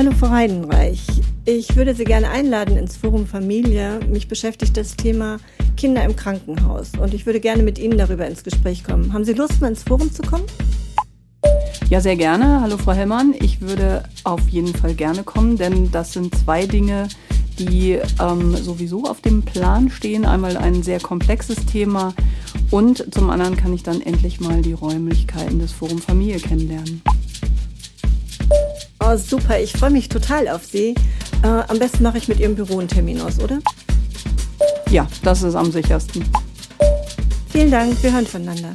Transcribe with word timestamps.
Hallo 0.00 0.12
Frau 0.18 0.30
Heidenreich. 0.30 1.02
Ich 1.44 1.76
würde 1.76 1.94
Sie 1.94 2.04
gerne 2.04 2.30
einladen 2.30 2.78
ins 2.78 2.96
Forum 2.96 3.26
Familie. 3.26 4.00
Mich 4.08 4.28
beschäftigt 4.28 4.74
das 4.78 4.96
Thema 4.96 5.36
Kinder 5.76 6.02
im 6.04 6.16
Krankenhaus 6.16 6.92
und 6.98 7.12
ich 7.12 7.26
würde 7.26 7.38
gerne 7.38 7.62
mit 7.62 7.78
Ihnen 7.78 7.98
darüber 7.98 8.26
ins 8.26 8.42
Gespräch 8.42 8.82
kommen. 8.82 9.12
Haben 9.12 9.24
Sie 9.24 9.34
Lust, 9.34 9.60
mal 9.60 9.68
ins 9.68 9.82
Forum 9.82 10.10
zu 10.10 10.22
kommen? 10.22 10.44
Ja, 11.90 12.00
sehr 12.00 12.16
gerne. 12.16 12.62
Hallo 12.62 12.78
Frau 12.78 12.92
Hellmann. 12.92 13.34
Ich 13.38 13.60
würde 13.60 14.04
auf 14.24 14.48
jeden 14.48 14.74
Fall 14.74 14.94
gerne 14.94 15.22
kommen, 15.22 15.58
denn 15.58 15.90
das 15.90 16.14
sind 16.14 16.34
zwei 16.34 16.64
Dinge, 16.64 17.06
die 17.58 17.98
ähm, 18.22 18.56
sowieso 18.56 19.04
auf 19.04 19.20
dem 19.20 19.42
Plan 19.42 19.90
stehen. 19.90 20.24
Einmal 20.24 20.56
ein 20.56 20.82
sehr 20.82 21.00
komplexes 21.00 21.66
Thema 21.66 22.14
und 22.70 23.12
zum 23.12 23.28
anderen 23.28 23.58
kann 23.58 23.74
ich 23.74 23.82
dann 23.82 24.00
endlich 24.00 24.40
mal 24.40 24.62
die 24.62 24.72
Räumlichkeiten 24.72 25.58
des 25.58 25.72
Forum 25.72 25.98
Familie 25.98 26.38
kennenlernen. 26.38 27.02
Oh, 29.12 29.16
super. 29.16 29.58
Ich 29.58 29.72
freue 29.72 29.90
mich 29.90 30.08
total 30.08 30.46
auf 30.46 30.64
Sie. 30.64 30.94
Äh, 31.42 31.46
am 31.48 31.80
besten 31.80 32.04
mache 32.04 32.18
ich 32.18 32.28
mit 32.28 32.38
Ihrem 32.38 32.54
Büro 32.54 32.78
einen 32.78 32.86
Termin 32.86 33.20
aus, 33.20 33.40
oder? 33.40 33.58
Ja, 34.88 35.08
das 35.24 35.42
ist 35.42 35.56
am 35.56 35.72
sichersten. 35.72 36.24
Vielen 37.48 37.72
Dank. 37.72 38.00
Wir 38.04 38.12
hören 38.12 38.26
voneinander. 38.26 38.72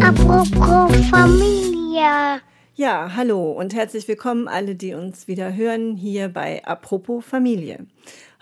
Apropos 0.00 0.96
Familie. 1.10 2.40
Ja, 2.76 3.10
hallo 3.14 3.52
und 3.52 3.74
herzlich 3.74 4.08
willkommen 4.08 4.48
alle, 4.48 4.74
die 4.76 4.94
uns 4.94 5.28
wieder 5.28 5.54
hören 5.54 5.94
hier 5.94 6.28
bei 6.28 6.64
Apropos 6.64 7.22
Familie. 7.22 7.86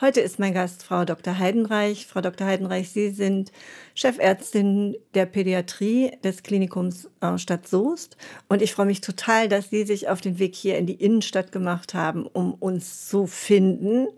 Heute 0.03 0.21
ist 0.21 0.41
mein 0.41 0.53
Gast 0.53 0.83
Frau 0.83 1.05
Dr. 1.05 1.39
Heidenreich. 1.39 2.09
Frau 2.09 2.21
Dr. 2.21 2.45
Heidenreich, 2.45 2.91
Sie 2.91 3.11
sind 3.11 3.53
Chefärztin 3.95 4.97
der 5.15 5.27
Pädiatrie 5.27 6.11
des 6.25 6.43
Klinikums 6.43 7.09
äh, 7.21 7.39
Stadt 7.39 7.69
Soest 7.69 8.17
und 8.49 8.63
ich 8.63 8.75
freue 8.75 8.87
mich 8.87 9.01
total, 9.01 9.49
dass 9.49 9.71
Sie 9.71 9.85
sich 9.85 10.09
auf 10.09 10.21
den 10.21 10.41
Weg 10.41 10.57
hier 10.57 10.77
in 10.77 10.87
die 10.87 10.95
Innenstadt 11.01 11.53
gemacht 11.53 11.95
haben, 11.95 12.27
um 12.27 12.53
uns 12.55 13.09
zu 13.09 13.29
finden. 13.29 14.09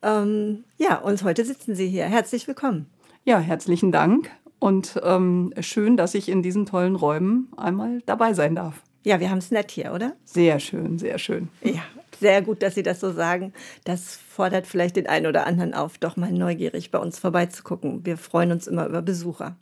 Ähm, 0.00 0.64
ja, 0.78 0.96
und 0.96 1.22
heute 1.22 1.44
sitzen 1.44 1.74
Sie 1.74 1.88
hier. 1.88 2.06
Herzlich 2.06 2.48
willkommen. 2.48 2.86
Ja, 3.26 3.38
herzlichen 3.38 3.92
Dank 3.92 4.30
und 4.58 4.98
ähm, 5.04 5.52
schön, 5.60 5.98
dass 5.98 6.14
ich 6.14 6.30
in 6.30 6.42
diesen 6.42 6.64
tollen 6.64 6.96
Räumen 6.96 7.52
einmal 7.54 8.00
dabei 8.06 8.32
sein 8.32 8.54
darf. 8.54 8.82
Ja, 9.04 9.20
wir 9.20 9.30
haben 9.30 9.38
es 9.38 9.52
nett 9.52 9.70
hier, 9.70 9.92
oder? 9.94 10.16
Sehr 10.24 10.58
schön, 10.58 10.98
sehr 10.98 11.18
schön. 11.18 11.48
Ja, 11.62 11.82
sehr 12.20 12.42
gut, 12.42 12.62
dass 12.62 12.74
Sie 12.74 12.82
das 12.82 12.98
so 12.98 13.12
sagen. 13.12 13.52
Das 13.84 14.16
fordert 14.16 14.66
vielleicht 14.66 14.96
den 14.96 15.06
einen 15.06 15.26
oder 15.26 15.46
anderen 15.46 15.72
auf, 15.72 15.98
doch 15.98 16.16
mal 16.16 16.32
neugierig 16.32 16.90
bei 16.90 16.98
uns 16.98 17.18
vorbeizugucken. 17.18 18.04
Wir 18.04 18.16
freuen 18.16 18.50
uns 18.50 18.66
immer 18.66 18.86
über 18.88 19.00
Besucher. 19.00 19.56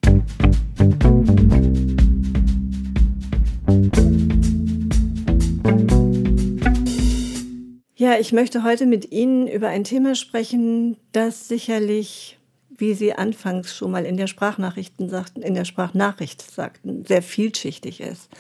Ja, 7.95 8.19
ich 8.19 8.33
möchte 8.33 8.63
heute 8.63 8.87
mit 8.87 9.13
Ihnen 9.13 9.49
über 9.49 9.69
ein 9.69 9.85
Thema 9.85 10.15
sprechen, 10.15 10.97
das 11.13 11.47
sicherlich, 11.47 12.39
wie 12.71 12.95
Sie 12.95 13.13
anfangs 13.13 13.77
schon 13.77 13.91
mal 13.91 14.07
in 14.07 14.17
der 14.17 14.29
Sprachnachrichten 14.29 15.11
sagten, 15.11 15.43
in 15.43 15.55
der 15.55 15.67
Sprachnachricht 15.67 16.41
sagten, 16.41 17.05
sehr 17.05 17.23
vielschichtig 17.23 18.01
ist. 18.01 18.31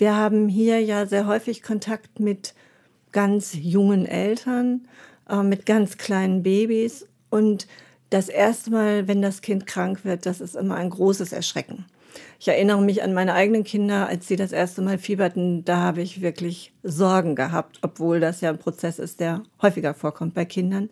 Wir 0.00 0.16
haben 0.16 0.48
hier 0.48 0.80
ja 0.80 1.04
sehr 1.04 1.26
häufig 1.26 1.62
Kontakt 1.62 2.20
mit 2.20 2.54
ganz 3.12 3.52
jungen 3.52 4.06
Eltern, 4.06 4.88
äh, 5.28 5.42
mit 5.42 5.66
ganz 5.66 5.98
kleinen 5.98 6.42
Babys. 6.42 7.06
Und 7.28 7.66
das 8.08 8.30
erste 8.30 8.70
Mal, 8.70 9.08
wenn 9.08 9.20
das 9.20 9.42
Kind 9.42 9.66
krank 9.66 10.02
wird, 10.06 10.24
das 10.24 10.40
ist 10.40 10.56
immer 10.56 10.76
ein 10.76 10.88
großes 10.88 11.34
Erschrecken. 11.34 11.84
Ich 12.38 12.48
erinnere 12.48 12.80
mich 12.80 13.02
an 13.02 13.12
meine 13.12 13.34
eigenen 13.34 13.62
Kinder, 13.62 14.06
als 14.06 14.26
sie 14.26 14.36
das 14.36 14.52
erste 14.52 14.80
Mal 14.80 14.96
fieberten, 14.96 15.66
da 15.66 15.76
habe 15.76 16.00
ich 16.00 16.22
wirklich 16.22 16.72
Sorgen 16.82 17.34
gehabt, 17.34 17.80
obwohl 17.82 18.20
das 18.20 18.40
ja 18.40 18.48
ein 18.48 18.58
Prozess 18.58 18.98
ist, 18.98 19.20
der 19.20 19.42
häufiger 19.60 19.92
vorkommt 19.92 20.32
bei 20.32 20.46
Kindern. 20.46 20.88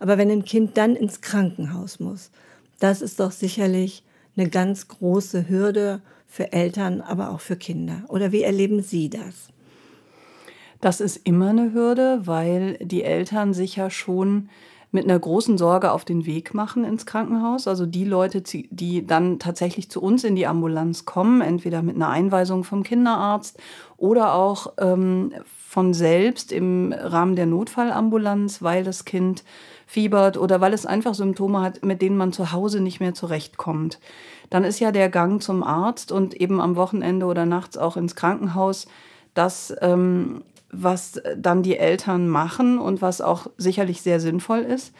Aber 0.00 0.18
wenn 0.18 0.30
ein 0.30 0.44
Kind 0.44 0.76
dann 0.76 0.96
ins 0.96 1.22
Krankenhaus 1.22 1.98
muss, 1.98 2.30
das 2.78 3.00
ist 3.00 3.20
doch 3.20 3.32
sicherlich 3.32 4.04
eine 4.36 4.50
ganz 4.50 4.86
große 4.86 5.48
Hürde 5.48 6.02
für 6.30 6.52
Eltern, 6.52 7.00
aber 7.00 7.30
auch 7.30 7.40
für 7.40 7.56
Kinder. 7.56 8.04
Oder 8.08 8.30
wie 8.30 8.42
erleben 8.42 8.82
Sie 8.82 9.10
das? 9.10 9.48
Das 10.80 11.00
ist 11.00 11.16
immer 11.24 11.50
eine 11.50 11.74
Hürde, 11.74 12.20
weil 12.24 12.78
die 12.80 13.02
Eltern 13.02 13.52
sich 13.52 13.76
ja 13.76 13.90
schon 13.90 14.48
mit 14.92 15.04
einer 15.04 15.18
großen 15.18 15.58
Sorge 15.58 15.92
auf 15.92 16.04
den 16.04 16.26
Weg 16.26 16.54
machen 16.54 16.84
ins 16.84 17.04
Krankenhaus. 17.04 17.68
Also 17.68 17.84
die 17.84 18.04
Leute, 18.04 18.42
die 18.42 19.06
dann 19.06 19.38
tatsächlich 19.38 19.90
zu 19.90 20.00
uns 20.00 20.24
in 20.24 20.36
die 20.36 20.46
Ambulanz 20.46 21.04
kommen, 21.04 21.42
entweder 21.42 21.82
mit 21.82 21.96
einer 21.96 22.08
Einweisung 22.08 22.64
vom 22.64 22.82
Kinderarzt 22.82 23.58
oder 23.96 24.34
auch 24.34 24.72
ähm, 24.78 25.32
von 25.68 25.94
selbst 25.94 26.50
im 26.50 26.92
Rahmen 26.92 27.36
der 27.36 27.46
Notfallambulanz, 27.46 28.62
weil 28.62 28.82
das 28.82 29.04
Kind 29.04 29.44
fiebert 29.86 30.38
oder 30.38 30.60
weil 30.60 30.72
es 30.72 30.86
einfach 30.86 31.14
Symptome 31.14 31.60
hat, 31.60 31.84
mit 31.84 32.02
denen 32.02 32.16
man 32.16 32.32
zu 32.32 32.52
Hause 32.52 32.80
nicht 32.80 33.00
mehr 33.00 33.14
zurechtkommt. 33.14 33.98
Dann 34.50 34.64
ist 34.64 34.80
ja 34.80 34.92
der 34.92 35.08
Gang 35.08 35.42
zum 35.42 35.62
Arzt 35.62 36.12
und 36.12 36.34
eben 36.34 36.60
am 36.60 36.76
Wochenende 36.76 37.26
oder 37.26 37.46
nachts 37.46 37.78
auch 37.78 37.96
ins 37.96 38.16
Krankenhaus 38.16 38.86
das, 39.34 39.74
ähm, 39.80 40.42
was 40.72 41.20
dann 41.36 41.62
die 41.62 41.76
Eltern 41.76 42.28
machen 42.28 42.78
und 42.78 43.00
was 43.00 43.20
auch 43.20 43.46
sicherlich 43.56 44.02
sehr 44.02 44.20
sinnvoll 44.20 44.60
ist. 44.60 44.92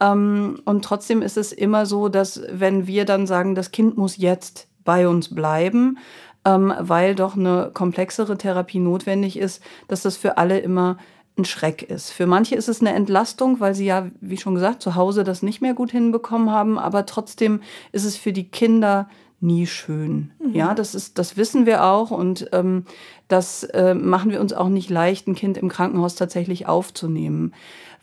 Ähm, 0.00 0.60
und 0.64 0.84
trotzdem 0.84 1.22
ist 1.22 1.36
es 1.36 1.52
immer 1.52 1.86
so, 1.86 2.08
dass 2.08 2.42
wenn 2.50 2.86
wir 2.86 3.04
dann 3.04 3.26
sagen, 3.26 3.54
das 3.54 3.70
Kind 3.70 3.96
muss 3.96 4.16
jetzt 4.16 4.68
bei 4.84 5.08
uns 5.08 5.34
bleiben, 5.34 5.98
ähm, 6.44 6.72
weil 6.78 7.14
doch 7.14 7.36
eine 7.36 7.70
komplexere 7.74 8.38
Therapie 8.38 8.78
notwendig 8.78 9.38
ist, 9.38 9.62
dass 9.88 10.02
das 10.02 10.16
für 10.16 10.38
alle 10.38 10.60
immer 10.60 10.98
ein 11.38 11.44
Schreck 11.44 11.82
ist. 11.82 12.10
Für 12.10 12.26
manche 12.26 12.54
ist 12.54 12.68
es 12.68 12.80
eine 12.80 12.92
Entlastung, 12.92 13.60
weil 13.60 13.74
sie 13.74 13.86
ja, 13.86 14.06
wie 14.20 14.36
schon 14.36 14.54
gesagt, 14.54 14.82
zu 14.82 14.94
Hause 14.94 15.24
das 15.24 15.42
nicht 15.42 15.60
mehr 15.62 15.74
gut 15.74 15.90
hinbekommen 15.90 16.50
haben, 16.50 16.78
aber 16.78 17.06
trotzdem 17.06 17.60
ist 17.92 18.04
es 18.04 18.16
für 18.16 18.32
die 18.32 18.48
Kinder 18.48 19.08
nie 19.40 19.66
schön. 19.66 20.30
Mhm. 20.42 20.54
Ja, 20.54 20.74
das 20.74 20.94
ist, 20.94 21.18
das 21.18 21.36
wissen 21.36 21.64
wir 21.64 21.84
auch 21.84 22.10
und 22.10 22.48
ähm, 22.52 22.84
das 23.28 23.64
äh, 23.64 23.94
machen 23.94 24.30
wir 24.30 24.40
uns 24.40 24.52
auch 24.52 24.68
nicht 24.68 24.90
leicht, 24.90 25.28
ein 25.28 25.34
Kind 25.34 25.56
im 25.56 25.68
Krankenhaus 25.68 26.14
tatsächlich 26.16 26.66
aufzunehmen. 26.66 27.54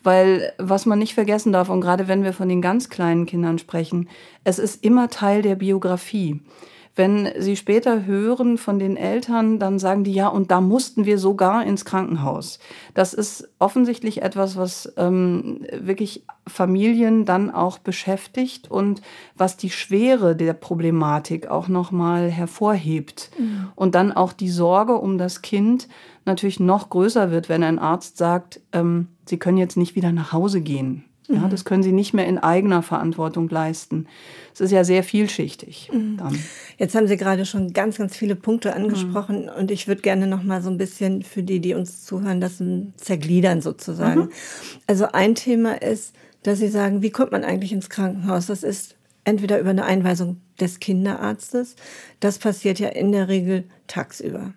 Weil 0.02 0.52
was 0.58 0.86
man 0.86 0.98
nicht 0.98 1.14
vergessen 1.14 1.52
darf, 1.52 1.68
und 1.68 1.80
gerade 1.80 2.08
wenn 2.08 2.22
wir 2.22 2.32
von 2.32 2.48
den 2.48 2.62
ganz 2.62 2.88
kleinen 2.88 3.26
Kindern 3.26 3.58
sprechen, 3.58 4.08
es 4.44 4.58
ist 4.58 4.84
immer 4.84 5.08
Teil 5.08 5.42
der 5.42 5.56
Biografie. 5.56 6.40
Wenn 6.96 7.30
sie 7.38 7.56
später 7.56 8.06
hören 8.06 8.56
von 8.56 8.78
den 8.78 8.96
Eltern, 8.96 9.58
dann 9.58 9.78
sagen 9.78 10.02
die, 10.02 10.14
ja, 10.14 10.28
und 10.28 10.50
da 10.50 10.62
mussten 10.62 11.04
wir 11.04 11.18
sogar 11.18 11.62
ins 11.64 11.84
Krankenhaus. 11.84 12.58
Das 12.94 13.12
ist 13.12 13.50
offensichtlich 13.58 14.22
etwas, 14.22 14.56
was 14.56 14.94
ähm, 14.96 15.66
wirklich 15.70 16.24
Familien 16.46 17.26
dann 17.26 17.50
auch 17.50 17.76
beschäftigt 17.76 18.70
und 18.70 19.02
was 19.36 19.58
die 19.58 19.68
Schwere 19.68 20.34
der 20.34 20.54
Problematik 20.54 21.48
auch 21.48 21.68
nochmal 21.68 22.30
hervorhebt. 22.30 23.30
Mhm. 23.38 23.68
Und 23.74 23.94
dann 23.94 24.10
auch 24.12 24.32
die 24.32 24.48
Sorge 24.48 24.94
um 24.94 25.18
das 25.18 25.42
Kind 25.42 25.88
natürlich 26.24 26.60
noch 26.60 26.88
größer 26.88 27.30
wird, 27.30 27.50
wenn 27.50 27.62
ein 27.62 27.78
Arzt 27.78 28.16
sagt, 28.16 28.60
ähm, 28.72 29.08
sie 29.26 29.38
können 29.38 29.58
jetzt 29.58 29.76
nicht 29.76 29.96
wieder 29.96 30.12
nach 30.12 30.32
Hause 30.32 30.62
gehen. 30.62 31.04
Ja, 31.28 31.40
mhm. 31.40 31.50
das 31.50 31.64
können 31.64 31.82
sie 31.82 31.92
nicht 31.92 32.14
mehr 32.14 32.26
in 32.26 32.38
eigener 32.38 32.82
Verantwortung 32.82 33.48
leisten. 33.48 34.06
Es 34.54 34.60
ist 34.60 34.70
ja 34.70 34.84
sehr 34.84 35.02
vielschichtig. 35.02 35.90
Mhm. 35.92 36.16
Dann. 36.16 36.38
Jetzt 36.78 36.94
haben 36.94 37.08
Sie 37.08 37.16
gerade 37.16 37.44
schon 37.44 37.72
ganz, 37.72 37.98
ganz 37.98 38.16
viele 38.16 38.36
Punkte 38.36 38.74
angesprochen 38.74 39.44
mhm. 39.44 39.50
und 39.58 39.70
ich 39.70 39.88
würde 39.88 40.02
gerne 40.02 40.26
noch 40.26 40.42
mal 40.42 40.62
so 40.62 40.70
ein 40.70 40.78
bisschen 40.78 41.22
für 41.22 41.42
die, 41.42 41.60
die 41.60 41.74
uns 41.74 42.04
zuhören, 42.04 42.40
das 42.40 42.62
zergliedern 42.96 43.60
sozusagen. 43.60 44.20
Mhm. 44.20 44.30
Also 44.86 45.08
ein 45.12 45.34
Thema 45.34 45.82
ist, 45.82 46.14
dass 46.42 46.60
Sie 46.60 46.68
sagen, 46.68 47.02
wie 47.02 47.10
kommt 47.10 47.32
man 47.32 47.44
eigentlich 47.44 47.72
ins 47.72 47.90
Krankenhaus? 47.90 48.46
Das 48.46 48.62
ist 48.62 48.94
entweder 49.24 49.58
über 49.58 49.70
eine 49.70 49.84
Einweisung 49.84 50.40
des 50.60 50.78
Kinderarztes. 50.78 51.76
Das 52.20 52.38
passiert 52.38 52.78
ja 52.78 52.88
in 52.88 53.12
der 53.12 53.28
Regel 53.28 53.64
tagsüber. 53.88 54.54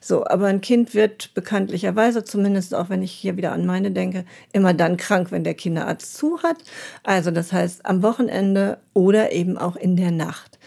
So, 0.00 0.26
aber 0.26 0.46
ein 0.46 0.60
Kind 0.60 0.94
wird 0.94 1.34
bekanntlicherweise, 1.34 2.24
zumindest 2.24 2.74
auch 2.74 2.88
wenn 2.88 3.02
ich 3.02 3.12
hier 3.12 3.36
wieder 3.36 3.52
an 3.52 3.66
meine 3.66 3.90
denke, 3.90 4.24
immer 4.52 4.74
dann 4.74 4.96
krank, 4.96 5.30
wenn 5.32 5.44
der 5.44 5.54
Kinderarzt 5.54 6.16
zu 6.16 6.42
hat. 6.42 6.58
Also 7.02 7.30
das 7.30 7.52
heißt 7.52 7.86
am 7.86 8.02
Wochenende 8.02 8.78
oder 8.94 9.32
eben 9.32 9.58
auch 9.58 9.76
in 9.76 9.96
der 9.96 10.10
Nacht. 10.10 10.58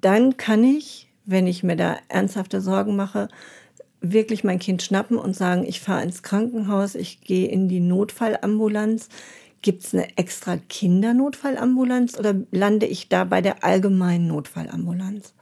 Dann 0.00 0.36
kann 0.36 0.64
ich, 0.64 1.08
wenn 1.24 1.46
ich 1.46 1.62
mir 1.62 1.76
da 1.76 1.96
ernsthafte 2.08 2.60
Sorgen 2.60 2.96
mache, 2.96 3.28
wirklich 4.00 4.44
mein 4.44 4.58
Kind 4.58 4.82
schnappen 4.82 5.18
und 5.18 5.34
sagen, 5.34 5.64
ich 5.66 5.80
fahre 5.80 6.02
ins 6.02 6.22
Krankenhaus, 6.22 6.94
ich 6.94 7.20
gehe 7.20 7.48
in 7.48 7.68
die 7.68 7.80
Notfallambulanz. 7.80 9.08
Gibt 9.62 9.84
es 9.84 9.94
eine 9.94 10.16
extra 10.16 10.58
Kindernotfallambulanz 10.68 12.18
oder 12.18 12.34
lande 12.50 12.86
ich 12.86 13.08
da 13.08 13.24
bei 13.24 13.40
der 13.40 13.64
allgemeinen 13.64 14.28
Notfallambulanz? 14.28 15.34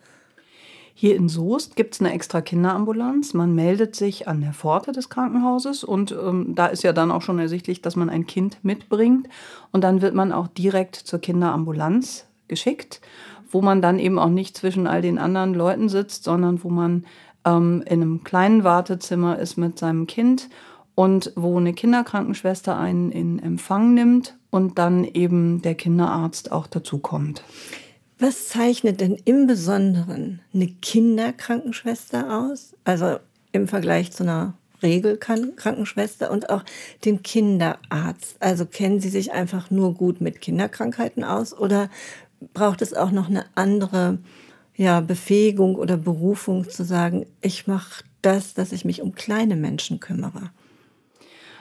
Hier 0.97 1.17
in 1.17 1.29
Soest 1.29 1.75
gibt 1.75 1.95
es 1.95 2.01
eine 2.01 2.13
extra 2.13 2.41
Kinderambulanz. 2.41 3.35
Man 3.35 3.53
meldet 3.53 3.97
sich 3.97 4.29
an 4.29 4.41
der 4.41 4.53
Pforte 4.53 4.93
des 4.93 5.09
Krankenhauses 5.09 5.83
und 5.83 6.13
ähm, 6.13 6.55
da 6.55 6.67
ist 6.67 6.85
ja 6.85 6.93
dann 6.93 7.11
auch 7.11 7.23
schon 7.23 7.41
ersichtlich, 7.41 7.83
dass 7.83 7.97
man 7.97 8.09
ein 8.09 8.29
Kind 8.29 8.59
mitbringt. 8.63 9.29
Und 9.73 9.83
dann 9.83 10.03
wird 10.03 10.15
man 10.15 10.33
auch 10.33 10.47
direkt 10.47 10.95
zur 10.95 11.19
Kinderambulanz 11.19 12.27
geschickt, 12.47 13.01
wo 13.51 13.61
man 13.61 13.83
dann 13.83 13.99
eben 13.99 14.21
auch 14.21 14.29
nicht 14.29 14.57
zwischen 14.57 14.87
all 14.87 15.03
den 15.03 15.19
anderen 15.19 15.53
Leuten 15.53 15.89
sitzt, 15.89 16.23
sondern 16.23 16.63
wo 16.63 16.69
man 16.69 17.05
ähm, 17.45 17.83
in 17.87 18.01
einem 18.01 18.23
kleinen 18.23 18.63
Wartezimmer 18.63 19.39
ist 19.41 19.57
mit 19.57 19.79
seinem 19.81 20.07
Kind 20.07 20.49
und 20.95 21.33
wo 21.35 21.59
eine 21.59 21.73
Kinderkrankenschwester 21.73 22.79
einen 22.79 23.11
in 23.11 23.41
Empfang 23.41 23.95
nimmt 23.95 24.37
und 24.51 24.79
dann 24.79 25.03
eben 25.03 25.61
der 25.61 25.75
Kinderarzt 25.75 26.53
auch 26.53 26.69
dazukommt. 26.69 27.43
Was 28.19 28.49
zeichnet 28.49 29.01
denn 29.01 29.17
im 29.25 29.47
Besonderen 29.47 30.41
eine 30.53 30.69
Kinderkrankenschwester 30.69 32.39
aus? 32.39 32.75
Also 32.85 33.19
im 33.53 33.67
Vergleich 33.67 34.13
zu 34.13 34.23
einer 34.23 34.55
Regelkrankenschwester 34.83 36.31
und 36.31 36.51
auch 36.51 36.63
den 37.05 37.23
Kinderarzt. 37.23 38.37
Also 38.41 38.67
kennen 38.67 39.01
Sie 39.01 39.09
sich 39.09 39.33
einfach 39.33 39.71
nur 39.71 39.95
gut 39.95 40.21
mit 40.21 40.41
Kinderkrankheiten 40.41 41.25
aus 41.25 41.57
oder 41.57 41.91
braucht 42.53 42.83
es 42.83 42.95
auch 42.95 43.11
noch 43.11 43.29
eine 43.29 43.47
andere 43.55 44.19
ja, 44.77 45.01
Befähigung 45.01 45.77
oder 45.77 45.97
Berufung 45.97 46.69
zu 46.69 46.85
sagen, 46.85 47.27
ich 47.41 47.67
mache 47.67 48.05
das, 48.23 48.55
dass 48.55 48.73
ich 48.73 48.85
mich 48.85 49.03
um 49.03 49.15
kleine 49.15 49.57
Menschen 49.57 50.01
kümmere? 50.01 50.51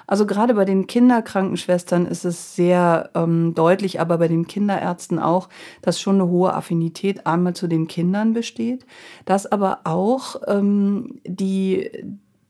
Also 0.08 0.26
gerade 0.26 0.54
bei 0.54 0.66
den 0.66 0.88
Kinderkrankenschwestern 0.88 2.06
ist 2.06 2.26
es 2.26 2.56
sehr 2.56 3.10
ähm, 3.16 3.54
deutlich, 3.56 4.00
aber 4.00 4.18
bei 4.18 4.28
den 4.28 4.48
Kinderärzten 4.48 5.20
auch, 5.20 5.50
dass 5.82 6.00
schon 6.00 6.16
eine 6.16 6.30
hohe 6.30 6.54
Affinität 6.54 7.26
einmal 7.26 7.54
zu 7.54 7.68
den 7.68 7.88
Kindern 7.88 8.34
besteht, 8.34 8.86
dass 9.26 9.46
aber 9.46 9.82
auch 9.86 10.42
ähm, 10.48 11.20
die, 11.26 11.90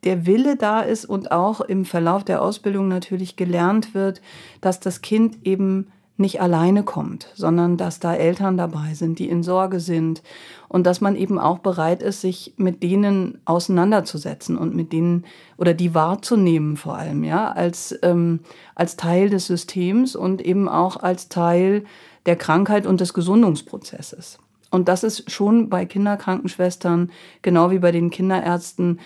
der 0.03 0.25
Wille 0.25 0.55
da 0.55 0.81
ist 0.81 1.05
und 1.05 1.31
auch 1.31 1.61
im 1.61 1.85
Verlauf 1.85 2.23
der 2.23 2.41
Ausbildung 2.41 2.88
natürlich 2.88 3.35
gelernt 3.35 3.94
wird, 3.94 4.21
dass 4.61 4.79
das 4.79 5.01
Kind 5.01 5.45
eben 5.45 5.91
nicht 6.15 6.42
alleine 6.42 6.83
kommt, 6.83 7.30
sondern 7.33 7.75
dass 7.75 8.00
da 8.00 8.13
Eltern 8.13 8.56
dabei 8.56 8.94
sind, 8.94 9.18
die 9.18 9.30
in 9.30 9.42
Sorge 9.42 9.80
sind 9.80 10.21
und 10.68 10.86
dass 10.86 11.01
man 11.01 11.15
eben 11.15 11.39
auch 11.39 11.60
bereit 11.60 12.04
ist, 12.04 12.21
sich 12.21 12.54
mit 12.57 12.83
denen 12.83 13.39
auseinanderzusetzen 13.45 14.57
und 14.57 14.75
mit 14.75 14.94
denen 14.94 15.25
oder 15.57 15.74
die 15.74 15.95
wahrzunehmen 15.95 16.77
vor 16.77 16.98
allem, 16.98 17.24
ja, 17.24 17.51
als, 17.51 17.98
ähm, 18.04 18.42
als 18.75 18.95
Teil 18.95 19.30
des 19.30 19.48
Systems 19.48 20.15
und 20.15 20.42
eben 20.42 20.69
auch 20.69 20.98
als 20.98 21.30
Teil 21.30 21.83
der 22.27 22.36
Krankheit 22.36 22.86
und 22.86 23.01
des 23.01 23.13
Gesundungsprozesses. 23.15 24.38
Und 24.69 24.88
das 24.88 25.04
ist 25.04 25.31
schon 25.31 25.69
bei 25.69 25.86
Kinderkrankenschwestern, 25.86 27.12
genau 27.42 27.71
wie 27.71 27.80
bei 27.80 27.92
den 27.92 28.12
Kinderärzten, 28.12 29.00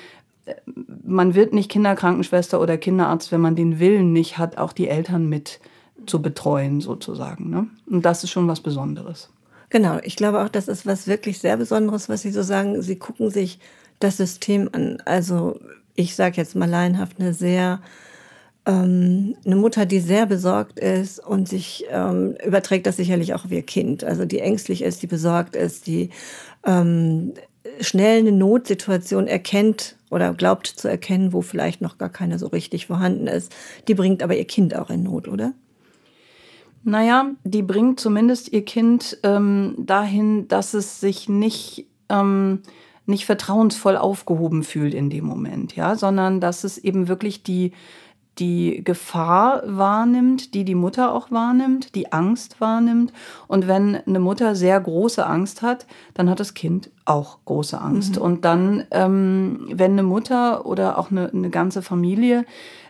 äh, 0.46 0.56
man 1.06 1.36
wird 1.36 1.54
nicht 1.54 1.72
Kinderkrankenschwester 1.72 2.60
oder 2.60 2.78
Kinderarzt, 2.78 3.32
wenn 3.32 3.42
man 3.42 3.56
den 3.56 3.80
Willen 3.80 4.12
nicht 4.12 4.38
hat, 4.38 4.58
auch 4.58 4.74
die 4.74 4.90
Eltern 4.90 5.28
mit 5.30 5.62
zu 6.06 6.22
betreuen 6.22 6.82
sozusagen. 6.82 7.50
Ne? 7.50 7.68
Und 7.90 8.04
das 8.04 8.24
ist 8.24 8.32
schon 8.32 8.48
was 8.48 8.62
Besonderes. 8.62 9.30
Genau, 9.70 10.00
ich 10.04 10.16
glaube 10.16 10.42
auch, 10.42 10.50
das 10.50 10.68
ist 10.68 10.86
was 10.86 11.08
wirklich 11.08 11.40
sehr 11.40 11.58
Besonderes, 11.58 12.08
was 12.08 12.22
Sie 12.22 12.32
so 12.32 12.42
sagen. 12.42 12.82
Sie 12.82 12.98
gucken 12.98 13.30
sich 13.30 13.60
das 14.00 14.18
System 14.18 14.70
an. 14.72 15.02
Also 15.06 15.60
ich 15.96 16.16
sage 16.16 16.38
jetzt 16.38 16.56
mal 16.56 16.70
laienhaft 16.70 17.20
eine 17.20 17.34
sehr 17.34 17.82
ähm, 18.66 19.36
eine 19.46 19.56
Mutter, 19.56 19.86
die 19.86 20.00
sehr 20.00 20.26
besorgt 20.26 20.80
ist 20.80 21.20
und 21.20 21.50
sich 21.50 21.86
ähm, 21.90 22.36
überträgt 22.46 22.86
das 22.86 22.98
sicherlich 22.98 23.34
auch 23.34 23.46
auf 23.46 23.52
ihr 23.52 23.64
Kind. 23.64 24.04
Also 24.04 24.26
die 24.26 24.40
ängstlich 24.40 24.84
ist, 24.84 25.02
die 25.02 25.08
besorgt 25.08 25.56
ist, 25.56 25.88
die 25.88 26.12
ähm, 26.66 27.34
schnell 27.82 28.20
eine 28.20 28.32
Notsituation 28.32 29.28
erkennt 29.28 29.96
oder 30.10 30.34
glaubt 30.34 30.68
zu 30.68 30.88
erkennen, 30.88 31.34
wo 31.34 31.42
vielleicht 31.42 31.82
noch 31.82 31.98
gar 31.98 32.10
keine 32.10 32.40
so 32.40 32.48
richtig 32.48 32.88
vorhanden 32.88 33.28
ist. 33.28 33.54
Die 33.88 33.96
bringt 33.96 34.22
aber 34.22 34.36
ihr 34.36 34.46
Kind 34.46 34.76
auch 34.76 34.90
in 34.90 35.04
Not, 35.04 35.28
oder? 35.28 35.54
Naja, 36.88 37.32
die 37.44 37.64
bringt 37.64 38.00
zumindest 38.00 38.54
ihr 38.54 38.64
Kind 38.64 39.18
ähm, 39.24 39.76
dahin, 39.78 40.48
dass 40.48 40.74
es 40.74 41.02
sich 41.02 41.28
nicht, 41.28 41.86
ähm, 42.08 42.62
nicht 43.06 43.26
vertrauensvoll 43.26 43.98
aufgehoben 43.98 44.64
fühlt 44.64 44.94
in 44.94 45.10
dem 45.10 45.26
Moment, 45.26 45.76
ja, 45.76 45.98
sondern 45.98 46.40
dass 46.40 46.64
es 46.64 46.78
eben 46.78 47.10
wirklich 47.10 47.44
die, 47.44 47.74
die 48.40 48.86
Gefahr 48.86 49.64
wahrnimmt, 49.66 50.54
die 50.54 50.64
die 50.64 50.76
Mutter 50.76 51.14
auch 51.14 51.30
wahrnimmt, 51.30 51.94
die 51.94 52.14
Angst 52.14 52.62
wahrnimmt. 52.62 53.12
Und 53.50 53.68
wenn 53.68 53.98
eine 53.98 54.22
Mutter 54.22 54.56
sehr 54.56 54.80
große 54.80 55.26
Angst 55.26 55.62
hat, 55.62 55.88
dann 56.14 56.30
hat 56.30 56.40
das 56.40 56.54
Kind 56.54 56.90
auch 57.04 57.40
große 57.44 57.82
Angst. 57.82 58.16
Mhm. 58.16 58.22
Und 58.22 58.46
dann, 58.46 58.86
ähm, 58.92 59.68
wenn 59.74 59.92
eine 59.92 60.04
Mutter 60.04 60.66
oder 60.66 60.98
auch 60.98 61.12
eine, 61.12 61.34
eine 61.34 61.50
ganze 61.50 61.82
Familie 61.82 62.46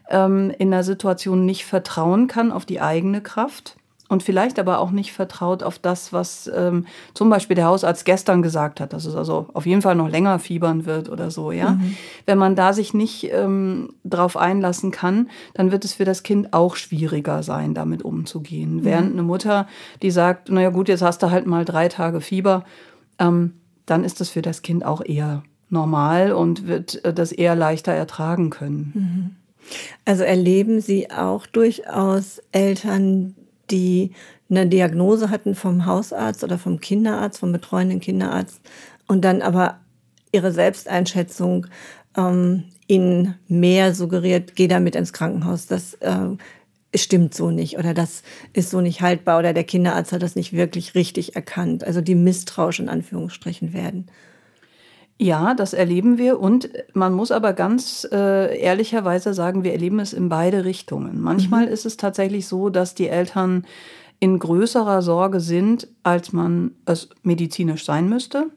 ähm, 0.07 0.53
in 0.59 0.71
einer 0.71 0.83
Situation 0.83 1.47
nicht 1.47 1.65
vertrauen 1.65 2.27
kann 2.27 2.51
auf 2.51 2.67
die 2.67 2.79
eigene 2.79 3.21
Kraft, 3.21 3.76
und 4.09 4.23
vielleicht 4.23 4.59
aber 4.59 4.79
auch 4.79 4.91
nicht 4.91 5.11
vertraut 5.11 5.63
auf 5.63 5.79
das, 5.79 6.13
was 6.13 6.49
ähm, 6.53 6.85
zum 7.13 7.29
Beispiel 7.29 7.55
der 7.55 7.65
Hausarzt 7.65 8.05
gestern 8.05 8.41
gesagt 8.41 8.79
hat, 8.79 8.93
dass 8.93 9.05
es 9.05 9.15
also 9.15 9.47
auf 9.53 9.65
jeden 9.65 9.81
Fall 9.81 9.95
noch 9.95 10.09
länger 10.09 10.39
fiebern 10.39 10.85
wird 10.85 11.09
oder 11.09 11.31
so, 11.31 11.51
ja. 11.51 11.71
Mhm. 11.71 11.97
Wenn 12.25 12.37
man 12.37 12.55
da 12.55 12.73
sich 12.73 12.93
nicht 12.93 13.29
ähm, 13.31 13.89
drauf 14.03 14.37
einlassen 14.37 14.91
kann, 14.91 15.29
dann 15.53 15.71
wird 15.71 15.85
es 15.85 15.93
für 15.93 16.05
das 16.05 16.23
Kind 16.23 16.53
auch 16.53 16.75
schwieriger 16.75 17.43
sein, 17.43 17.73
damit 17.73 18.03
umzugehen. 18.03 18.77
Mhm. 18.77 18.83
Während 18.85 19.13
eine 19.13 19.23
Mutter, 19.23 19.67
die 20.01 20.11
sagt, 20.11 20.49
naja 20.49 20.69
gut, 20.69 20.89
jetzt 20.89 21.01
hast 21.01 21.21
du 21.23 21.31
halt 21.31 21.45
mal 21.45 21.65
drei 21.65 21.89
Tage 21.89 22.21
Fieber, 22.21 22.63
ähm, 23.19 23.53
dann 23.85 24.03
ist 24.03 24.19
das 24.19 24.29
für 24.29 24.41
das 24.41 24.61
Kind 24.61 24.85
auch 24.85 25.03
eher 25.03 25.43
normal 25.69 26.31
und 26.31 26.67
wird 26.67 27.03
äh, 27.03 27.13
das 27.13 27.31
eher 27.31 27.55
leichter 27.55 27.91
ertragen 27.91 28.49
können. 28.49 28.91
Mhm. 28.93 29.35
Also 30.05 30.23
erleben 30.23 30.79
Sie 30.79 31.11
auch 31.11 31.45
durchaus 31.45 32.41
Eltern, 32.51 33.35
die 33.69 34.11
eine 34.49 34.67
Diagnose 34.67 35.29
hatten 35.29 35.55
vom 35.55 35.85
Hausarzt 35.85 36.43
oder 36.43 36.57
vom 36.57 36.79
Kinderarzt, 36.79 37.39
vom 37.39 37.51
betreuenden 37.51 37.99
Kinderarzt 37.99 38.61
und 39.07 39.23
dann 39.25 39.41
aber 39.41 39.79
ihre 40.31 40.51
Selbsteinschätzung 40.51 41.67
ähm, 42.15 42.63
ihnen 42.87 43.35
mehr 43.47 43.93
suggeriert, 43.93 44.55
geh 44.55 44.67
damit 44.67 44.95
ins 44.95 45.13
Krankenhaus. 45.13 45.67
Das 45.67 45.95
äh, 45.95 46.29
stimmt 46.95 47.33
so 47.33 47.51
nicht 47.51 47.77
oder 47.77 47.93
das 47.93 48.23
ist 48.53 48.69
so 48.69 48.81
nicht 48.81 49.01
haltbar 49.01 49.39
oder 49.39 49.53
der 49.53 49.63
Kinderarzt 49.63 50.11
hat 50.11 50.23
das 50.23 50.35
nicht 50.35 50.53
wirklich 50.53 50.95
richtig 50.95 51.35
erkannt. 51.35 51.83
Also 51.83 52.01
die 52.01 52.15
misstrauisch 52.15 52.79
in 52.79 52.89
Anführungsstrichen 52.89 53.73
werden. 53.73 54.07
Ja, 55.19 55.55
das 55.55 55.73
erleben 55.73 56.19
wir 56.19 56.39
und 56.39 56.69
man 56.93 57.13
muss 57.13 57.31
aber 57.31 57.53
ganz 57.53 58.07
äh, 58.11 58.59
ehrlicherweise 58.59 59.33
sagen, 59.33 59.63
wir 59.63 59.71
erleben 59.71 59.99
es 59.99 60.13
in 60.13 60.29
beide 60.29 60.63
Richtungen. 60.63 61.19
Manchmal 61.19 61.65
mhm. 61.65 61.71
ist 61.71 61.87
es 61.87 61.97
tatsächlich 61.97 62.47
so, 62.47 62.69
dass 62.69 62.93
die 62.93 63.07
Eltern 63.07 63.65
in 64.19 64.37
größerer 64.37 65.01
Sorge 65.01 65.39
sind, 65.39 65.87
als 66.03 66.33
man 66.33 66.71
es 66.85 67.09
medizinisch 67.23 67.83
sein 67.83 68.09
müsste. 68.09 68.47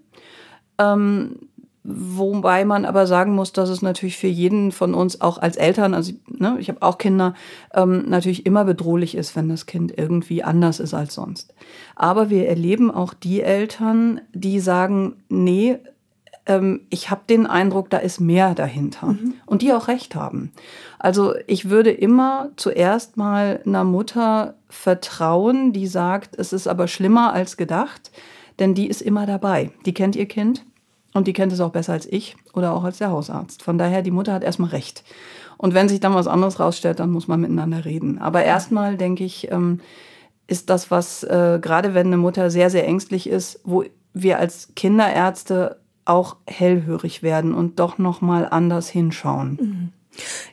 Ähm, 0.79 1.37
wobei 1.83 2.67
man 2.67 2.85
aber 2.85 3.07
sagen 3.07 3.35
muss, 3.35 3.53
dass 3.53 3.71
es 3.71 3.81
natürlich 3.81 4.19
für 4.19 4.27
jeden 4.27 4.71
von 4.71 4.93
uns 4.93 5.23
auch 5.23 5.39
als 5.39 5.57
Eltern, 5.57 5.95
also 5.95 6.13
ne, 6.29 6.57
ich 6.59 6.69
habe 6.69 6.83
auch 6.83 6.99
Kinder, 6.99 7.35
ähm, 7.73 8.05
natürlich 8.09 8.45
immer 8.45 8.67
bedrohlich 8.67 9.15
ist, 9.15 9.35
wenn 9.35 9.49
das 9.49 9.65
Kind 9.65 9.97
irgendwie 9.97 10.43
anders 10.43 10.79
ist 10.79 10.93
als 10.93 11.15
sonst. 11.15 11.55
Aber 11.97 12.29
wir 12.29 12.49
erleben 12.49 12.91
auch 12.91 13.15
die 13.15 13.41
Eltern, 13.41 14.21
die 14.35 14.61
sagen, 14.61 15.17
nee, 15.31 15.79
ähm, 16.51 16.81
ich 16.91 17.11
habe 17.11 17.23
den 17.29 17.47
Eindruck, 17.47 17.91
da 17.91 17.99
ist 17.99 18.21
mehr 18.21 18.55
dahinter. 18.55 19.07
Mhm. 19.07 19.35
Und 19.47 19.63
die 19.63 19.73
auch 19.73 19.87
recht 19.89 20.15
haben. 20.15 20.51
Also 20.99 21.35
ich 21.47 21.71
würde 21.71 21.91
immer 21.91 22.51
zuerst 22.57 23.17
mal 23.17 23.61
einer 23.65 23.85
Mutter 23.85 24.55
vertrauen, 24.69 25.73
die 25.73 25.87
sagt, 25.87 26.37
es 26.37 26.53
ist 26.53 26.67
aber 26.67 26.89
schlimmer 26.89 27.33
als 27.33 27.57
gedacht, 27.57 28.11
denn 28.59 28.75
die 28.75 28.89
ist 28.89 29.01
immer 29.01 29.27
dabei. 29.27 29.71
Die 29.87 29.95
kennt 29.95 30.17
ihr 30.17 30.27
Kind 30.27 30.65
und 31.15 31.29
die 31.29 31.33
kennt 31.33 31.53
es 31.53 31.61
auch 31.61 31.71
besser 31.71 31.93
als 31.93 32.07
ich 32.07 32.37
oder 32.53 32.73
auch 32.75 32.83
als 32.83 32.99
der 32.99 33.11
Hausarzt. 33.11 33.63
Von 33.63 33.79
daher, 33.79 34.03
die 34.03 34.11
Mutter 34.11 34.33
hat 34.33 34.43
erstmal 34.43 34.71
recht. 34.71 35.05
Und 35.57 35.75
wenn 35.75 35.89
sich 35.89 36.01
dann 36.01 36.15
was 36.15 36.27
anderes 36.27 36.59
rausstellt, 36.59 37.01
dann 37.01 37.11
muss 37.11 37.29
man 37.29 37.41
miteinander 37.41 37.85
reden. 37.85 38.19
Aber 38.19 38.43
erstmal 38.43 38.97
denke 38.97 39.25
ich, 39.25 39.51
ähm, 39.53 39.81
ist 40.49 40.69
das, 40.69 40.91
was 40.91 41.23
äh, 41.23 41.61
gerade 41.63 41.95
wenn 41.95 42.09
eine 42.09 42.17
Mutter 42.17 42.51
sehr, 42.51 42.71
sehr 42.71 42.87
ängstlich 42.87 43.29
ist, 43.29 43.61
wo 43.63 43.85
wir 44.13 44.39
als 44.39 44.73
Kinderärzte 44.75 45.80
auch 46.05 46.37
hellhörig 46.47 47.23
werden 47.23 47.55
und 47.55 47.79
doch 47.79 47.99
noch 47.99 48.21
mal 48.21 48.49
anders 48.49 48.89
hinschauen. 48.89 49.59
Mhm. 49.61 49.89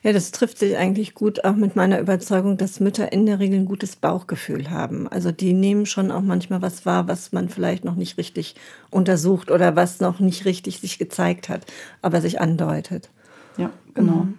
Ja, 0.03 0.13
das 0.13 0.31
trifft 0.31 0.59
sich 0.59 0.77
eigentlich 0.77 1.15
gut 1.15 1.43
auch 1.43 1.55
mit 1.55 1.75
meiner 1.75 1.99
Überzeugung, 1.99 2.57
dass 2.57 2.79
Mütter 2.79 3.11
in 3.11 3.25
der 3.25 3.39
Regel 3.39 3.59
ein 3.59 3.65
gutes 3.65 3.95
Bauchgefühl 3.95 4.69
haben. 4.69 5.07
Also 5.07 5.31
die 5.31 5.53
nehmen 5.53 5.85
schon 5.85 6.11
auch 6.11 6.21
manchmal 6.21 6.61
was 6.61 6.85
wahr, 6.85 7.07
was 7.07 7.31
man 7.31 7.49
vielleicht 7.49 7.83
noch 7.83 7.95
nicht 7.95 8.17
richtig 8.17 8.55
untersucht 8.91 9.49
oder 9.49 9.75
was 9.75 9.99
noch 9.99 10.19
nicht 10.19 10.45
richtig 10.45 10.79
sich 10.79 10.99
gezeigt 10.99 11.49
hat, 11.49 11.65
aber 12.01 12.21
sich 12.21 12.39
andeutet. 12.39 13.09
Ja, 13.57 13.71
genau. 13.93 14.25
Mhm. 14.25 14.37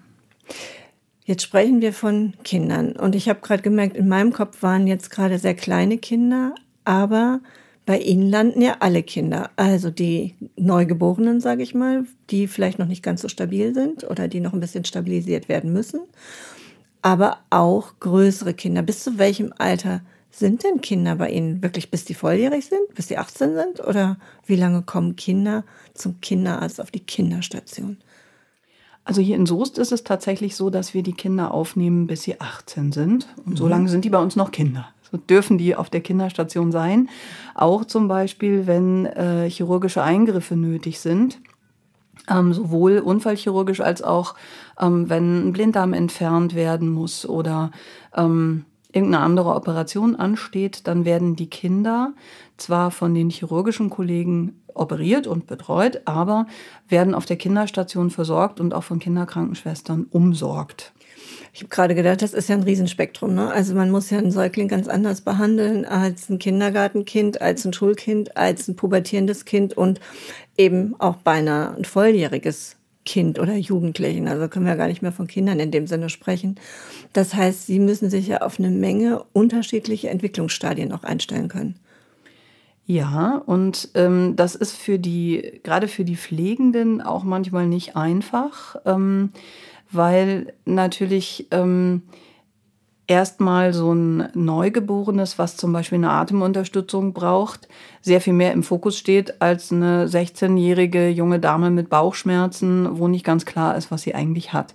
Jetzt 1.25 1.43
sprechen 1.43 1.83
wir 1.83 1.93
von 1.93 2.33
Kindern 2.43 2.93
und 2.93 3.15
ich 3.15 3.29
habe 3.29 3.41
gerade 3.41 3.63
gemerkt, 3.63 3.97
in 3.97 4.09
meinem 4.09 4.33
Kopf 4.33 4.63
waren 4.63 4.87
jetzt 4.87 5.11
gerade 5.11 5.39
sehr 5.39 5.55
kleine 5.55 5.99
Kinder, 5.99 6.55
aber 6.85 7.41
bei 7.89 8.01
Ihnen 8.01 8.29
landen 8.29 8.61
ja 8.61 8.77
alle 8.81 9.03
Kinder, 9.03 9.49
also 9.57 9.91
die 9.91 10.35
Neugeborenen, 10.57 11.41
sage 11.41 11.63
ich 11.63 11.75
mal, 11.75 12.05
die 12.29 12.47
vielleicht 12.47 12.79
noch 12.79 12.87
nicht 12.87 13.03
ganz 13.03 13.23
so 13.23 13.29
stabil 13.29 13.73
sind 13.73 14.05
oder 14.05 14.29
die 14.29 14.41
noch 14.41 14.53
ein 14.53 14.61
bisschen 14.61 14.85
stabilisiert 14.85 15.49
werden 15.49 15.73
müssen, 15.73 16.01
aber 17.01 17.39
auch 17.49 17.95
größere 17.99 18.53
Kinder. 18.53 18.83
Bis 18.83 19.05
zu 19.05 19.17
welchem 19.17 19.55
Alter 19.57 20.03
sind 20.31 20.65
denn 20.65 20.83
Kinder 20.83 21.17
bei 21.17 21.31
Ihnen 21.31 21.63
wirklich 21.63 21.91
bis 21.91 22.05
die 22.05 22.13
volljährig 22.13 22.67
sind, 22.67 22.95
bis 22.95 23.07
die 23.07 23.17
18 23.17 23.55
sind? 23.55 23.81
Oder 23.81 24.19
wie 24.45 24.57
lange 24.57 24.83
kommen 24.83 25.17
Kinder 25.17 25.65
zum 25.95 26.21
Kinderarzt 26.21 26.83
auf 26.83 26.91
die 26.91 27.01
Kinderstation? 27.01 27.97
Also 29.05 29.23
hier 29.23 29.37
in 29.37 29.47
Soest 29.47 29.79
ist 29.79 29.93
es 29.93 30.05
tatsächlich 30.05 30.57
so, 30.57 30.69
dass 30.69 30.93
wir 30.93 31.03
die 31.03 31.15
Kinder 31.15 31.55
aufnehmen, 31.55 32.07
bis 32.07 32.25
sie 32.25 32.39
18 32.39 32.93
sind. 32.93 33.29
Und 33.47 33.57
so 33.57 33.67
lange 33.67 33.89
sind 33.89 34.05
die 34.05 34.11
bei 34.11 34.19
uns 34.19 34.37
noch 34.37 34.53
Kinder. 34.53 34.91
So 35.11 35.17
dürfen 35.17 35.59
die 35.59 35.75
auf 35.75 35.91
der 35.91 36.01
Kinderstation 36.01 36.73
sein. 36.73 37.09
Auch 37.55 37.85
zum 37.85 38.09
Beispiel, 38.09 38.67
wenn 38.67 39.07
äh, 39.07 39.49
chirurgische 39.49 40.03
Eingriffe 40.03 40.57
nötig 40.57 41.01
sind. 41.01 41.41
Ähm, 42.29 42.53
sowohl 42.53 42.99
unfallchirurgisch 42.99 43.81
als 43.81 44.03
auch, 44.03 44.35
ähm, 44.79 45.09
wenn 45.09 45.49
ein 45.49 45.53
Blinddarm 45.53 45.95
entfernt 45.95 46.55
werden 46.55 46.91
muss 46.91 47.27
oder 47.27 47.71
ähm, 48.15 48.65
irgendeine 48.93 49.25
andere 49.25 49.55
Operation 49.55 50.17
ansteht, 50.17 50.87
dann 50.87 51.05
werden 51.05 51.37
die 51.37 51.49
Kinder 51.49 52.13
zwar 52.57 52.91
von 52.91 53.15
den 53.15 53.31
chirurgischen 53.31 53.89
Kollegen 53.89 54.61
operiert 54.75 55.27
und 55.27 55.47
betreut, 55.47 56.03
aber 56.05 56.47
werden 56.89 57.15
auf 57.15 57.27
der 57.27 57.37
Kinderstation 57.37 58.11
versorgt 58.11 58.61
und 58.61 58.75
auch 58.75 58.85
von 58.85 58.99
Kinderkrankenschwestern 58.99 60.07
umsorgt. 60.11 60.93
Ich 61.59 61.63
habe 61.63 61.71
gerade 61.71 61.95
gedacht, 61.97 62.23
das 62.23 62.35
ist 62.35 62.49
ja 62.49 62.55
ein 62.55 62.63
Riesenspektrum. 62.63 63.35
Ne? 63.35 63.51
Also 63.51 63.75
man 63.75 63.91
muss 63.91 64.11
ja 64.11 64.19
einen 64.19 64.31
Säugling 64.31 64.69
ganz 64.69 64.87
anders 64.87 65.23
behandeln 65.23 65.85
als 65.85 66.29
ein 66.31 66.39
Kindergartenkind, 66.39 67.43
als 67.43 67.65
ein 67.65 67.73
Schulkind, 67.73 68.37
als 68.37 68.69
ein 68.69 68.77
pubertierendes 68.77 69.45
Kind 69.45 69.77
und 69.77 69.99
eben 70.57 70.95
auch 71.01 71.17
beinahe 71.17 71.75
ein 71.75 71.85
volljähriges 71.85 72.77
Kind 73.05 73.41
oder 73.41 73.57
Jugendlichen. 73.57 74.29
Also 74.29 74.47
können 74.47 74.67
wir 74.67 74.77
gar 74.77 74.87
nicht 74.87 75.03
mehr 75.03 75.11
von 75.11 75.27
Kindern 75.27 75.59
in 75.59 75.73
dem 75.73 75.89
Sinne 75.89 76.11
sprechen. 76.11 76.61
Das 77.13 77.35
heißt, 77.35 77.67
sie 77.67 77.81
müssen 77.81 78.09
sich 78.09 78.29
ja 78.29 78.43
auf 78.43 78.61
eine 78.61 78.71
Menge 78.71 79.25
unterschiedliche 79.33 80.11
Entwicklungsstadien 80.11 80.93
auch 80.93 81.03
einstellen 81.03 81.49
können. 81.49 81.81
Ja, 82.91 83.43
und 83.45 83.91
ähm, 83.97 84.35
das 84.35 84.55
ist 84.55 84.75
für 84.75 84.99
die, 84.99 85.61
gerade 85.63 85.89
für 85.89 86.07
die 86.07 86.17
Pflegenden 86.17 87.03
auch 87.03 87.23
manchmal 87.23 87.67
nicht 87.67 87.97
einfach, 87.97 88.77
ähm, 88.87 89.29
weil 89.93 90.55
natürlich 90.65 91.49
ähm, 91.51 92.01
erstmal 93.07 93.75
so 93.75 93.93
ein 93.93 94.31
Neugeborenes, 94.33 95.39
was 95.39 95.59
zum 95.59 95.71
Beispiel 95.75 95.97
eine 95.97 96.13
Atemunterstützung 96.13 97.13
braucht, 97.13 97.69
sehr 98.01 98.23
viel 98.23 98.33
mehr 98.33 98.55
im 98.55 98.63
Fokus 98.63 98.97
steht 98.97 99.43
als 99.43 99.71
eine 99.71 100.07
16-jährige 100.07 101.11
junge 101.11 101.41
Dame 101.41 101.69
mit 101.69 101.91
Bauchschmerzen, 101.91 102.99
wo 102.99 103.07
nicht 103.07 103.27
ganz 103.27 103.45
klar 103.45 103.77
ist, 103.77 103.91
was 103.91 104.01
sie 104.01 104.15
eigentlich 104.15 104.55
hat. 104.55 104.75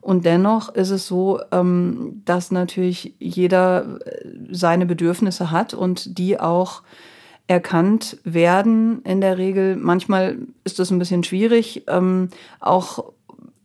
Und 0.00 0.24
dennoch 0.24 0.70
ist 0.70 0.88
es 0.88 1.06
so, 1.06 1.42
ähm, 1.52 2.22
dass 2.24 2.52
natürlich 2.52 3.16
jeder 3.18 4.00
äh, 4.06 4.24
seine 4.50 4.86
Bedürfnisse 4.86 5.50
hat 5.50 5.74
und 5.74 6.16
die 6.16 6.40
auch 6.40 6.80
erkannt 7.50 8.18
werden 8.22 9.02
in 9.02 9.20
der 9.20 9.36
Regel. 9.36 9.74
Manchmal 9.74 10.38
ist 10.62 10.78
das 10.78 10.92
ein 10.92 11.00
bisschen 11.00 11.24
schwierig, 11.24 11.82
ähm, 11.88 12.28
auch 12.60 13.12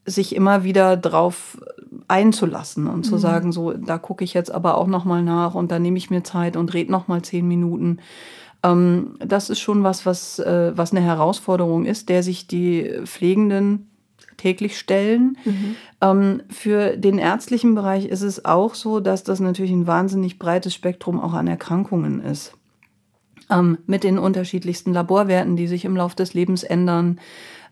sich 0.08 0.36
immer 0.36 0.64
wieder 0.64 0.98
drauf 0.98 1.60
einzulassen 2.08 2.88
und 2.88 3.04
zu 3.04 3.16
mhm. 3.16 3.20
sagen, 3.20 3.52
so, 3.52 3.74
da 3.74 4.00
gucke 4.00 4.24
ich 4.24 4.34
jetzt 4.34 4.52
aber 4.52 4.78
auch 4.78 4.88
nochmal 4.88 5.22
nach 5.22 5.54
und 5.54 5.72
da 5.72 5.78
nehme 5.78 6.00
ich 6.00 6.10
mir 6.10 6.24
Zeit 6.24 6.58
und 6.58 6.74
rede 6.74 6.92
nochmal 6.92 7.22
zehn 7.22 7.48
Minuten. 7.48 8.00
Ähm, 8.64 9.18
das 9.20 9.52
ist 9.52 9.60
schon 9.60 9.84
was, 9.84 10.04
was, 10.08 10.40
äh, 10.40 10.72
was 10.76 10.92
eine 10.92 11.02
Herausforderung 11.02 11.86
ist, 11.86 12.10
der 12.10 12.24
sich 12.24 12.48
die 12.48 12.92
Pflegenden 13.04 13.88
täglich 14.38 14.80
stellen. 14.80 15.38
Mhm. 15.46 15.76
Ähm, 16.02 16.42
für 16.50 16.98
den 16.98 17.20
ärztlichen 17.20 17.76
Bereich 17.76 18.06
ist 18.06 18.24
es 18.24 18.46
auch 18.46 18.74
so, 18.74 19.00
dass 19.00 19.24
das 19.24 19.40
natürlich 19.40 19.72
ein 19.72 19.86
wahnsinnig 19.86 20.40
breites 20.40 20.74
Spektrum 20.74 21.20
auch 21.20 21.34
an 21.34 21.46
Erkrankungen 21.46 22.20
ist. 22.20 22.58
Ähm, 23.50 23.78
mit 23.86 24.04
den 24.04 24.18
unterschiedlichsten 24.18 24.92
Laborwerten, 24.94 25.56
die 25.56 25.68
sich 25.68 25.86
im 25.86 25.96
Laufe 25.96 26.16
des 26.16 26.34
Lebens 26.34 26.64
ändern. 26.64 27.20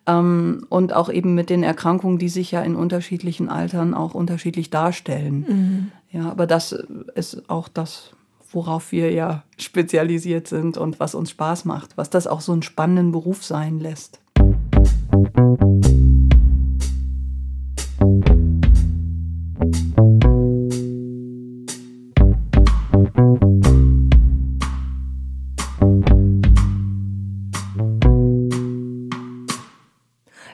Ähm, 0.06 0.66
und 0.70 0.94
auch 0.94 1.10
eben 1.10 1.34
mit 1.34 1.50
den 1.50 1.64
Erkrankungen, 1.64 2.20
die 2.20 2.30
sich 2.30 2.52
ja 2.52 2.62
in 2.62 2.76
unterschiedlichen 2.76 3.50
Altern 3.50 3.94
auch 3.94 4.14
unterschiedlich 4.14 4.70
darstellen. 4.70 5.46
Mhm. 5.48 5.92
Ja, 6.12 6.30
aber 6.30 6.46
das 6.46 6.76
ist 7.16 7.50
auch 7.50 7.68
das, 7.68 8.12
worauf 8.52 8.92
wir 8.92 9.12
ja 9.12 9.44
spezialisiert 9.58 10.48
sind 10.48 10.78
und 10.78 11.00
was 11.00 11.16
uns 11.16 11.32
Spaß 11.32 11.66
macht, 11.66 11.98
was 11.98 12.10
das 12.10 12.28
auch 12.28 12.42
so 12.42 12.52
einen 12.52 12.64
spannenden 12.64 13.12
Beruf 13.12 13.44
sein 13.44 13.80
lässt. 13.80 14.20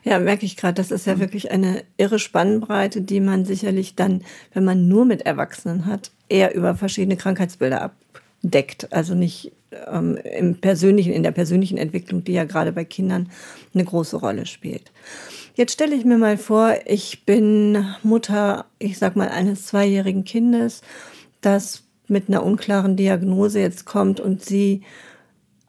Ja, 0.10 0.18
merke 0.18 0.44
ich 0.44 0.58
gerade, 0.58 0.74
das 0.74 0.90
ist 0.90 1.06
ja 1.06 1.20
wirklich 1.20 1.52
eine 1.52 1.84
irre 1.98 2.18
Spannbreite, 2.18 3.04
die 3.04 3.20
man 3.20 3.46
sicherlich 3.46 3.94
dann, 3.94 4.24
wenn 4.56 4.66
man 4.66 4.88
nur 4.88 5.06
mit 5.06 5.22
Erwachsenen 5.22 5.86
hat, 5.86 6.10
eher 6.30 6.56
über 6.56 6.74
verschiedene 6.74 7.16
Krankheitsbilder 7.16 7.84
abdeckt. 8.42 8.92
Also 8.92 9.14
nicht 9.14 9.52
ähm, 9.86 10.18
im 10.40 10.60
persönlichen, 10.60 11.14
in 11.14 11.22
der 11.22 11.30
persönlichen 11.30 11.78
Entwicklung, 11.78 12.24
die 12.24 12.34
ja 12.34 12.46
gerade 12.46 12.72
bei 12.72 12.86
Kindern 12.86 13.30
eine 13.76 13.86
große 13.86 14.18
Rolle 14.18 14.48
spielt. 14.48 14.92
Jetzt 15.54 15.74
stelle 15.74 15.96
ich 15.96 16.06
mir 16.06 16.18
mal 16.18 16.40
vor, 16.40 16.74
ich 16.88 17.24
bin 17.26 17.86
Mutter, 18.02 18.66
ich 18.80 18.98
sag 18.98 19.16
mal, 19.16 19.30
eines 19.30 19.68
zweijährigen 19.68 20.24
Kindes, 20.24 20.82
das 21.42 21.84
mit 22.08 22.30
einer 22.30 22.44
unklaren 22.44 22.96
Diagnose 22.96 23.60
jetzt 23.60 23.86
kommt 23.86 24.20
und 24.20 24.44
sie 24.44 24.82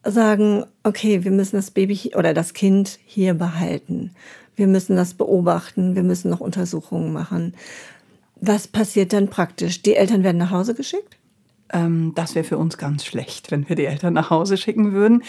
sagen, 0.04 0.64
okay, 0.82 1.24
wir 1.24 1.30
müssen 1.30 1.56
das 1.56 1.70
Baby 1.70 2.12
oder 2.16 2.34
das 2.34 2.54
Kind 2.54 2.98
hier 3.04 3.34
behalten. 3.34 4.12
Wir 4.56 4.66
müssen 4.66 4.96
das 4.96 5.14
beobachten. 5.14 5.94
Wir 5.94 6.02
müssen 6.02 6.30
noch 6.30 6.40
Untersuchungen 6.40 7.12
machen. 7.12 7.54
Was 8.36 8.66
passiert 8.68 9.12
dann 9.12 9.28
praktisch? 9.28 9.82
Die 9.82 9.94
Eltern 9.94 10.22
werden 10.22 10.38
nach 10.38 10.50
Hause 10.50 10.74
geschickt? 10.74 11.16
Ähm, 11.72 12.12
das 12.14 12.34
wäre 12.34 12.44
für 12.44 12.58
uns 12.58 12.78
ganz 12.78 13.04
schlecht, 13.04 13.50
wenn 13.50 13.68
wir 13.68 13.76
die 13.76 13.84
Eltern 13.84 14.14
nach 14.14 14.30
Hause 14.30 14.56
schicken 14.56 14.92
würden. 14.92 15.22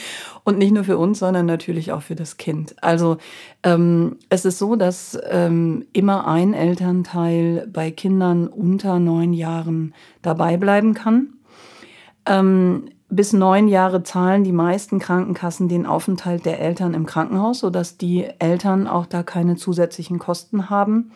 Und 0.44 0.58
nicht 0.58 0.74
nur 0.74 0.84
für 0.84 0.98
uns, 0.98 1.20
sondern 1.20 1.46
natürlich 1.46 1.92
auch 1.92 2.01
für 2.01 2.16
das 2.16 2.38
Kind. 2.38 2.75
Also 2.82 3.18
ähm, 3.63 4.18
es 4.30 4.46
ist 4.46 4.58
so, 4.58 4.75
dass 4.75 5.18
ähm, 5.30 5.86
immer 5.94 6.28
ein 6.28 6.54
Elternteil 6.54 7.68
bei 7.72 7.92
Kindern 7.92 8.48
unter 8.48 9.00
neun 9.00 9.34
Jahren 9.34 9.94
dabei 10.22 10.58
bleiben 10.58 10.94
kann. 10.94 11.34
Ähm, 12.25 12.90
bis 13.12 13.34
neun 13.34 13.68
Jahre 13.68 14.03
zahlen 14.03 14.44
die 14.44 14.53
meisten 14.53 14.98
Krankenkassen 14.98 15.68
den 15.68 15.86
Aufenthalt 15.86 16.46
der 16.46 16.60
Eltern 16.60 16.94
im 16.94 17.06
Krankenhaus, 17.06 17.60
sodass 17.60 17.98
die 17.98 18.25
Eltern 18.39 18.88
auch 18.88 19.06
da 19.06 19.22
keine 19.22 19.58
zusätzlichen 19.58 20.18
Kosten 20.18 20.70
haben. 20.70 21.12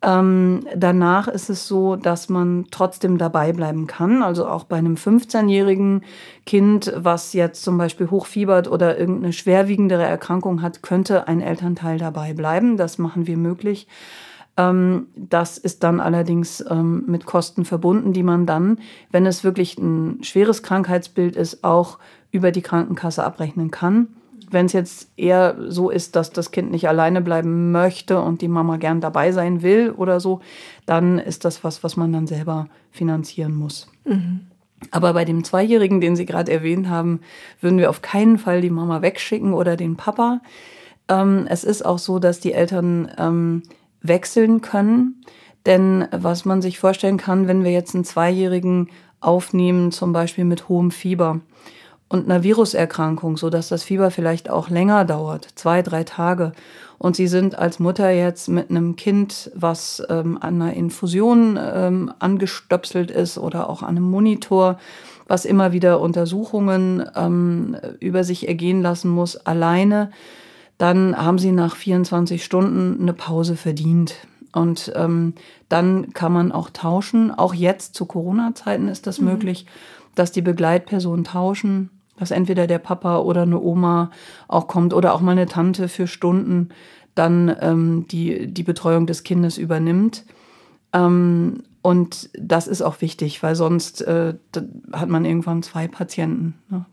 Ähm, 0.00 0.60
danach 0.76 1.26
ist 1.26 1.50
es 1.50 1.66
so, 1.66 1.96
dass 1.96 2.28
man 2.28 2.66
trotzdem 2.70 3.18
dabei 3.18 3.52
bleiben 3.52 3.88
kann. 3.88 4.22
Also 4.22 4.46
auch 4.46 4.62
bei 4.62 4.76
einem 4.76 4.94
15-jährigen 4.94 6.04
Kind, 6.46 6.92
was 6.96 7.32
jetzt 7.32 7.64
zum 7.64 7.78
Beispiel 7.78 8.08
hochfiebert 8.08 8.70
oder 8.70 8.96
irgendeine 8.96 9.32
schwerwiegendere 9.32 10.04
Erkrankung 10.04 10.62
hat, 10.62 10.82
könnte 10.82 11.26
ein 11.26 11.40
Elternteil 11.40 11.98
dabei 11.98 12.32
bleiben. 12.32 12.76
Das 12.76 12.98
machen 12.98 13.26
wir 13.26 13.36
möglich. 13.36 13.88
Ähm, 14.58 15.06
das 15.14 15.56
ist 15.56 15.84
dann 15.84 16.00
allerdings 16.00 16.62
ähm, 16.68 17.04
mit 17.06 17.24
Kosten 17.24 17.64
verbunden, 17.64 18.12
die 18.12 18.24
man 18.24 18.44
dann, 18.44 18.78
wenn 19.10 19.24
es 19.24 19.44
wirklich 19.44 19.78
ein 19.78 20.22
schweres 20.22 20.62
Krankheitsbild 20.62 21.36
ist, 21.36 21.64
auch 21.64 21.98
über 22.32 22.50
die 22.50 22.60
Krankenkasse 22.60 23.24
abrechnen 23.24 23.70
kann. 23.70 24.08
Wenn 24.50 24.66
es 24.66 24.72
jetzt 24.72 25.10
eher 25.16 25.56
so 25.68 25.90
ist, 25.90 26.16
dass 26.16 26.30
das 26.30 26.50
Kind 26.50 26.70
nicht 26.70 26.88
alleine 26.88 27.20
bleiben 27.20 27.70
möchte 27.70 28.20
und 28.20 28.42
die 28.42 28.48
Mama 28.48 28.78
gern 28.78 29.00
dabei 29.00 29.30
sein 29.30 29.62
will 29.62 29.92
oder 29.96 30.20
so, 30.20 30.40
dann 30.86 31.18
ist 31.18 31.44
das 31.44 31.62
was, 31.62 31.84
was 31.84 31.96
man 31.96 32.12
dann 32.12 32.26
selber 32.26 32.66
finanzieren 32.90 33.54
muss. 33.54 33.88
Mhm. 34.04 34.40
Aber 34.90 35.12
bei 35.12 35.24
dem 35.24 35.44
Zweijährigen, 35.44 36.00
den 36.00 36.16
Sie 36.16 36.24
gerade 36.24 36.50
erwähnt 36.50 36.88
haben, 36.88 37.20
würden 37.60 37.78
wir 37.78 37.90
auf 37.90 38.00
keinen 38.00 38.38
Fall 38.38 38.60
die 38.60 38.70
Mama 38.70 39.02
wegschicken 39.02 39.52
oder 39.52 39.76
den 39.76 39.96
Papa. 39.96 40.40
Ähm, 41.08 41.46
es 41.48 41.62
ist 41.64 41.84
auch 41.84 41.98
so, 41.98 42.18
dass 42.18 42.40
die 42.40 42.52
Eltern 42.52 43.10
wechseln 44.02 44.60
können. 44.60 45.22
Denn 45.66 46.06
was 46.10 46.44
man 46.44 46.62
sich 46.62 46.78
vorstellen 46.78 47.18
kann, 47.18 47.48
wenn 47.48 47.64
wir 47.64 47.72
jetzt 47.72 47.94
einen 47.94 48.04
Zweijährigen 48.04 48.88
aufnehmen, 49.20 49.92
zum 49.92 50.12
Beispiel 50.12 50.44
mit 50.44 50.68
hohem 50.68 50.90
Fieber 50.90 51.40
und 52.08 52.24
einer 52.24 52.42
Viruserkrankung, 52.42 53.36
so 53.36 53.50
dass 53.50 53.68
das 53.68 53.82
Fieber 53.82 54.10
vielleicht 54.10 54.48
auch 54.48 54.70
länger 54.70 55.04
dauert, 55.04 55.48
zwei, 55.56 55.82
drei 55.82 56.04
Tage. 56.04 56.52
Und 56.96 57.16
Sie 57.16 57.28
sind 57.28 57.56
als 57.56 57.78
Mutter 57.78 58.10
jetzt 58.10 58.48
mit 58.48 58.70
einem 58.70 58.96
Kind, 58.96 59.50
was 59.54 60.02
ähm, 60.08 60.38
an 60.40 60.60
einer 60.60 60.74
Infusion 60.74 61.58
ähm, 61.60 62.12
angestöpselt 62.18 63.10
ist 63.10 63.38
oder 63.38 63.68
auch 63.68 63.82
an 63.82 63.96
einem 63.96 64.10
Monitor, 64.10 64.78
was 65.26 65.44
immer 65.44 65.72
wieder 65.72 66.00
Untersuchungen 66.00 67.04
ähm, 67.14 67.76
über 68.00 68.24
sich 68.24 68.48
ergehen 68.48 68.80
lassen 68.80 69.10
muss, 69.10 69.36
alleine 69.36 70.10
dann 70.78 71.16
haben 71.16 71.38
sie 71.38 71.52
nach 71.52 71.76
24 71.76 72.44
Stunden 72.44 73.00
eine 73.00 73.12
Pause 73.12 73.56
verdient. 73.56 74.14
Und 74.52 74.92
ähm, 74.96 75.34
dann 75.68 76.12
kann 76.14 76.32
man 76.32 76.52
auch 76.52 76.70
tauschen. 76.70 77.30
Auch 77.30 77.52
jetzt 77.52 77.94
zu 77.94 78.06
Corona-Zeiten 78.06 78.88
ist 78.88 79.06
das 79.06 79.20
mhm. 79.20 79.26
möglich, 79.26 79.66
dass 80.14 80.32
die 80.32 80.42
Begleitpersonen 80.42 81.24
tauschen, 81.24 81.90
dass 82.18 82.30
entweder 82.30 82.66
der 82.66 82.78
Papa 82.78 83.18
oder 83.18 83.42
eine 83.42 83.60
Oma 83.60 84.10
auch 84.46 84.66
kommt 84.66 84.94
oder 84.94 85.14
auch 85.14 85.20
mal 85.20 85.32
eine 85.32 85.46
Tante 85.46 85.88
für 85.88 86.06
Stunden 86.06 86.70
dann 87.14 87.54
ähm, 87.60 88.06
die, 88.08 88.46
die 88.46 88.62
Betreuung 88.62 89.06
des 89.06 89.24
Kindes 89.24 89.58
übernimmt. 89.58 90.24
Ähm, 90.92 91.64
und 91.82 92.30
das 92.38 92.68
ist 92.68 92.82
auch 92.82 93.00
wichtig, 93.00 93.42
weil 93.42 93.54
sonst 93.54 94.02
äh, 94.02 94.34
hat 94.92 95.08
man 95.08 95.24
irgendwann 95.24 95.62
zwei 95.62 95.88
Patienten. 95.88 96.54
Ne. 96.70 96.84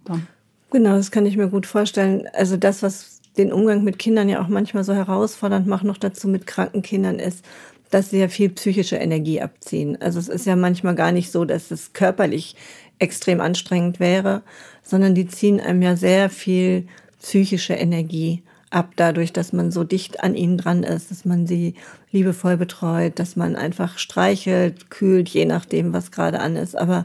Genau, 0.71 0.95
das 0.95 1.11
kann 1.11 1.25
ich 1.25 1.37
mir 1.37 1.47
gut 1.47 1.65
vorstellen. 1.65 2.27
Also 2.33 2.57
das, 2.57 2.83
was 2.83 3.14
den 3.37 3.51
Umgang 3.51 3.83
mit 3.83 3.99
Kindern 3.99 4.29
ja 4.29 4.41
auch 4.41 4.47
manchmal 4.47 4.83
so 4.83 4.93
herausfordernd 4.93 5.67
macht, 5.67 5.83
noch 5.83 5.97
dazu 5.97 6.27
mit 6.27 6.47
kranken 6.47 6.81
Kindern 6.81 7.19
ist, 7.19 7.43
dass 7.91 8.09
sie 8.09 8.19
ja 8.19 8.27
viel 8.27 8.49
psychische 8.49 8.95
Energie 8.97 9.41
abziehen. 9.41 10.01
Also 10.01 10.19
es 10.19 10.27
ist 10.27 10.45
ja 10.45 10.55
manchmal 10.55 10.95
gar 10.95 11.11
nicht 11.11 11.31
so, 11.31 11.45
dass 11.45 11.71
es 11.71 11.93
körperlich 11.93 12.55
extrem 12.99 13.41
anstrengend 13.41 13.99
wäre, 13.99 14.41
sondern 14.83 15.15
die 15.15 15.27
ziehen 15.27 15.59
einem 15.59 15.81
ja 15.81 15.95
sehr 15.95 16.29
viel 16.29 16.87
psychische 17.21 17.73
Energie 17.73 18.43
ab, 18.69 18.91
dadurch, 18.95 19.31
dass 19.31 19.53
man 19.53 19.71
so 19.71 19.83
dicht 19.83 20.23
an 20.23 20.35
ihnen 20.35 20.57
dran 20.57 20.83
ist, 20.83 21.11
dass 21.11 21.25
man 21.25 21.47
sie 21.47 21.75
liebevoll 22.11 22.57
betreut, 22.57 23.19
dass 23.19 23.35
man 23.35 23.55
einfach 23.55 23.97
streichelt, 23.97 24.89
kühlt, 24.89 25.29
je 25.29 25.45
nachdem, 25.45 25.93
was 25.93 26.11
gerade 26.11 26.39
an 26.39 26.55
ist. 26.55 26.75
Aber 26.75 27.03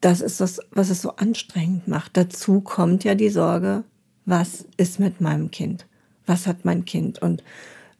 das 0.00 0.20
ist 0.20 0.40
das, 0.40 0.60
was 0.70 0.90
es 0.90 1.00
so 1.00 1.16
anstrengend 1.16 1.88
macht. 1.88 2.16
Dazu 2.16 2.60
kommt 2.60 3.04
ja 3.04 3.14
die 3.14 3.30
Sorge, 3.30 3.84
was 4.24 4.66
ist 4.76 5.00
mit 5.00 5.20
meinem 5.20 5.50
Kind? 5.50 5.86
Was 6.26 6.46
hat 6.46 6.64
mein 6.64 6.84
Kind? 6.84 7.20
Und 7.20 7.42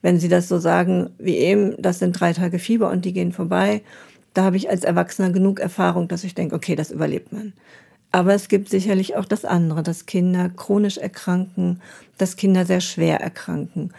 wenn 0.02 0.18
Sie 0.18 0.28
das 0.28 0.48
so 0.48 0.58
sagen 0.58 1.10
wie 1.18 1.36
eben, 1.36 1.80
das 1.80 1.98
sind 1.98 2.18
drei 2.18 2.32
Tage 2.32 2.58
Fieber 2.58 2.90
und 2.90 3.04
die 3.04 3.12
gehen 3.12 3.32
vorbei, 3.32 3.82
da 4.34 4.44
habe 4.44 4.56
ich 4.56 4.70
als 4.70 4.84
Erwachsener 4.84 5.30
genug 5.30 5.60
Erfahrung, 5.60 6.08
dass 6.08 6.24
ich 6.24 6.34
denke, 6.34 6.54
okay, 6.54 6.74
das 6.74 6.90
überlebt 6.90 7.32
man. 7.32 7.52
Aber 8.10 8.34
es 8.34 8.48
gibt 8.48 8.68
sicherlich 8.68 9.16
auch 9.16 9.24
das 9.24 9.44
andere, 9.44 9.82
dass 9.82 10.06
Kinder 10.06 10.50
chronisch 10.50 10.98
erkranken, 10.98 11.80
dass 12.18 12.36
Kinder 12.36 12.66
sehr 12.66 12.80
schwer 12.80 13.20
erkranken. 13.20 13.92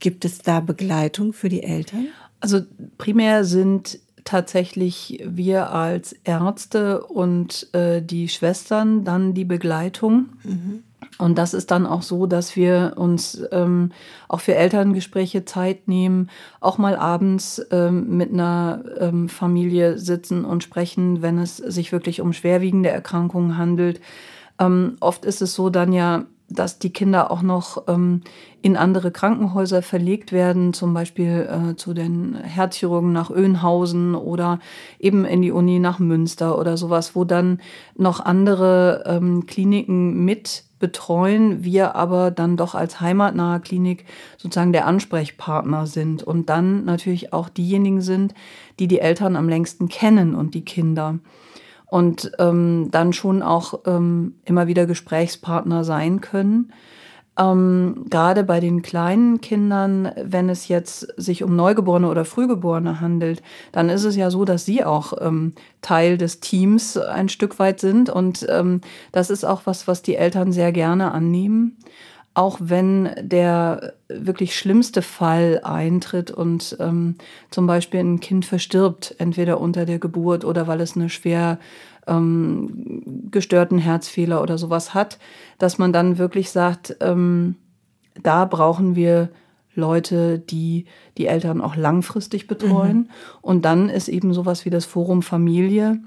Gibt 0.00 0.24
es 0.24 0.38
da 0.38 0.60
Begleitung 0.60 1.32
für 1.32 1.48
die 1.48 1.62
Eltern? 1.62 2.08
Also 2.40 2.60
primär 2.98 3.44
sind 3.44 4.00
tatsächlich 4.24 5.22
wir 5.26 5.70
als 5.70 6.14
Ärzte 6.24 7.04
und 7.04 7.68
äh, 7.74 8.02
die 8.02 8.28
Schwestern 8.28 9.04
dann 9.04 9.34
die 9.34 9.44
Begleitung. 9.44 10.30
Mhm. 10.42 10.82
Und 11.18 11.38
das 11.38 11.54
ist 11.54 11.70
dann 11.70 11.86
auch 11.86 12.02
so, 12.02 12.26
dass 12.26 12.56
wir 12.56 12.94
uns 12.96 13.42
ähm, 13.52 13.92
auch 14.28 14.40
für 14.40 14.54
Elterngespräche 14.54 15.44
Zeit 15.44 15.88
nehmen, 15.88 16.30
auch 16.60 16.78
mal 16.78 16.96
abends 16.96 17.64
ähm, 17.70 18.16
mit 18.16 18.32
einer 18.32 18.82
ähm, 18.98 19.28
Familie 19.28 19.98
sitzen 19.98 20.44
und 20.44 20.62
sprechen, 20.62 21.22
wenn 21.22 21.38
es 21.38 21.56
sich 21.56 21.92
wirklich 21.92 22.20
um 22.20 22.32
schwerwiegende 22.32 22.90
Erkrankungen 22.90 23.56
handelt. 23.56 24.00
Ähm, 24.58 24.96
oft 25.00 25.24
ist 25.24 25.42
es 25.42 25.54
so 25.54 25.70
dann 25.70 25.92
ja, 25.92 26.26
dass 26.48 26.78
die 26.78 26.92
Kinder 26.92 27.30
auch 27.30 27.42
noch 27.42 27.84
ähm, 27.88 28.20
in 28.62 28.76
andere 28.76 29.10
Krankenhäuser 29.10 29.82
verlegt 29.82 30.32
werden, 30.32 30.72
zum 30.72 30.94
Beispiel 30.94 31.48
äh, 31.50 31.76
zu 31.76 31.94
den 31.94 32.34
Herzchirurgen 32.36 33.12
nach 33.12 33.30
Önhausen 33.30 34.14
oder 34.14 34.58
eben 34.98 35.24
in 35.24 35.42
die 35.42 35.52
Uni 35.52 35.78
nach 35.78 35.98
Münster 35.98 36.58
oder 36.58 36.76
sowas, 36.76 37.14
wo 37.14 37.24
dann 37.24 37.60
noch 37.96 38.20
andere 38.20 39.04
ähm, 39.06 39.46
Kliniken 39.46 40.24
mit 40.24 40.64
betreuen, 40.84 41.64
wir 41.64 41.94
aber 41.94 42.30
dann 42.30 42.58
doch 42.58 42.74
als 42.74 43.00
heimatnahe 43.00 43.58
Klinik 43.60 44.04
sozusagen 44.36 44.74
der 44.74 44.86
Ansprechpartner 44.86 45.86
sind 45.86 46.22
und 46.22 46.50
dann 46.50 46.84
natürlich 46.84 47.32
auch 47.32 47.48
diejenigen 47.48 48.02
sind, 48.02 48.34
die 48.78 48.86
die 48.86 48.98
Eltern 48.98 49.34
am 49.34 49.48
längsten 49.48 49.88
kennen 49.88 50.34
und 50.34 50.52
die 50.52 50.62
Kinder 50.66 51.20
und 51.86 52.32
ähm, 52.38 52.88
dann 52.90 53.14
schon 53.14 53.42
auch 53.42 53.80
ähm, 53.86 54.34
immer 54.44 54.66
wieder 54.66 54.84
Gesprächspartner 54.84 55.84
sein 55.84 56.20
können. 56.20 56.70
Ähm, 57.36 58.06
gerade 58.10 58.44
bei 58.44 58.60
den 58.60 58.82
kleinen 58.82 59.40
Kindern, 59.40 60.12
wenn 60.22 60.48
es 60.48 60.68
jetzt 60.68 61.08
sich 61.16 61.42
um 61.42 61.56
Neugeborene 61.56 62.08
oder 62.08 62.24
Frühgeborene 62.24 63.00
handelt, 63.00 63.42
dann 63.72 63.88
ist 63.88 64.04
es 64.04 64.14
ja 64.14 64.30
so, 64.30 64.44
dass 64.44 64.64
sie 64.64 64.84
auch 64.84 65.14
ähm, 65.20 65.52
Teil 65.82 66.16
des 66.16 66.40
Teams 66.40 66.96
ein 66.96 67.28
Stück 67.28 67.58
weit 67.58 67.80
sind. 67.80 68.08
Und 68.08 68.46
ähm, 68.48 68.80
das 69.10 69.30
ist 69.30 69.44
auch 69.44 69.62
was, 69.64 69.88
was 69.88 70.02
die 70.02 70.14
Eltern 70.14 70.52
sehr 70.52 70.70
gerne 70.70 71.12
annehmen 71.12 71.76
auch 72.34 72.58
wenn 72.60 73.10
der 73.20 73.94
wirklich 74.08 74.58
schlimmste 74.58 75.02
Fall 75.02 75.60
eintritt 75.62 76.32
und 76.32 76.76
ähm, 76.80 77.14
zum 77.50 77.68
Beispiel 77.68 78.00
ein 78.00 78.18
Kind 78.18 78.44
verstirbt, 78.44 79.14
entweder 79.18 79.60
unter 79.60 79.86
der 79.86 80.00
Geburt 80.00 80.44
oder 80.44 80.66
weil 80.66 80.80
es 80.80 80.96
eine 80.96 81.08
schwer 81.08 81.58
ähm, 82.06 83.02
gestörten 83.30 83.78
Herzfehler 83.78 84.42
oder 84.42 84.58
sowas 84.58 84.94
hat, 84.94 85.18
dass 85.58 85.78
man 85.78 85.92
dann 85.92 86.18
wirklich 86.18 86.50
sagt, 86.50 86.96
ähm, 87.00 87.56
da 88.22 88.44
brauchen 88.44 88.96
wir 88.96 89.30
Leute, 89.74 90.38
die 90.38 90.86
die 91.18 91.26
Eltern 91.26 91.60
auch 91.60 91.76
langfristig 91.76 92.46
betreuen. 92.46 92.96
Mhm. 92.96 93.08
Und 93.42 93.64
dann 93.64 93.88
ist 93.88 94.08
eben 94.08 94.32
sowas 94.32 94.64
wie 94.64 94.70
das 94.70 94.84
Forum 94.84 95.22
Familie 95.22 96.00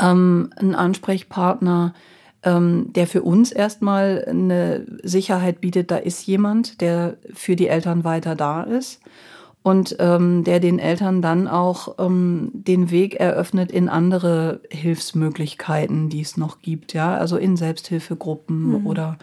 ähm, 0.00 0.50
ein 0.56 0.74
Ansprechpartner, 0.74 1.94
ähm, 2.42 2.92
der 2.92 3.06
für 3.06 3.22
uns 3.22 3.52
erstmal 3.52 4.24
eine 4.28 4.84
Sicherheit 5.02 5.60
bietet, 5.60 5.90
da 5.90 5.96
ist 5.96 6.26
jemand, 6.26 6.80
der 6.80 7.16
für 7.32 7.56
die 7.56 7.68
Eltern 7.68 8.04
weiter 8.04 8.34
da 8.34 8.62
ist 8.62 9.00
und 9.62 9.96
ähm, 10.00 10.42
der 10.44 10.58
den 10.58 10.78
Eltern 10.78 11.22
dann 11.22 11.46
auch 11.46 11.96
ähm, 11.98 12.50
den 12.52 12.90
Weg 12.90 13.14
eröffnet 13.14 13.70
in 13.70 13.88
andere 13.88 14.60
Hilfsmöglichkeiten, 14.70 16.08
die 16.08 16.20
es 16.20 16.36
noch 16.36 16.62
gibt, 16.62 16.92
ja, 16.94 17.16
also 17.16 17.36
in 17.36 17.56
Selbsthilfegruppen 17.56 18.80
mhm. 18.80 18.86
oder 18.86 19.18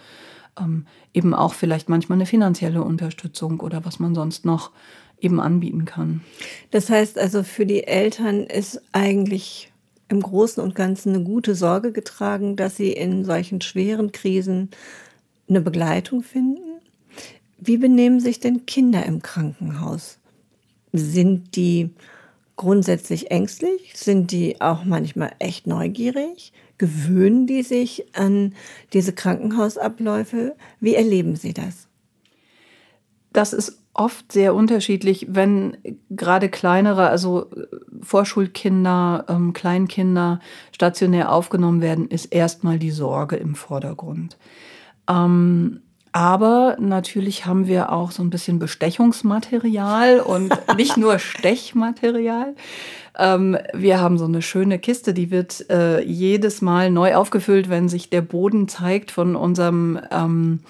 ähm, 0.59 0.85
eben 1.13 1.33
auch 1.33 1.53
vielleicht 1.53 1.89
manchmal 1.89 2.17
eine 2.17 2.25
finanzielle 2.25 2.83
Unterstützung 2.83 3.59
oder 3.59 3.83
was 3.83 3.99
man 3.99 4.15
sonst 4.15 4.45
noch 4.45 4.71
eben 5.19 5.41
anbieten 5.41 5.83
kann. 5.83 6.21
Das 6.71 6.89
heißt 6.89 7.19
also, 7.19 7.43
für 7.43 7.65
die 7.65 7.85
Eltern 7.85 8.43
ist 8.43 8.81
eigentlich 8.93 9.71
im 10.07 10.21
Großen 10.21 10.63
und 10.63 10.73
Ganzen 10.73 11.13
eine 11.13 11.23
gute 11.23 11.53
Sorge 11.53 11.91
getragen, 11.91 12.55
dass 12.55 12.77
sie 12.77 12.93
in 12.93 13.25
solchen 13.25 13.59
schweren 13.61 14.11
Krisen 14.11 14.69
eine 15.49 15.61
Begleitung 15.61 16.23
finden. 16.23 16.79
Wie 17.59 17.77
benehmen 17.77 18.21
sich 18.21 18.39
denn 18.39 18.65
Kinder 18.65 19.05
im 19.05 19.21
Krankenhaus? 19.21 20.18
Sind 20.91 21.55
die 21.55 21.91
grundsätzlich 22.55 23.31
ängstlich? 23.31 23.93
Sind 23.95 24.31
die 24.31 24.59
auch 24.59 24.83
manchmal 24.83 25.31
echt 25.39 25.67
neugierig? 25.67 26.51
Gewöhnen 26.77 27.47
die 27.47 27.63
sich 27.63 28.05
an 28.15 28.53
diese 28.93 29.13
Krankenhausabläufe? 29.13 30.55
Wie 30.79 30.95
erleben 30.95 31.35
Sie 31.35 31.53
das? 31.53 31.87
Das 33.31 33.53
ist 33.53 33.79
oft 33.93 34.31
sehr 34.31 34.55
unterschiedlich, 34.55 35.27
wenn 35.29 35.77
gerade 36.09 36.49
kleinere, 36.49 37.09
also 37.09 37.49
äh, 37.51 37.67
Vorschulkinder, 38.01 39.25
ähm, 39.27 39.53
Kleinkinder 39.53 40.39
stationär 40.71 41.31
aufgenommen 41.31 41.81
werden, 41.81 42.07
ist 42.07 42.25
erstmal 42.25 42.79
die 42.79 42.91
Sorge 42.91 43.35
im 43.35 43.55
Vordergrund. 43.55 44.37
Ähm, 45.09 45.81
aber 46.11 46.77
natürlich 46.79 47.45
haben 47.45 47.67
wir 47.67 47.91
auch 47.91 48.11
so 48.11 48.23
ein 48.23 48.29
bisschen 48.29 48.59
Bestechungsmaterial 48.59 50.19
und 50.19 50.53
nicht 50.77 50.97
nur 50.97 51.19
Stechmaterial. 51.19 52.55
Ähm, 53.17 53.57
wir 53.73 53.99
haben 53.99 54.17
so 54.17 54.25
eine 54.25 54.41
schöne 54.41 54.79
Kiste, 54.79 55.13
die 55.13 55.31
wird 55.31 55.69
äh, 55.69 56.01
jedes 56.03 56.61
Mal 56.61 56.89
neu 56.89 57.15
aufgefüllt, 57.15 57.69
wenn 57.69 57.89
sich 57.89 58.09
der 58.09 58.21
Boden 58.21 58.67
zeigt 58.67 59.11
von 59.11 59.35
unserem 59.35 59.99
ähm, 60.11 60.61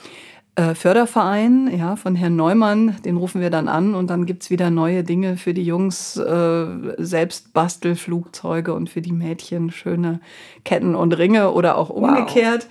äh, 0.59 0.75
Förderverein, 0.75 1.69
ja, 1.77 1.95
von 1.95 2.15
Herrn 2.15 2.35
Neumann, 2.35 2.97
den 3.05 3.15
rufen 3.15 3.39
wir 3.39 3.49
dann 3.49 3.69
an 3.69 3.95
und 3.95 4.09
dann 4.09 4.25
gibt's 4.25 4.49
wieder 4.49 4.69
neue 4.69 5.03
Dinge 5.03 5.37
für 5.37 5.53
die 5.53 5.63
Jungs, 5.63 6.17
äh, 6.17 6.65
Selbstbastelflugzeuge 6.97 8.73
und 8.73 8.89
für 8.89 9.01
die 9.01 9.13
Mädchen 9.13 9.71
schöne 9.71 10.19
Ketten 10.65 10.95
und 10.95 11.13
Ringe 11.13 11.51
oder 11.51 11.77
auch 11.77 11.89
umgekehrt. 11.89 12.63
Wow. 12.63 12.69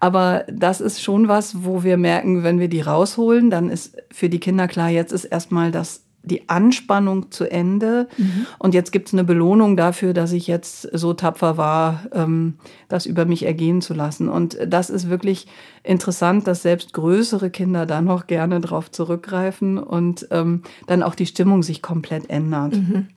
Aber 0.00 0.44
das 0.50 0.80
ist 0.80 1.02
schon 1.02 1.28
was, 1.28 1.62
wo 1.62 1.84
wir 1.84 1.98
merken, 1.98 2.42
wenn 2.42 2.58
wir 2.58 2.68
die 2.68 2.80
rausholen, 2.80 3.50
dann 3.50 3.70
ist 3.70 3.96
für 4.10 4.30
die 4.30 4.40
Kinder 4.40 4.66
klar, 4.66 4.88
jetzt 4.88 5.12
ist 5.12 5.24
erstmal 5.24 5.70
das 5.70 6.04
die 6.22 6.48
Anspannung 6.48 7.30
zu 7.30 7.50
Ende. 7.50 8.08
Mhm. 8.18 8.46
Und 8.58 8.74
jetzt 8.74 8.92
gibt's 8.92 9.12
eine 9.12 9.24
Belohnung 9.24 9.76
dafür, 9.76 10.12
dass 10.12 10.32
ich 10.32 10.46
jetzt 10.46 10.82
so 10.92 11.14
tapfer 11.14 11.56
war, 11.56 12.04
ähm, 12.12 12.54
das 12.88 13.06
über 13.06 13.24
mich 13.24 13.44
ergehen 13.44 13.80
zu 13.80 13.94
lassen. 13.94 14.28
Und 14.28 14.58
das 14.66 14.90
ist 14.90 15.08
wirklich 15.08 15.46
interessant, 15.82 16.46
dass 16.46 16.62
selbst 16.62 16.92
größere 16.92 17.50
Kinder 17.50 17.86
da 17.86 18.02
noch 18.02 18.26
gerne 18.26 18.60
drauf 18.60 18.90
zurückgreifen 18.90 19.78
und 19.78 20.28
ähm, 20.30 20.62
dann 20.86 21.02
auch 21.02 21.14
die 21.14 21.26
Stimmung 21.26 21.62
sich 21.62 21.80
komplett 21.80 22.28
ändert. 22.28 22.76
Mhm. 22.76 23.08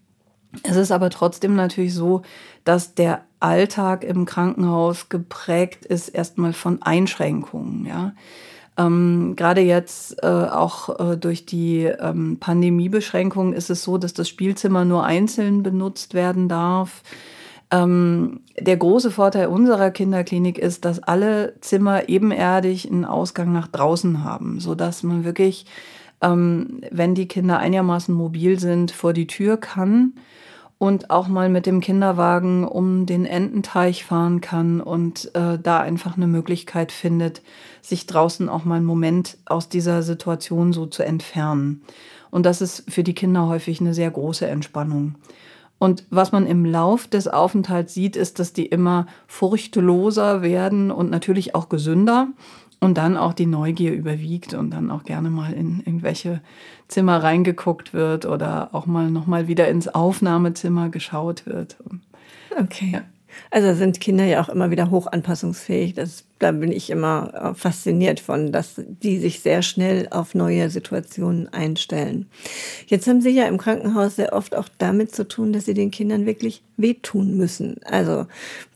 Es 0.61 0.75
ist 0.75 0.91
aber 0.91 1.09
trotzdem 1.09 1.55
natürlich 1.55 1.93
so, 1.95 2.21
dass 2.63 2.95
der 2.95 3.23
Alltag 3.43 4.03
im 4.03 4.25
Krankenhaus 4.25 5.09
geprägt 5.09 5.85
ist 5.85 6.09
erstmal 6.09 6.53
von 6.53 6.81
Einschränkungen, 6.81 7.85
ja. 7.85 8.13
Ähm, 8.75 9.35
Gerade 9.35 9.61
jetzt 9.61 10.23
äh, 10.23 10.27
auch 10.27 10.99
äh, 10.99 11.17
durch 11.17 11.45
die 11.45 11.83
ähm, 11.83 12.37
Pandemiebeschränkungen 12.39 13.53
ist 13.53 13.69
es 13.69 13.83
so, 13.83 13.99
dass 13.99 14.13
das 14.13 14.27
Spielzimmer 14.27 14.83
nur 14.83 15.03
einzeln 15.03 15.61
benutzt 15.61 16.15
werden 16.15 16.49
darf. 16.49 17.03
Ähm, 17.69 18.39
der 18.59 18.77
große 18.77 19.11
Vorteil 19.11 19.47
unserer 19.47 19.91
Kinderklinik 19.91 20.57
ist, 20.57 20.85
dass 20.85 21.03
alle 21.03 21.53
Zimmer 21.61 22.09
ebenerdig 22.09 22.89
einen 22.89 23.05
Ausgang 23.05 23.51
nach 23.51 23.67
draußen 23.67 24.23
haben, 24.23 24.59
sodass 24.59 25.03
man 25.03 25.23
wirklich, 25.23 25.67
ähm, 26.21 26.81
wenn 26.89 27.13
die 27.13 27.27
Kinder 27.27 27.59
einigermaßen 27.59 28.15
mobil 28.15 28.59
sind, 28.59 28.91
vor 28.91 29.13
die 29.13 29.27
Tür 29.27 29.57
kann 29.57 30.13
und 30.83 31.11
auch 31.11 31.29
mal 31.29 31.47
mit 31.47 31.65
dem 31.65 31.79
Kinderwagen 31.79 32.67
um 32.67 33.05
den 33.05 33.25
Ententeich 33.25 34.03
fahren 34.03 34.41
kann 34.41 34.81
und 34.81 35.33
äh, 35.33 35.57
da 35.57 35.79
einfach 35.79 36.17
eine 36.17 36.27
Möglichkeit 36.27 36.91
findet, 36.91 37.41
sich 37.81 38.05
draußen 38.05 38.49
auch 38.49 38.65
mal 38.65 38.75
einen 38.75 38.85
Moment 38.85 39.37
aus 39.45 39.69
dieser 39.69 40.03
Situation 40.03 40.73
so 40.73 40.85
zu 40.85 41.01
entfernen. 41.01 41.83
Und 42.31 42.45
das 42.45 42.59
ist 42.59 42.91
für 42.91 43.01
die 43.01 43.15
Kinder 43.15 43.47
häufig 43.47 43.79
eine 43.79 43.93
sehr 43.93 44.11
große 44.11 44.45
Entspannung. 44.45 45.15
Und 45.79 46.05
was 46.09 46.33
man 46.33 46.45
im 46.45 46.65
Lauf 46.65 47.07
des 47.07 47.29
Aufenthalts 47.29 47.93
sieht, 47.93 48.17
ist, 48.17 48.39
dass 48.39 48.51
die 48.51 48.65
immer 48.65 49.07
furchtloser 49.25 50.41
werden 50.41 50.91
und 50.91 51.09
natürlich 51.09 51.55
auch 51.55 51.69
gesünder. 51.69 52.27
Und 52.83 52.97
dann 52.97 53.17
auch 53.17 53.33
die 53.33 53.45
Neugier 53.45 53.93
überwiegt 53.93 54.53
und 54.53 54.71
dann 54.71 54.91
auch 54.91 55.03
gerne 55.03 55.29
mal 55.29 55.53
in 55.53 55.79
irgendwelche 55.79 56.41
Zimmer 56.87 57.23
reingeguckt 57.23 57.93
wird 57.93 58.25
oder 58.25 58.69
auch 58.73 58.85
mal 58.85 59.09
nochmal 59.09 59.47
wieder 59.47 59.67
ins 59.67 59.87
Aufnahmezimmer 59.87 60.89
geschaut 60.89 61.45
wird. 61.45 61.77
Okay. 62.59 62.91
Ja. 62.93 63.01
Also 63.51 63.73
sind 63.73 63.99
Kinder 63.99 64.25
ja 64.25 64.41
auch 64.41 64.49
immer 64.49 64.71
wieder 64.71 64.89
hoch 64.89 65.07
anpassungsfähig. 65.07 65.93
Das, 65.93 66.25
da 66.39 66.51
bin 66.51 66.71
ich 66.71 66.89
immer 66.89 67.33
äh, 67.33 67.53
fasziniert 67.55 68.19
von, 68.19 68.51
dass 68.51 68.75
die 68.77 69.19
sich 69.19 69.39
sehr 69.39 69.61
schnell 69.61 70.07
auf 70.11 70.35
neue 70.35 70.69
Situationen 70.69 71.51
einstellen. 71.51 72.27
Jetzt 72.87 73.07
haben 73.07 73.21
Sie 73.21 73.29
ja 73.29 73.45
im 73.45 73.57
Krankenhaus 73.57 74.15
sehr 74.15 74.33
oft 74.33 74.55
auch 74.55 74.69
damit 74.77 75.15
zu 75.15 75.27
tun, 75.27 75.53
dass 75.53 75.65
Sie 75.65 75.73
den 75.73 75.91
Kindern 75.91 76.25
wirklich 76.25 76.63
wehtun 76.77 77.37
müssen. 77.37 77.79
Also 77.85 78.25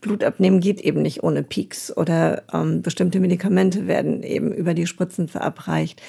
Blut 0.00 0.24
abnehmen 0.24 0.60
geht 0.60 0.80
eben 0.80 1.02
nicht 1.02 1.22
ohne 1.22 1.42
Peaks 1.42 1.96
oder 1.96 2.42
ähm, 2.52 2.82
bestimmte 2.82 3.20
Medikamente 3.20 3.86
werden 3.86 4.22
eben 4.22 4.52
über 4.52 4.74
die 4.74 4.86
Spritzen 4.86 5.28
verabreicht. 5.28 6.00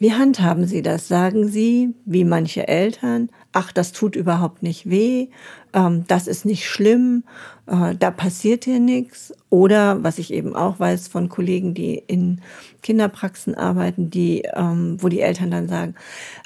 Wie 0.00 0.14
handhaben 0.14 0.66
Sie 0.66 0.80
das? 0.80 1.08
Sagen 1.08 1.46
Sie, 1.48 1.94
wie 2.06 2.24
manche 2.24 2.66
Eltern, 2.66 3.28
ach, 3.52 3.72
das 3.72 3.92
tut 3.92 4.14
überhaupt 4.14 4.62
nicht 4.62 4.88
weh, 4.88 5.28
ähm, 5.72 6.04
das 6.06 6.26
ist 6.26 6.44
nicht 6.44 6.68
schlimm, 6.68 7.24
äh, 7.66 7.94
da 7.98 8.10
passiert 8.10 8.64
hier 8.64 8.80
nichts. 8.80 9.32
Oder 9.50 10.02
was 10.02 10.18
ich 10.18 10.32
eben 10.32 10.54
auch 10.54 10.78
weiß 10.78 11.08
von 11.08 11.28
Kollegen, 11.28 11.74
die 11.74 12.02
in 12.06 12.40
Kinderpraxen 12.82 13.56
arbeiten, 13.56 14.10
die, 14.10 14.42
ähm, 14.54 14.96
wo 15.00 15.08
die 15.08 15.20
Eltern 15.20 15.50
dann 15.50 15.68
sagen, 15.68 15.94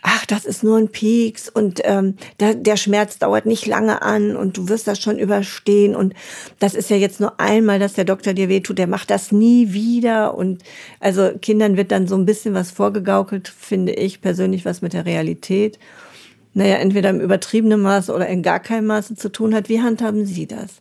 ach, 0.02 0.24
das 0.26 0.46
ist 0.46 0.64
nur 0.64 0.78
ein 0.78 0.88
Pieks 0.88 1.48
und 1.48 1.80
ähm, 1.84 2.16
der, 2.40 2.54
der 2.54 2.76
Schmerz 2.76 3.18
dauert 3.18 3.44
nicht 3.44 3.66
lange 3.66 4.02
an 4.02 4.36
und 4.36 4.56
du 4.56 4.68
wirst 4.68 4.86
das 4.86 5.00
schon 5.00 5.18
überstehen 5.18 5.94
und 5.94 6.14
das 6.58 6.74
ist 6.74 6.90
ja 6.90 6.96
jetzt 6.96 7.20
nur 7.20 7.38
einmal, 7.38 7.78
dass 7.78 7.92
der 7.92 8.04
Doktor 8.04 8.32
dir 8.32 8.48
wehtut, 8.48 8.78
der 8.78 8.86
macht 8.86 9.10
das 9.10 9.32
nie 9.32 9.72
wieder 9.72 10.34
und 10.36 10.62
also 11.00 11.30
Kindern 11.40 11.76
wird 11.76 11.92
dann 11.92 12.08
so 12.08 12.16
ein 12.16 12.26
bisschen 12.26 12.54
was 12.54 12.70
vorgegaukelt, 12.70 13.48
finde 13.48 13.92
ich 13.92 14.20
persönlich 14.22 14.64
was 14.64 14.82
mit 14.82 14.94
der 14.94 15.04
Realität 15.04 15.78
naja, 16.54 16.76
entweder 16.76 17.10
im 17.10 17.20
übertriebenen 17.20 17.82
Maße 17.82 18.12
oder 18.12 18.26
in 18.28 18.42
gar 18.42 18.60
keinem 18.60 18.86
Maße 18.86 19.16
zu 19.16 19.30
tun 19.30 19.54
hat. 19.54 19.68
Wie 19.68 19.82
handhaben 19.82 20.24
Sie 20.24 20.46
das? 20.46 20.80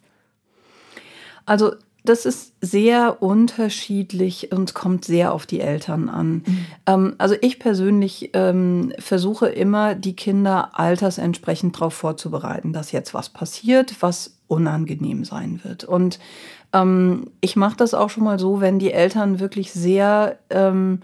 Also 1.45 1.73
das 2.05 2.25
ist 2.25 2.53
sehr 2.59 3.23
unterschiedlich 3.23 4.51
und 4.51 4.73
kommt 4.73 5.05
sehr 5.05 5.33
auf 5.33 5.45
die 5.45 5.61
Eltern 5.61 6.09
an. 6.09 6.43
Mhm. 6.45 6.65
Ähm, 6.85 7.15
also 7.17 7.35
ich 7.41 7.59
persönlich 7.59 8.31
ähm, 8.33 8.93
versuche 8.99 9.47
immer, 9.47 9.95
die 9.95 10.15
Kinder 10.15 10.77
altersentsprechend 10.77 11.75
darauf 11.75 11.93
vorzubereiten, 11.93 12.73
dass 12.73 12.91
jetzt 12.91 13.13
was 13.13 13.29
passiert, 13.29 13.95
was 14.01 14.37
unangenehm 14.47 15.23
sein 15.23 15.61
wird. 15.63 15.85
Und 15.85 16.19
ähm, 16.73 17.31
ich 17.39 17.55
mache 17.55 17.77
das 17.77 17.93
auch 17.93 18.09
schon 18.09 18.25
mal 18.25 18.37
so, 18.37 18.59
wenn 18.59 18.79
die 18.79 18.91
Eltern 18.91 19.39
wirklich 19.39 19.71
sehr 19.71 20.37
ähm, 20.49 20.99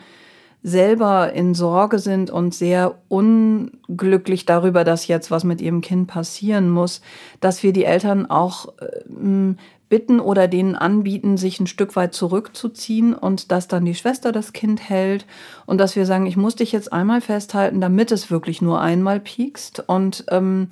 selber 0.61 1.31
in 1.33 1.53
Sorge 1.53 1.99
sind 1.99 2.31
und 2.31 2.53
sehr 2.53 2.95
unglücklich 3.07 4.45
darüber, 4.45 4.83
dass 4.83 5.07
jetzt 5.07 5.31
was 5.31 5.43
mit 5.43 5.61
ihrem 5.61 5.81
Kind 5.81 6.07
passieren 6.07 6.69
muss, 6.69 7.01
dass 7.39 7.63
wir 7.63 7.71
die 7.71 7.85
Eltern 7.85 8.29
auch 8.29 8.73
äh, 8.79 9.55
bitten 9.89 10.19
oder 10.19 10.47
denen 10.47 10.75
anbieten, 10.75 11.37
sich 11.37 11.59
ein 11.59 11.67
Stück 11.67 11.95
weit 11.95 12.13
zurückzuziehen 12.13 13.13
und 13.13 13.51
dass 13.51 13.67
dann 13.67 13.85
die 13.85 13.95
Schwester 13.95 14.31
das 14.31 14.53
Kind 14.53 14.87
hält 14.87 15.25
und 15.65 15.79
dass 15.79 15.95
wir 15.95 16.05
sagen, 16.05 16.27
ich 16.27 16.37
muss 16.37 16.55
dich 16.55 16.71
jetzt 16.71 16.93
einmal 16.93 17.21
festhalten, 17.21 17.81
damit 17.81 18.11
es 18.11 18.29
wirklich 18.29 18.61
nur 18.61 18.79
einmal 18.79 19.19
piekst. 19.19 19.83
Und 19.87 20.25
ähm, 20.29 20.69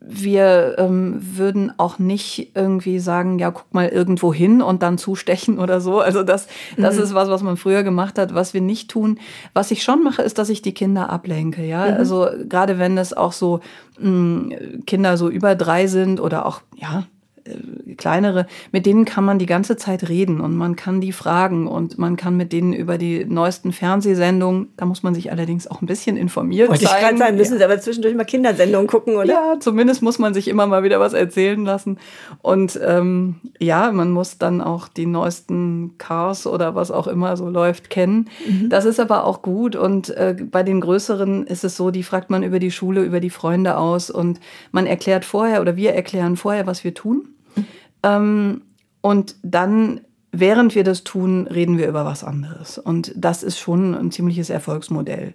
wir 0.00 0.74
ähm, 0.78 1.20
würden 1.20 1.72
auch 1.78 1.98
nicht 1.98 2.50
irgendwie 2.56 2.98
sagen, 2.98 3.38
ja, 3.38 3.50
guck 3.52 3.72
mal 3.72 3.88
irgendwo 3.88 4.34
hin 4.34 4.62
und 4.62 4.82
dann 4.82 4.98
zustechen 4.98 5.58
oder 5.58 5.80
so. 5.80 6.00
Also 6.00 6.24
das, 6.24 6.48
das 6.76 6.96
mhm. 6.96 7.02
ist 7.02 7.14
was, 7.14 7.28
was 7.28 7.42
man 7.42 7.56
früher 7.56 7.84
gemacht 7.84 8.18
hat, 8.18 8.34
was 8.34 8.52
wir 8.52 8.60
nicht 8.60 8.90
tun. 8.90 9.20
Was 9.54 9.70
ich 9.70 9.82
schon 9.84 10.02
mache, 10.02 10.22
ist, 10.22 10.38
dass 10.38 10.48
ich 10.48 10.62
die 10.62 10.74
Kinder 10.74 11.10
ablenke. 11.10 11.64
Ja, 11.64 11.86
mhm. 11.86 11.94
also 11.94 12.28
gerade 12.48 12.78
wenn 12.78 12.98
es 12.98 13.12
auch 13.12 13.32
so 13.32 13.60
mh, 14.00 14.10
mm, 14.10 14.52
Kinder 14.86 15.16
so 15.16 15.28
über 15.28 15.54
drei 15.54 15.86
sind 15.86 16.20
oder 16.20 16.46
auch, 16.46 16.62
ja, 16.76 17.04
äh, 17.44 17.94
kleinere, 17.94 18.46
mit 18.72 18.86
denen 18.86 19.04
kann 19.04 19.24
man 19.24 19.38
die 19.38 19.46
ganze 19.46 19.76
Zeit 19.76 20.08
reden 20.08 20.40
und 20.40 20.56
man 20.56 20.76
kann 20.76 21.00
die 21.00 21.12
fragen 21.12 21.66
und 21.66 21.98
man 21.98 22.16
kann 22.16 22.36
mit 22.36 22.52
denen 22.52 22.72
über 22.72 22.98
die 22.98 23.24
neuesten 23.24 23.72
Fernsehsendungen, 23.72 24.68
da 24.76 24.86
muss 24.86 25.02
man 25.02 25.14
sich 25.14 25.30
allerdings 25.30 25.66
auch 25.66 25.82
ein 25.82 25.86
bisschen 25.86 26.16
informiert 26.16 26.68
Wollte 26.68 26.84
sein. 26.84 26.96
Ich 26.96 27.02
gerade 27.02 27.18
sagen, 27.18 27.36
müssen 27.36 27.52
ja. 27.54 27.58
Sie 27.58 27.64
aber 27.64 27.80
zwischendurch 27.80 28.14
mal 28.14 28.24
Kindersendungen 28.24 28.86
gucken, 28.86 29.16
oder? 29.16 29.26
Ja, 29.26 29.54
zumindest 29.60 30.02
muss 30.02 30.18
man 30.18 30.34
sich 30.34 30.48
immer 30.48 30.66
mal 30.66 30.82
wieder 30.82 31.00
was 31.00 31.12
erzählen 31.12 31.64
lassen. 31.64 31.98
Und 32.42 32.78
ähm, 32.84 33.36
ja, 33.58 33.92
man 33.92 34.10
muss 34.10 34.38
dann 34.38 34.60
auch 34.60 34.88
die 34.88 35.06
neuesten 35.06 35.94
Cars 35.98 36.46
oder 36.46 36.74
was 36.74 36.90
auch 36.90 37.06
immer 37.06 37.36
so 37.36 37.48
läuft 37.48 37.90
kennen. 37.90 38.28
Mhm. 38.46 38.68
Das 38.68 38.84
ist 38.84 39.00
aber 39.00 39.24
auch 39.24 39.42
gut 39.42 39.76
und 39.76 40.10
äh, 40.10 40.36
bei 40.50 40.62
den 40.62 40.80
größeren 40.80 41.46
ist 41.46 41.64
es 41.64 41.76
so, 41.76 41.90
die 41.90 42.02
fragt 42.02 42.30
man 42.30 42.42
über 42.42 42.58
die 42.58 42.70
Schule, 42.70 43.02
über 43.02 43.20
die 43.20 43.30
Freunde 43.30 43.76
aus 43.76 44.10
und 44.10 44.40
man 44.72 44.86
erklärt 44.86 45.24
vorher 45.24 45.60
oder 45.60 45.76
wir 45.76 45.94
erklären 45.94 46.36
vorher, 46.36 46.66
was 46.66 46.84
wir 46.84 46.94
tun. 46.94 47.29
Ähm, 48.02 48.62
und 49.00 49.36
dann, 49.42 50.02
während 50.32 50.74
wir 50.74 50.84
das 50.84 51.04
tun, 51.04 51.46
reden 51.46 51.78
wir 51.78 51.88
über 51.88 52.04
was 52.04 52.22
anderes. 52.22 52.78
Und 52.78 53.12
das 53.16 53.42
ist 53.42 53.58
schon 53.58 53.94
ein 53.94 54.10
ziemliches 54.10 54.50
Erfolgsmodell. 54.50 55.34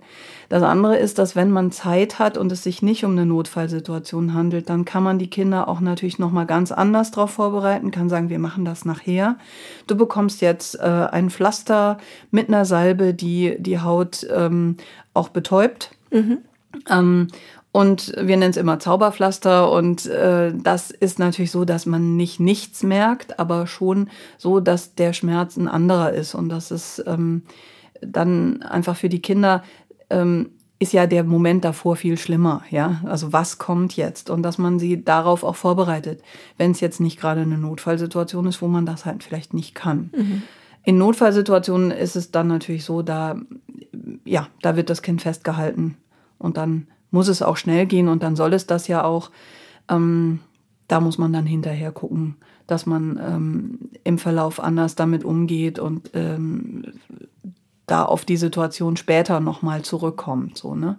Das 0.49 0.62
andere 0.62 0.97
ist, 0.97 1.17
dass 1.17 1.36
wenn 1.36 1.49
man 1.49 1.71
Zeit 1.71 2.19
hat 2.19 2.38
und 2.38 2.51
es 2.51 2.63
sich 2.63 2.82
nicht 2.82 3.04
um 3.04 3.12
eine 3.12 3.25
Notfallsituation 3.25 4.34
handelt, 4.34 4.69
dann 4.69 4.86
kann 4.86 5.04
man 5.04 5.17
die 5.17 5.30
Kinder 5.30 5.67
auch 5.67 5.80
natürlich 5.80 6.19
noch 6.19 6.32
mal 6.32 6.45
ganz 6.45 6.71
anders 6.71 7.12
darauf 7.12 7.32
vorbereiten, 7.32 7.91
kann 7.91 8.10
sagen, 8.10 8.30
wir 8.30 8.39
machen 8.39 8.65
das 8.65 8.86
nachher. 8.86 9.38
Du 9.88 9.95
bekommst 9.95 10.41
jetzt 10.41 10.80
äh, 10.80 10.84
ein 10.84 11.30
Pflaster 11.30 11.97
mit 12.30 12.49
einer 12.49 12.65
Salbe, 12.65 13.13
die 13.13 13.56
die 13.60 13.80
Haut 13.80 14.25
ähm, 14.32 14.78
auch 15.13 15.30
betäubt. 15.30 15.91
Mhm. 16.12 16.38
Ähm, 16.89 17.28
und 17.75 18.13
wir 18.15 18.38
nennen 18.38 18.51
es 18.51 18.55
immer 18.55 18.79
Zauberpflaster. 18.79 19.69
Und 19.69 20.05
äh, 20.05 20.53
das 20.55 20.91
ist 20.91 21.19
natürlich 21.19 21.51
so, 21.51 21.65
dass 21.65 21.85
man 21.85 22.15
nicht 22.15 22.39
nichts 22.39 22.83
merkt, 22.83 23.38
aber 23.38 23.67
schon 23.67 24.09
so, 24.38 24.61
dass 24.61 24.95
der 24.95 25.11
Schmerz 25.11 25.57
ein 25.57 25.67
anderer 25.67 26.13
ist. 26.13 26.35
Und 26.35 26.47
das 26.47 26.71
ist 26.71 27.03
ähm, 27.05 27.41
dann 27.99 28.61
einfach 28.61 28.95
für 28.95 29.09
die 29.09 29.21
Kinder 29.21 29.61
ähm, 30.09 30.51
ist 30.79 30.93
ja 30.93 31.05
der 31.05 31.25
Moment 31.25 31.65
davor 31.65 31.97
viel 31.97 32.17
schlimmer, 32.17 32.63
ja. 32.69 33.01
Also 33.03 33.33
was 33.33 33.57
kommt 33.57 33.97
jetzt? 33.97 34.29
Und 34.29 34.43
dass 34.43 34.57
man 34.57 34.79
sie 34.79 35.03
darauf 35.03 35.43
auch 35.43 35.57
vorbereitet, 35.57 36.21
wenn 36.57 36.71
es 36.71 36.79
jetzt 36.79 37.01
nicht 37.01 37.19
gerade 37.19 37.41
eine 37.41 37.57
Notfallsituation 37.57 38.47
ist, 38.47 38.61
wo 38.61 38.69
man 38.69 38.85
das 38.85 39.03
halt 39.05 39.21
vielleicht 39.21 39.53
nicht 39.53 39.75
kann. 39.75 40.11
Mhm. 40.15 40.43
In 40.85 40.97
Notfallsituationen 40.97 41.91
ist 41.91 42.15
es 42.15 42.31
dann 42.31 42.47
natürlich 42.47 42.85
so, 42.85 43.01
da, 43.01 43.35
ja, 44.23 44.47
da 44.61 44.77
wird 44.77 44.89
das 44.89 45.01
Kind 45.01 45.21
festgehalten 45.21 45.97
und 46.38 46.55
dann 46.55 46.88
muss 47.15 47.30
es 47.30 47.41
auch 47.41 47.56
schnell 47.56 47.86
gehen 47.86 48.10
und 48.10 48.23
dann 48.23 48.36
soll 48.36 48.54
es 48.54 48.67
das 48.67 48.89
ja 48.89 49.06
auch. 49.06 49.32
Ähm, 49.89 50.41
da 50.89 50.99
muss 50.99 51.17
man 51.17 51.32
dann 51.32 51.45
hinterher 51.45 51.93
gucken, 51.93 52.36
dass 52.67 52.86
man 52.86 53.17
ähm, 53.25 53.89
im 54.04 54.17
Verlauf 54.17 54.60
anders 54.60 54.95
damit 54.95 55.23
umgeht 55.23 55.80
und 55.80 56.12
ähm, 56.13 56.84
da 57.88 58.04
auf 58.04 58.25
die 58.25 58.36
Situation 58.36 58.97
später 58.97 59.39
nochmal 59.39 59.82
zurückkommt. 59.82 60.58
So, 60.58 60.75
ne? 60.75 60.97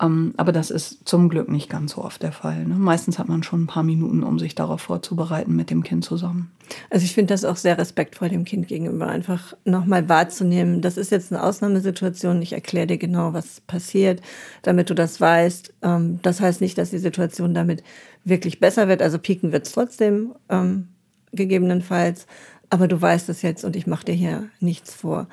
Ähm, 0.00 0.34
aber 0.36 0.52
das 0.52 0.70
ist 0.70 1.08
zum 1.08 1.28
Glück 1.28 1.48
nicht 1.48 1.70
ganz 1.70 1.92
so 1.92 2.04
oft 2.04 2.22
der 2.22 2.32
Fall. 2.32 2.66
Ne? 2.66 2.74
Meistens 2.74 3.18
hat 3.18 3.28
man 3.28 3.42
schon 3.42 3.62
ein 3.62 3.66
paar 3.66 3.82
Minuten, 3.82 4.22
um 4.22 4.38
sich 4.38 4.54
darauf 4.54 4.82
vorzubereiten 4.82 5.56
mit 5.56 5.70
dem 5.70 5.82
Kind 5.82 6.04
zusammen. 6.04 6.50
Also 6.90 7.04
ich 7.04 7.14
finde 7.14 7.32
das 7.32 7.44
auch 7.44 7.56
sehr 7.56 7.78
respektvoll 7.78 8.28
dem 8.28 8.44
Kind 8.44 8.68
gegenüber, 8.68 9.06
einfach 9.06 9.54
nochmal 9.64 10.08
wahrzunehmen, 10.08 10.80
das 10.80 10.96
ist 10.96 11.10
jetzt 11.12 11.32
eine 11.32 11.42
Ausnahmesituation, 11.42 12.42
ich 12.42 12.52
erkläre 12.52 12.88
dir 12.88 12.98
genau, 12.98 13.32
was 13.32 13.60
passiert, 13.60 14.20
damit 14.62 14.90
du 14.90 14.94
das 14.94 15.20
weißt. 15.20 15.72
Ähm, 15.82 16.18
das 16.22 16.40
heißt 16.40 16.60
nicht, 16.60 16.76
dass 16.76 16.90
die 16.90 16.98
Situation 16.98 17.54
damit 17.54 17.82
wirklich 18.24 18.60
besser 18.60 18.88
wird, 18.88 19.00
also 19.00 19.18
pieken 19.18 19.52
wird 19.52 19.66
es 19.66 19.72
trotzdem 19.72 20.34
ähm, 20.48 20.88
gegebenenfalls, 21.32 22.26
aber 22.68 22.88
du 22.88 23.00
weißt 23.00 23.28
es 23.28 23.42
jetzt 23.42 23.64
und 23.64 23.76
ich 23.76 23.86
mache 23.86 24.06
dir 24.06 24.14
hier 24.14 24.48
nichts 24.60 24.94
vor. 24.94 25.28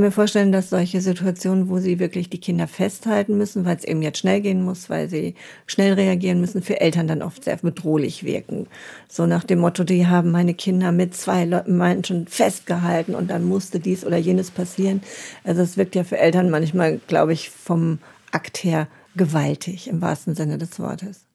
Mir 0.00 0.10
vorstellen, 0.10 0.52
dass 0.52 0.70
solche 0.70 1.00
Situationen, 1.00 1.68
wo 1.68 1.78
sie 1.78 1.98
wirklich 1.98 2.30
die 2.30 2.40
Kinder 2.40 2.66
festhalten 2.66 3.36
müssen, 3.36 3.64
weil 3.64 3.76
es 3.76 3.84
eben 3.84 4.02
jetzt 4.02 4.18
schnell 4.18 4.40
gehen 4.40 4.62
muss, 4.62 4.90
weil 4.90 5.08
sie 5.08 5.34
schnell 5.66 5.94
reagieren 5.94 6.40
müssen, 6.40 6.62
für 6.62 6.80
Eltern 6.80 7.06
dann 7.06 7.22
oft 7.22 7.44
sehr 7.44 7.56
bedrohlich 7.56 8.24
wirken. 8.24 8.66
So 9.08 9.26
nach 9.26 9.44
dem 9.44 9.60
Motto, 9.60 9.84
die 9.84 10.06
haben 10.06 10.30
meine 10.30 10.54
Kinder 10.54 10.92
mit 10.92 11.14
zwei 11.14 11.46
Menschen 11.66 12.26
festgehalten 12.26 13.14
und 13.14 13.30
dann 13.30 13.44
musste 13.44 13.80
dies 13.80 14.04
oder 14.04 14.16
jenes 14.16 14.50
passieren. 14.50 15.02
Also 15.44 15.62
es 15.62 15.76
wirkt 15.76 15.94
ja 15.94 16.04
für 16.04 16.18
Eltern 16.18 16.50
manchmal, 16.50 17.00
glaube 17.06 17.32
ich, 17.32 17.50
vom 17.50 17.98
Akt 18.32 18.64
her 18.64 18.88
gewaltig 19.16 19.88
im 19.88 20.00
wahrsten 20.00 20.34
Sinne 20.34 20.58
des 20.58 20.78
Wortes. 20.78 21.26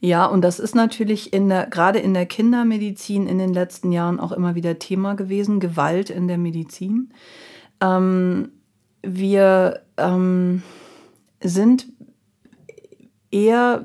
Ja, 0.00 0.26
und 0.26 0.42
das 0.42 0.58
ist 0.58 0.74
natürlich 0.74 1.32
in 1.32 1.48
der, 1.48 1.66
gerade 1.66 1.98
in 1.98 2.14
der 2.14 2.26
Kindermedizin 2.26 3.26
in 3.26 3.38
den 3.38 3.52
letzten 3.52 3.92
Jahren 3.92 4.20
auch 4.20 4.32
immer 4.32 4.54
wieder 4.54 4.78
Thema 4.78 5.14
gewesen, 5.14 5.60
Gewalt 5.60 6.10
in 6.10 6.28
der 6.28 6.38
Medizin. 6.38 7.10
Ähm, 7.80 8.50
wir 9.02 9.80
ähm, 9.96 10.62
sind 11.42 11.86
eher 13.30 13.84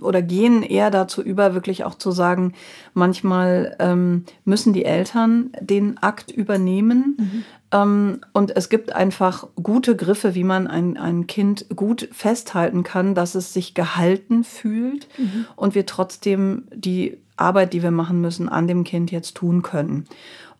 oder 0.00 0.22
gehen 0.22 0.62
eher 0.62 0.90
dazu 0.90 1.22
über, 1.22 1.54
wirklich 1.54 1.84
auch 1.84 1.94
zu 1.94 2.10
sagen, 2.10 2.52
manchmal 2.92 3.76
ähm, 3.78 4.24
müssen 4.44 4.72
die 4.72 4.84
Eltern 4.84 5.52
den 5.60 5.98
Akt 5.98 6.30
übernehmen. 6.30 7.16
Mhm. 7.18 7.44
Ähm, 7.74 8.20
und 8.32 8.56
es 8.56 8.68
gibt 8.68 8.94
einfach 8.94 9.48
gute 9.60 9.96
Griffe, 9.96 10.34
wie 10.34 10.44
man 10.44 10.66
ein, 10.68 10.96
ein 10.96 11.26
Kind 11.26 11.66
gut 11.74 12.08
festhalten 12.12 12.84
kann, 12.84 13.14
dass 13.14 13.34
es 13.34 13.52
sich 13.52 13.74
gehalten 13.74 14.44
fühlt 14.44 15.08
mhm. 15.18 15.46
und 15.56 15.74
wir 15.74 15.84
trotzdem 15.84 16.68
die 16.72 17.18
Arbeit, 17.36 17.72
die 17.72 17.82
wir 17.82 17.90
machen 17.90 18.20
müssen, 18.20 18.48
an 18.48 18.68
dem 18.68 18.84
Kind 18.84 19.10
jetzt 19.10 19.34
tun 19.34 19.62
können. 19.62 20.04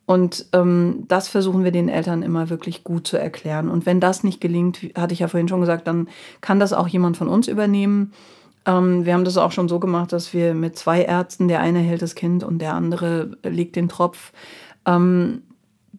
Und 0.06 0.46
ähm, 0.52 1.04
das 1.08 1.28
versuchen 1.28 1.64
wir 1.64 1.70
den 1.70 1.88
Eltern 1.88 2.22
immer 2.22 2.50
wirklich 2.50 2.84
gut 2.84 3.06
zu 3.06 3.16
erklären. 3.16 3.70
Und 3.70 3.86
wenn 3.86 4.00
das 4.00 4.24
nicht 4.24 4.40
gelingt, 4.40 4.80
hatte 4.96 5.14
ich 5.14 5.20
ja 5.20 5.28
vorhin 5.28 5.48
schon 5.48 5.60
gesagt, 5.60 5.86
dann 5.86 6.08
kann 6.40 6.60
das 6.60 6.72
auch 6.72 6.88
jemand 6.88 7.16
von 7.16 7.28
uns 7.28 7.48
übernehmen. 7.48 8.12
Ähm, 8.66 9.06
wir 9.06 9.14
haben 9.14 9.24
das 9.24 9.38
auch 9.38 9.52
schon 9.52 9.68
so 9.68 9.78
gemacht, 9.78 10.12
dass 10.12 10.34
wir 10.34 10.52
mit 10.54 10.76
zwei 10.76 11.02
Ärzten, 11.02 11.48
der 11.48 11.60
eine 11.60 11.78
hält 11.78 12.02
das 12.02 12.16
Kind 12.16 12.42
und 12.42 12.58
der 12.58 12.74
andere 12.74 13.38
legt 13.44 13.76
den 13.76 13.88
Tropf. 13.88 14.32
Ähm, 14.84 15.42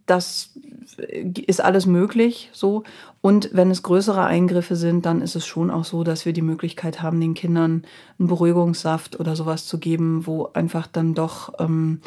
das 0.06 0.52
ist 0.98 1.64
alles 1.64 1.86
möglich 1.86 2.50
so. 2.54 2.84
Und 3.22 3.50
wenn 3.54 3.72
es 3.72 3.84
größere 3.84 4.24
Eingriffe 4.24 4.76
sind, 4.76 5.06
dann 5.06 5.22
ist 5.22 5.36
es 5.36 5.46
schon 5.46 5.72
auch 5.72 5.86
so, 5.86 6.04
dass 6.04 6.26
wir 6.26 6.34
die 6.34 6.42
Möglichkeit 6.42 7.02
haben, 7.02 7.20
den 7.20 7.34
Kindern 7.34 7.84
einen 8.20 8.28
Beruhigungssaft 8.28 9.20
oder 9.20 9.36
sowas 9.36 9.66
zu 9.66 9.80
geben, 9.80 10.28
wo 10.28 10.50
einfach 10.54 10.88
dann 10.88 11.14
doch 11.14 11.54
ähm, 11.60 12.02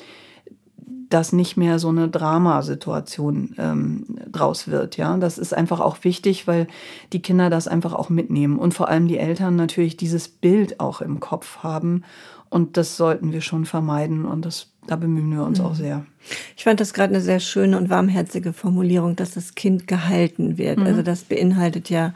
dass 1.10 1.32
nicht 1.32 1.56
mehr 1.56 1.78
so 1.78 1.88
eine 1.88 2.08
Dramasituation 2.08 3.54
ähm, 3.58 4.04
draus 4.30 4.68
wird. 4.68 4.96
Ja, 4.96 5.16
das 5.16 5.38
ist 5.38 5.54
einfach 5.54 5.80
auch 5.80 6.04
wichtig, 6.04 6.46
weil 6.46 6.66
die 7.12 7.22
Kinder 7.22 7.50
das 7.50 7.66
einfach 7.66 7.94
auch 7.94 8.10
mitnehmen 8.10 8.58
und 8.58 8.74
vor 8.74 8.88
allem 8.88 9.08
die 9.08 9.18
Eltern 9.18 9.56
natürlich 9.56 9.96
dieses 9.96 10.28
Bild 10.28 10.80
auch 10.80 11.00
im 11.00 11.20
Kopf 11.20 11.58
haben 11.58 12.04
und 12.50 12.76
das 12.76 12.96
sollten 12.96 13.32
wir 13.32 13.40
schon 13.40 13.64
vermeiden 13.64 14.24
und 14.24 14.44
das 14.44 14.72
da 14.88 14.96
bemühen 14.96 15.30
wir 15.30 15.44
uns 15.44 15.60
mhm. 15.60 15.66
auch 15.66 15.74
sehr. 15.74 16.06
Ich 16.56 16.64
fand 16.64 16.80
das 16.80 16.94
gerade 16.94 17.14
eine 17.14 17.22
sehr 17.22 17.40
schöne 17.40 17.76
und 17.78 17.90
warmherzige 17.90 18.52
Formulierung, 18.52 19.16
dass 19.16 19.32
das 19.32 19.54
Kind 19.54 19.86
gehalten 19.86 20.58
wird. 20.58 20.78
Mhm. 20.78 20.86
Also 20.86 21.02
das 21.02 21.22
beinhaltet 21.22 21.90
ja 21.90 22.14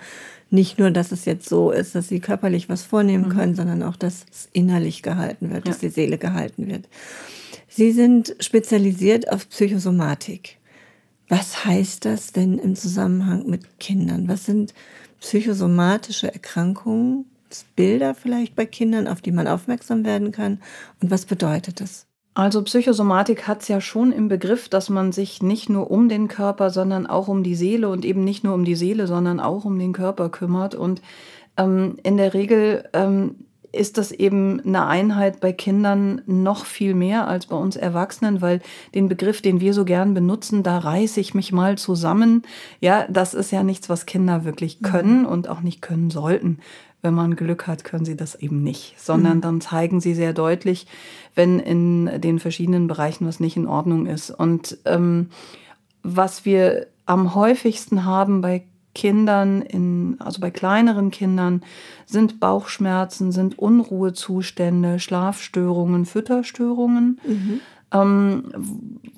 nicht 0.50 0.78
nur, 0.78 0.90
dass 0.90 1.12
es 1.12 1.24
jetzt 1.24 1.48
so 1.48 1.70
ist, 1.70 1.94
dass 1.94 2.08
sie 2.08 2.20
körperlich 2.20 2.68
was 2.68 2.82
vornehmen 2.82 3.28
mhm. 3.28 3.32
können, 3.32 3.54
sondern 3.54 3.82
auch, 3.82 3.96
dass 3.96 4.24
es 4.30 4.48
innerlich 4.52 5.02
gehalten 5.02 5.50
wird, 5.50 5.68
dass 5.68 5.82
ja. 5.82 5.88
die 5.88 5.94
Seele 5.94 6.18
gehalten 6.18 6.66
wird. 6.66 6.88
Sie 7.68 7.92
sind 7.92 8.34
spezialisiert 8.40 9.30
auf 9.30 9.48
Psychosomatik. 9.48 10.58
Was 11.28 11.64
heißt 11.64 12.04
das 12.04 12.32
denn 12.32 12.58
im 12.58 12.74
Zusammenhang 12.74 13.46
mit 13.46 13.78
Kindern? 13.80 14.28
Was 14.28 14.44
sind 14.46 14.74
psychosomatische 15.20 16.32
Erkrankungen? 16.32 17.26
Bilder 17.76 18.14
vielleicht 18.14 18.54
bei 18.54 18.64
Kindern, 18.64 19.06
auf 19.06 19.20
die 19.20 19.32
man 19.32 19.46
aufmerksam 19.46 20.04
werden 20.04 20.32
kann? 20.32 20.60
Und 21.02 21.10
was 21.10 21.26
bedeutet 21.26 21.80
das? 21.80 22.06
Also 22.34 22.62
Psychosomatik 22.62 23.46
hat 23.46 23.60
es 23.60 23.68
ja 23.68 23.80
schon 23.80 24.10
im 24.10 24.28
Begriff, 24.28 24.68
dass 24.68 24.88
man 24.88 25.12
sich 25.12 25.42
nicht 25.42 25.68
nur 25.68 25.90
um 25.90 26.08
den 26.08 26.28
Körper, 26.28 26.70
sondern 26.70 27.06
auch 27.06 27.28
um 27.28 27.42
die 27.42 27.54
Seele 27.54 27.90
und 27.90 28.06
eben 28.06 28.24
nicht 28.24 28.42
nur 28.42 28.54
um 28.54 28.64
die 28.64 28.74
Seele, 28.74 29.06
sondern 29.06 29.38
auch 29.38 29.66
um 29.66 29.78
den 29.78 29.92
Körper 29.92 30.30
kümmert. 30.30 30.74
Und 30.74 31.02
ähm, 31.58 31.96
in 32.02 32.16
der 32.16 32.32
Regel 32.32 32.88
ähm, 32.94 33.34
ist 33.72 33.98
das 33.98 34.12
eben 34.12 34.60
eine 34.60 34.86
Einheit 34.86 35.40
bei 35.40 35.52
Kindern 35.52 36.22
noch 36.26 36.66
viel 36.66 36.94
mehr 36.94 37.26
als 37.26 37.46
bei 37.46 37.56
uns 37.56 37.76
Erwachsenen, 37.76 38.40
weil 38.40 38.60
den 38.94 39.08
Begriff, 39.08 39.42
den 39.42 39.60
wir 39.60 39.74
so 39.74 39.84
gern 39.84 40.14
benutzen, 40.14 40.62
da 40.62 40.78
reiße 40.78 41.20
ich 41.20 41.34
mich 41.34 41.52
mal 41.52 41.78
zusammen. 41.78 42.42
Ja, 42.80 43.06
das 43.08 43.34
ist 43.34 43.50
ja 43.50 43.62
nichts, 43.62 43.88
was 43.88 44.06
Kinder 44.06 44.44
wirklich 44.44 44.80
mhm. 44.80 44.84
können 44.86 45.26
und 45.26 45.48
auch 45.48 45.60
nicht 45.60 45.82
können 45.82 46.10
sollten. 46.10 46.58
Wenn 47.02 47.14
man 47.14 47.34
Glück 47.34 47.66
hat, 47.66 47.82
können 47.82 48.04
sie 48.04 48.16
das 48.16 48.36
eben 48.36 48.62
nicht, 48.62 48.94
sondern 48.98 49.38
mhm. 49.38 49.40
dann 49.40 49.60
zeigen 49.60 50.00
sie 50.00 50.14
sehr 50.14 50.32
deutlich, 50.32 50.86
wenn 51.34 51.58
in 51.58 52.20
den 52.20 52.38
verschiedenen 52.38 52.86
Bereichen 52.86 53.26
was 53.26 53.40
nicht 53.40 53.56
in 53.56 53.66
Ordnung 53.66 54.06
ist. 54.06 54.30
Und 54.30 54.78
ähm, 54.84 55.30
was 56.02 56.44
wir 56.44 56.86
am 57.04 57.34
häufigsten 57.34 58.04
haben 58.04 58.40
bei 58.40 58.62
Kindern, 58.94 59.62
in, 59.62 60.16
also 60.20 60.40
bei 60.40 60.50
kleineren 60.50 61.10
Kindern, 61.10 61.62
sind 62.06 62.40
Bauchschmerzen, 62.40 63.32
sind 63.32 63.58
Unruhezustände, 63.58 64.98
Schlafstörungen, 64.98 66.04
Fütterstörungen, 66.04 67.20
mhm. 67.26 67.60
ähm, 67.92 68.44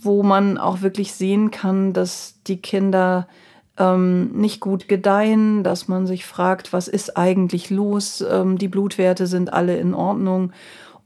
wo 0.01 0.23
man 0.23 0.59
auch 0.59 0.83
wirklich 0.83 1.13
sehen 1.13 1.51
kann, 1.51 1.93
dass 1.93 2.37
die 2.47 2.59
Kinder 2.59 3.27
ähm, 3.79 4.33
nicht 4.33 4.61
gut 4.61 4.89
gedeihen, 4.89 5.65
dass 5.65 5.89
man 5.89 6.07
sich 6.07 6.25
fragt, 6.25 6.73
was 6.73 6.89
ist 6.89 7.17
eigentlich 7.17 7.71
los? 7.71 8.25
Ähm, 8.29 8.59
die 8.59 8.69
Blutwerte 8.69 9.27
sind 9.27 9.53
alle 9.53 9.77
in 9.79 9.95
Ordnung 9.95 10.53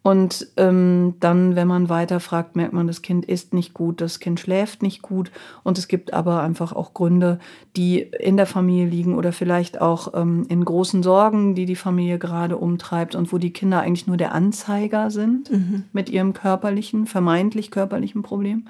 und 0.03 0.49
ähm, 0.57 1.17
dann, 1.21 1.55
wenn 1.55 1.69
man 1.69 1.89
weiter 1.91 2.19
fragt, 2.21 2.57
merkt 2.57 2.73
man, 2.73 2.87
das 2.87 3.03
Kind 3.03 3.27
isst 3.27 3.53
nicht 3.53 3.75
gut, 3.75 4.01
das 4.01 4.21
Kind 4.21 4.41
schläft 4.41 4.81
nicht 4.81 5.03
gut. 5.03 5.31
Und 5.65 5.77
es 5.77 5.87
gibt 5.87 6.15
aber 6.15 6.41
einfach 6.41 6.73
auch 6.73 6.95
Gründe, 6.95 7.41
die 7.77 8.01
in 8.01 8.39
der 8.39 8.47
Familie 8.47 8.87
liegen 8.87 9.17
oder 9.17 9.33
vielleicht 9.33 9.81
auch 9.81 10.15
ähm, 10.15 10.47
in 10.49 10.65
großen 10.65 11.03
Sorgen, 11.03 11.55
die 11.55 11.67
die 11.67 11.77
Familie 11.77 12.19
gerade 12.19 12.57
umtreibt 12.57 13.17
und 13.17 13.33
wo 13.33 13.39
die 13.39 13.53
Kinder 13.53 13.81
eigentlich 13.81 14.07
nur 14.07 14.17
der 14.17 14.35
Anzeiger 14.35 15.11
sind 15.11 15.51
mhm. 15.51 15.85
mit 15.93 16.09
ihrem 16.09 16.33
körperlichen, 16.33 17.07
vermeintlich 17.07 17.71
körperlichen 17.71 18.23
Problem. 18.23 18.67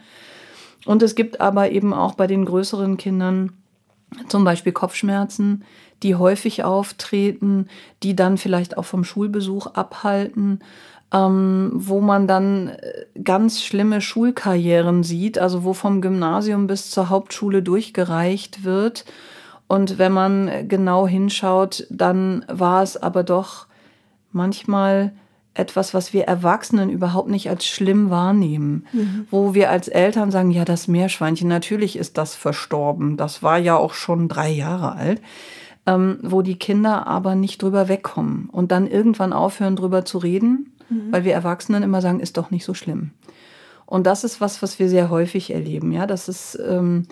Und 0.87 1.05
es 1.05 1.15
gibt 1.15 1.41
aber 1.41 1.71
eben 1.71 1.93
auch 1.93 2.15
bei 2.15 2.27
den 2.27 2.47
größeren 2.47 2.97
Kindern 2.97 3.53
zum 4.29 4.44
Beispiel 4.44 4.73
Kopfschmerzen, 4.73 5.64
die 6.03 6.14
häufig 6.14 6.64
auftreten, 6.64 7.68
die 8.03 8.14
dann 8.14 8.38
vielleicht 8.38 8.79
auch 8.79 8.85
vom 8.85 9.05
Schulbesuch 9.05 9.66
abhalten 9.66 10.61
ähm, 11.12 11.71
wo 11.75 12.01
man 12.01 12.27
dann 12.27 12.68
äh, 12.68 13.07
ganz 13.23 13.62
schlimme 13.62 14.01
Schulkarrieren 14.01 15.03
sieht, 15.03 15.38
also 15.38 15.64
wo 15.64 15.73
vom 15.73 16.01
Gymnasium 16.01 16.66
bis 16.66 16.90
zur 16.90 17.09
Hauptschule 17.09 17.62
durchgereicht 17.62 18.64
wird. 18.64 19.05
Und 19.66 19.99
wenn 19.99 20.12
man 20.12 20.68
genau 20.68 21.07
hinschaut, 21.07 21.87
dann 21.90 22.44
war 22.49 22.83
es 22.83 22.97
aber 22.97 23.23
doch 23.23 23.66
manchmal 24.33 25.12
etwas, 25.59 25.94
was 25.94 26.12
wir 26.12 26.25
Erwachsenen 26.25 26.90
überhaupt 26.90 27.29
nicht 27.29 27.49
als 27.51 27.66
schlimm 27.66 28.11
wahrnehmen. 28.11 28.87
Mhm. 28.92 29.27
Wo 29.31 29.55
wir 29.55 29.71
als 29.71 29.88
Eltern 29.88 30.31
sagen, 30.31 30.51
ja, 30.51 30.64
das 30.64 30.88
Meerschweinchen, 30.88 31.49
natürlich 31.49 31.97
ist 31.97 32.18
das 32.18 32.35
verstorben. 32.35 33.16
Das 33.16 33.42
war 33.42 33.59
ja 33.59 33.77
auch 33.77 33.94
schon 33.94 34.29
drei 34.29 34.51
Jahre 34.51 34.92
alt. 34.92 35.21
Ähm, 35.87 36.18
wo 36.23 36.42
die 36.42 36.59
Kinder 36.59 37.07
aber 37.07 37.35
nicht 37.35 37.62
drüber 37.62 37.88
wegkommen 37.88 38.51
und 38.51 38.73
dann 38.73 38.87
irgendwann 38.87 39.33
aufhören, 39.33 39.75
drüber 39.75 40.05
zu 40.05 40.18
reden 40.18 40.73
mhm. 40.88 41.12
weil 41.12 41.25
wir 41.25 41.35
Erwachsenen 41.35 41.83
immer 41.83 42.01
sagen, 42.01 42.21
ist 42.21 42.37
doch 42.37 42.51
nicht 42.51 42.64
so 42.64 42.75
schlimm. 42.75 43.11
Und 43.87 44.07
das 44.07 44.25
ist 44.25 44.40
was, 44.40 44.62
was 44.62 44.79
wir 44.79 44.88
sehr 44.88 45.11
häufig 45.11 45.53
erleben, 45.53 45.92
ja, 45.92 46.07
dass 46.07 46.29
es 46.29 46.59
ähm, 46.62 47.07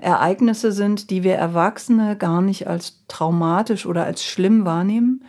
Ereignisse 0.00 0.72
sind, 0.72 1.10
die 1.10 1.22
wir 1.22 1.34
Erwachsene 1.34 2.16
gar 2.16 2.40
nicht 2.40 2.66
als 2.66 3.04
traumatisch 3.06 3.86
oder 3.86 4.04
als 4.04 4.24
schlimm 4.24 4.64
wahrnehmen, 4.64 5.24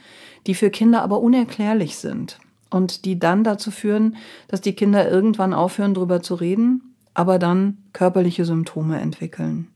die 0.47 0.55
für 0.55 0.69
Kinder 0.69 1.01
aber 1.01 1.19
unerklärlich 1.19 1.97
sind 1.97 2.39
und 2.69 3.05
die 3.05 3.19
dann 3.19 3.43
dazu 3.43 3.71
führen, 3.71 4.17
dass 4.47 4.61
die 4.61 4.73
Kinder 4.73 5.09
irgendwann 5.09 5.53
aufhören, 5.53 5.93
darüber 5.93 6.21
zu 6.21 6.35
reden, 6.35 6.95
aber 7.13 7.39
dann 7.39 7.77
körperliche 7.93 8.45
Symptome 8.45 8.99
entwickeln. 8.99 9.67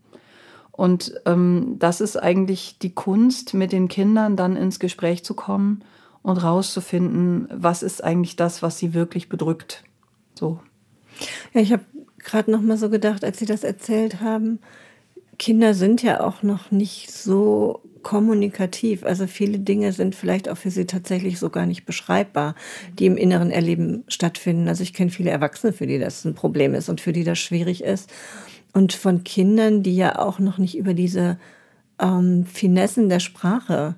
Und 0.72 1.14
ähm, 1.26 1.76
das 1.78 2.00
ist 2.00 2.16
eigentlich 2.16 2.80
die 2.80 2.94
Kunst, 2.94 3.54
mit 3.54 3.72
den 3.74 3.90
Kindern 3.90 4.38
dann 4.38 4.56
ins 4.56 4.80
Gespräch 4.80 5.26
zu 5.26 5.34
kommen 5.34 5.84
und 6.22 6.38
rauszufinden, 6.38 7.50
was 7.52 7.84
ist 7.84 8.04
eigentlich 8.04 8.36
das, 8.36 8.62
was 8.62 8.78
sie 8.78 8.94
wirklich 8.94 9.28
bedrückt. 9.28 9.84
So. 10.36 10.60
Ja, 11.54 11.62
ich 11.62 11.74
habe 11.74 11.84
gerade 12.20 12.52
noch 12.52 12.62
mal 12.62 12.78
so 12.78 12.90
gedacht, 12.90 13.24
als 13.24 13.40
Sie 13.40 13.46
das 13.46 13.64
erzählt 13.64 14.22
haben, 14.22 14.60
Kinder 15.40 15.74
sind 15.74 16.04
ja 16.04 16.20
auch 16.22 16.44
noch 16.44 16.70
nicht 16.70 17.12
so 17.12 17.82
kommunikativ. 18.04 19.04
Also 19.04 19.26
viele 19.26 19.60
Dinge 19.60 19.94
sind 19.94 20.14
vielleicht 20.16 20.50
auch 20.50 20.58
für 20.58 20.70
sie 20.70 20.86
tatsächlich 20.86 21.40
so 21.40 21.50
gar 21.50 21.66
nicht 21.66 21.86
beschreibbar, 21.86 22.56
die 22.98 23.06
im 23.06 23.18
inneren 23.18 23.50
Erleben 23.50 24.04
stattfinden. 24.08 24.68
Also 24.68 24.84
ich 24.84 24.94
kenne 24.94 25.10
viele 25.10 25.32
Erwachsene, 25.32 25.74
für 25.74 25.88
die 25.88 25.98
das 25.98 26.26
ein 26.26 26.36
Problem 26.36 26.74
ist 26.74 26.90
und 26.90 27.02
für 27.02 27.14
die 27.14 27.24
das 27.24 27.40
schwierig 27.40 27.84
ist. 27.84 28.12
Und 28.74 28.94
von 28.94 29.24
Kindern, 29.24 29.82
die 29.82 29.96
ja 29.96 30.20
auch 30.20 30.40
noch 30.40 30.58
nicht 30.58 30.78
über 30.78 30.94
diese 30.94 31.40
ähm, 32.00 32.46
Finessen 32.46 33.10
der 33.10 33.20
Sprache 33.20 33.96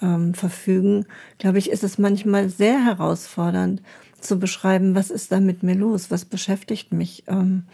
ähm, 0.00 0.34
verfügen, 0.34 1.06
glaube 1.38 1.58
ich, 1.58 1.70
ist 1.70 1.84
es 1.84 1.98
manchmal 1.98 2.48
sehr 2.48 2.84
herausfordernd 2.84 3.82
zu 4.20 4.38
beschreiben, 4.38 4.94
was 4.94 5.10
ist 5.10 5.32
da 5.32 5.40
mit 5.40 5.62
mir 5.62 5.74
los, 5.74 6.10
was 6.10 6.24
beschäftigt 6.24 6.92
mich, 6.92 7.24
ähm, 7.26 7.64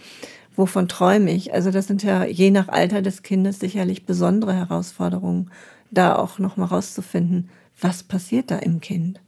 wovon 0.59 0.88
träume 0.88 1.31
ich. 1.31 1.55
Also 1.55 1.71
das 1.71 1.87
sind 1.87 2.03
ja 2.03 2.25
je 2.25 2.51
nach 2.51 2.68
Alter 2.68 3.01
des 3.01 3.23
Kindes 3.23 3.61
sicherlich 3.61 4.05
besondere 4.05 4.53
Herausforderungen, 4.53 5.51
da 5.90 6.16
auch 6.16 6.38
noch 6.38 6.57
mal 6.57 6.66
rauszufinden, 6.66 7.49
was 7.81 8.03
passiert 8.03 8.51
da 8.51 8.59
im 8.59 8.81
Kind. 8.81 9.21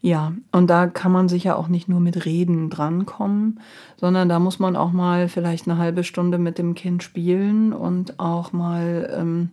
Ja, 0.00 0.32
und 0.52 0.68
da 0.68 0.86
kann 0.86 1.10
man 1.10 1.28
sicher 1.28 1.58
auch 1.58 1.66
nicht 1.66 1.88
nur 1.88 1.98
mit 1.98 2.24
Reden 2.24 2.70
drankommen, 2.70 3.60
sondern 3.96 4.28
da 4.28 4.38
muss 4.38 4.60
man 4.60 4.76
auch 4.76 4.92
mal 4.92 5.28
vielleicht 5.28 5.66
eine 5.66 5.78
halbe 5.78 6.04
Stunde 6.04 6.38
mit 6.38 6.58
dem 6.58 6.74
Kind 6.74 7.02
spielen 7.02 7.72
und 7.72 8.20
auch 8.20 8.52
mal 8.52 9.12
ähm, 9.18 9.50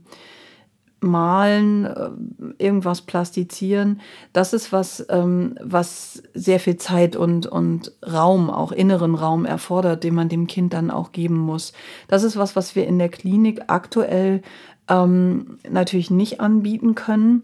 malen, 1.05 1.85
äh, 1.85 2.09
irgendwas 2.57 3.01
plastizieren. 3.01 4.01
Das 4.33 4.53
ist 4.53 4.73
was, 4.73 5.05
ähm, 5.09 5.55
was 5.61 6.23
sehr 6.33 6.59
viel 6.59 6.77
Zeit 6.77 7.15
und, 7.15 7.47
und 7.47 7.93
Raum, 8.05 8.49
auch 8.49 8.71
inneren 8.71 9.15
Raum 9.15 9.45
erfordert, 9.45 10.03
den 10.03 10.15
man 10.15 10.29
dem 10.29 10.47
Kind 10.47 10.73
dann 10.73 10.91
auch 10.91 11.11
geben 11.11 11.37
muss. 11.37 11.73
Das 12.07 12.23
ist 12.23 12.37
was, 12.37 12.55
was 12.55 12.75
wir 12.75 12.87
in 12.87 12.99
der 12.99 13.09
Klinik 13.09 13.63
aktuell 13.67 14.41
ähm, 14.89 15.57
natürlich 15.69 16.11
nicht 16.11 16.41
anbieten 16.41 16.95
können, 16.95 17.43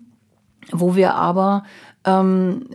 wo 0.71 0.95
wir 0.95 1.15
aber 1.15 1.63
ähm, 2.05 2.65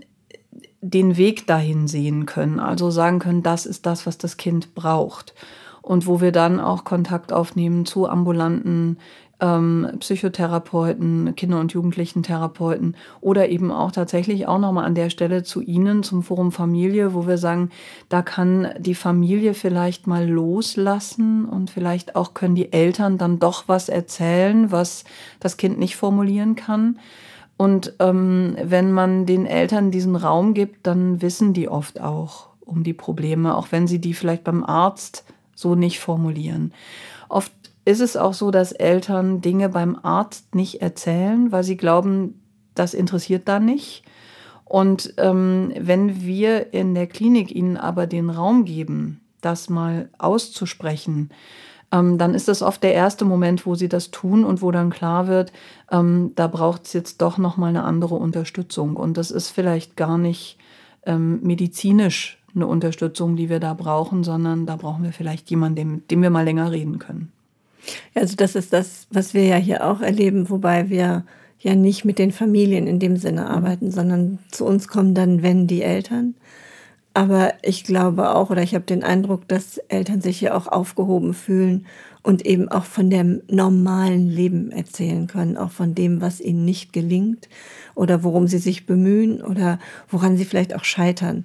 den 0.81 1.17
Weg 1.17 1.47
dahin 1.47 1.89
sehen 1.89 2.27
können. 2.27 2.61
Also 2.61 2.91
sagen 2.91 3.19
können, 3.19 3.43
das 3.43 3.67
ist 3.67 3.87
das, 3.87 4.07
was 4.07 4.19
das 4.19 4.37
Kind 4.37 4.75
braucht. 4.75 5.35
Und 5.83 6.09
wo 6.09 6.21
wir 6.21 6.33
dann 6.33 6.59
auch 6.59 6.83
Kontakt 6.83 7.33
aufnehmen 7.33 7.87
zu 7.87 8.09
ambulanten 8.09 8.99
ähm, 9.41 9.89
Psychotherapeuten, 10.01 11.35
Kinder- 11.37 11.61
und 11.61 11.73
Jugendlichen-Therapeuten 11.73 12.97
oder 13.21 13.49
eben 13.49 13.71
auch 13.71 13.93
tatsächlich 13.93 14.47
auch 14.47 14.59
nochmal 14.59 14.85
an 14.85 14.95
der 14.95 15.11
Stelle 15.11 15.43
zu 15.43 15.61
Ihnen, 15.61 16.03
zum 16.03 16.23
Forum 16.23 16.53
Familie, 16.53 17.13
wo 17.13 17.27
wir 17.27 17.39
sagen, 17.39 17.71
da 18.09 18.23
kann 18.23 18.69
die 18.79 18.95
Familie 18.95 19.55
vielleicht 19.55 20.07
mal 20.07 20.27
loslassen 20.27 21.45
und 21.45 21.71
vielleicht 21.71 22.17
auch 22.17 22.35
können 22.35 22.55
die 22.55 22.73
Eltern 22.73 23.19
dann 23.19 23.39
doch 23.39 23.65
was 23.67 23.89
erzählen, 23.89 24.73
was 24.73 25.05
das 25.41 25.57
Kind 25.57 25.79
nicht 25.79 25.97
formulieren 25.97 26.57
kann. 26.57 26.99
Und 27.59 27.95
ähm, 28.01 28.57
wenn 28.63 28.93
man 28.93 29.27
den 29.27 29.47
Eltern 29.47 29.91
diesen 29.91 30.17
Raum 30.17 30.55
gibt, 30.55 30.87
dann 30.87 31.23
wissen 31.23 31.53
die 31.53 31.69
oft 31.69 32.01
auch 32.01 32.49
um 32.65 32.83
die 32.83 32.93
Probleme, 32.93 33.57
auch 33.57 33.69
wenn 33.71 33.87
sie 33.87 33.99
die 33.99 34.13
vielleicht 34.13 34.45
beim 34.45 34.65
Arzt 34.65 35.25
so 35.55 35.75
nicht 35.75 36.01
formulieren. 36.01 36.73
Oft 37.29 37.53
ist 37.87 38.01
es 38.01 38.17
auch 38.17 38.35
so, 38.35 38.51
dass 38.51 38.73
Eltern 38.73 39.41
Dinge 39.41 39.69
beim 39.69 39.97
Arzt 40.03 40.55
nicht 40.55 40.83
erzählen, 40.83 41.53
weil 41.53 41.63
sie 41.63 41.77
glauben, 41.77 42.43
das 42.75 42.93
interessiert 42.93 43.49
da 43.49 43.61
nicht. 43.61 44.03
Und 44.65 45.15
ähm, 45.19 45.73
wenn 45.79 46.23
wir 46.23 46.75
in 46.75 46.95
der 46.97 47.07
Klinik 47.07 47.55
ihnen 47.55 47.77
aber 47.77 48.09
den 48.09 48.29
Raum 48.29 48.65
geben, 48.65 49.21
das 49.41 49.71
mal 49.71 50.11
auszusprechen, 50.19 51.31
ähm, 51.93 52.19
dann 52.19 52.35
ist 52.35 52.49
das 52.49 52.61
oft 52.61 52.83
der 52.83 52.93
erste 52.93 53.25
Moment, 53.25 53.65
wo 53.67 53.77
sie 53.77 53.89
das 53.89 54.11
tun 54.11 54.45
und 54.45 54.63
wo 54.63 54.73
dann 54.73 54.91
klar 54.91 55.29
wird, 55.29 55.53
ähm, 55.93 56.33
da 56.35 56.49
braucht 56.49 56.87
es 56.87 56.93
jetzt 56.93 57.23
doch 57.23 57.39
noch 57.39 57.57
mal 57.57 57.69
eine 57.69 57.85
andere 57.85 58.17
Unterstützung. 58.17 58.97
Und 58.97 59.17
das 59.17 59.31
ist 59.31 59.51
vielleicht 59.51 59.97
gar 59.97 60.19
nicht 60.19 60.59
ähm, 61.05 61.39
medizinisch 61.45 62.43
eine 62.53 62.67
Unterstützung, 62.67 63.37
die 63.37 63.49
wir 63.49 63.61
da 63.61 63.75
brauchen, 63.75 64.25
sondern 64.25 64.67
da 64.67 64.75
brauchen 64.75 65.05
wir 65.05 65.13
vielleicht 65.13 65.49
jemanden, 65.51 65.93
mit 65.93 66.11
dem 66.11 66.23
wir 66.23 66.31
mal 66.31 66.45
länger 66.45 66.73
reden 66.73 66.99
können. 66.99 67.31
Also 68.15 68.37
das 68.37 68.55
ist 68.55 68.73
das, 68.73 69.07
was 69.11 69.35
wir 69.35 69.45
ja 69.45 69.57
hier 69.57 69.87
auch 69.87 70.01
erleben, 70.01 70.51
wobei 70.51 70.89
wir 70.91 71.25
ja 71.59 71.75
nicht 71.75 72.05
mit 72.05 72.19
den 72.19 72.33
Familien 72.33 72.87
in 72.87 72.99
dem 72.99 73.17
Sinne 73.17 73.49
arbeiten, 73.49 73.91
sondern 73.91 74.39
zu 74.51 74.65
uns 74.65 74.89
kommen 74.89 75.15
dann, 75.15 75.43
wenn 75.43 75.67
die 75.67 75.83
Eltern. 75.83 76.35
Aber 77.15 77.55
ich 77.63 77.85
glaube 77.85 78.35
auch, 78.35 78.51
oder 78.51 78.63
ich 78.63 78.75
habe 78.75 78.85
den 78.85 79.03
Eindruck, 79.03 79.49
dass 79.49 79.79
Eltern 79.79 80.21
sich 80.21 80.39
hier 80.39 80.55
auch 80.55 80.67
aufgehoben 80.67 81.33
fühlen 81.33 81.87
und 82.23 82.45
eben 82.45 82.69
auch 82.69 82.85
von 82.85 83.09
dem 83.09 83.41
normalen 83.49 84.29
Leben 84.29 84.71
erzählen 84.71 85.27
können, 85.27 85.57
auch 85.57 85.71
von 85.71 85.95
dem, 85.95 86.21
was 86.21 86.41
ihnen 86.41 86.65
nicht 86.65 86.93
gelingt 86.93 87.49
oder 87.95 88.23
worum 88.23 88.49
sie 88.49 88.59
sich 88.59 88.85
bemühen 88.85 89.41
oder 89.41 89.79
woran 90.11 90.37
sie 90.37 90.45
vielleicht 90.45 90.75
auch 90.75 90.85
scheitern, 90.85 91.45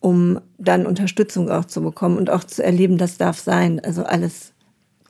um 0.00 0.40
dann 0.58 0.86
Unterstützung 0.86 1.50
auch 1.50 1.66
zu 1.66 1.82
bekommen 1.82 2.18
und 2.18 2.28
auch 2.28 2.42
zu 2.42 2.64
erleben, 2.64 2.98
das 2.98 3.16
darf 3.16 3.38
sein. 3.38 3.78
Also 3.78 4.02
alles 4.04 4.51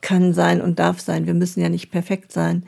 kann 0.03 0.33
sein 0.33 0.61
und 0.61 0.77
darf 0.77 0.99
sein. 0.99 1.25
Wir 1.25 1.33
müssen 1.33 1.61
ja 1.61 1.69
nicht 1.69 1.89
perfekt 1.89 2.31
sein. 2.31 2.63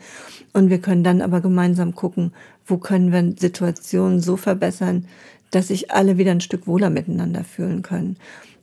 Und 0.52 0.70
wir 0.70 0.80
können 0.80 1.04
dann 1.04 1.20
aber 1.20 1.40
gemeinsam 1.40 1.94
gucken, 1.94 2.32
wo 2.66 2.78
können 2.78 3.12
wir 3.12 3.38
Situationen 3.38 4.20
so 4.20 4.36
verbessern, 4.36 5.06
dass 5.52 5.68
sich 5.68 5.92
alle 5.92 6.18
wieder 6.18 6.32
ein 6.32 6.40
Stück 6.40 6.66
wohler 6.66 6.90
miteinander 6.90 7.44
fühlen 7.44 7.82
können. 7.82 8.16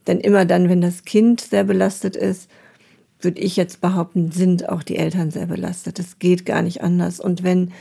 Denn 0.07 0.19
immer 0.19 0.43
dann, 0.43 0.67
wenn 0.67 0.81
das 0.81 1.05
Kind 1.05 1.39
sehr 1.39 1.63
belastet 1.63 2.17
ist, 2.17 2.49
würde 3.21 3.39
ich 3.39 3.55
jetzt 3.55 3.79
behaupten, 3.79 4.31
sind 4.31 4.67
auch 4.67 4.83
die 4.83 4.97
Eltern 4.97 5.31
sehr 5.31 5.45
belastet. 5.45 5.99
Es 5.99 6.19
geht 6.19 6.45
gar 6.45 6.61
nicht 6.61 6.81
anders. 6.81 7.21
Und 7.21 7.43
wenn 7.43 7.71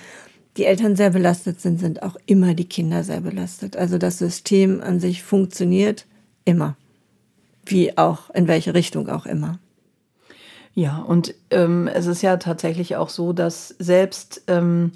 die 0.56 0.66
Eltern 0.66 0.94
sehr 0.94 1.10
belastet 1.10 1.60
sind, 1.60 1.80
sind 1.80 2.02
auch 2.02 2.16
immer 2.26 2.54
die 2.54 2.68
Kinder 2.68 3.02
sehr 3.02 3.22
belastet. 3.22 3.76
Also 3.76 3.98
das 3.98 4.18
System 4.18 4.80
an 4.82 5.00
sich 5.00 5.22
funktioniert 5.22 6.06
immer. 6.44 6.76
Wie 7.64 7.96
auch, 7.96 8.30
in 8.30 8.46
welche 8.46 8.74
Richtung 8.74 9.08
auch 9.08 9.24
immer. 9.24 9.58
Ja, 10.74 10.98
und 10.98 11.34
ähm, 11.50 11.88
es 11.88 12.06
ist 12.06 12.22
ja 12.22 12.36
tatsächlich 12.38 12.96
auch 12.96 13.10
so, 13.10 13.32
dass 13.32 13.68
selbst 13.78 14.42
ähm, 14.46 14.92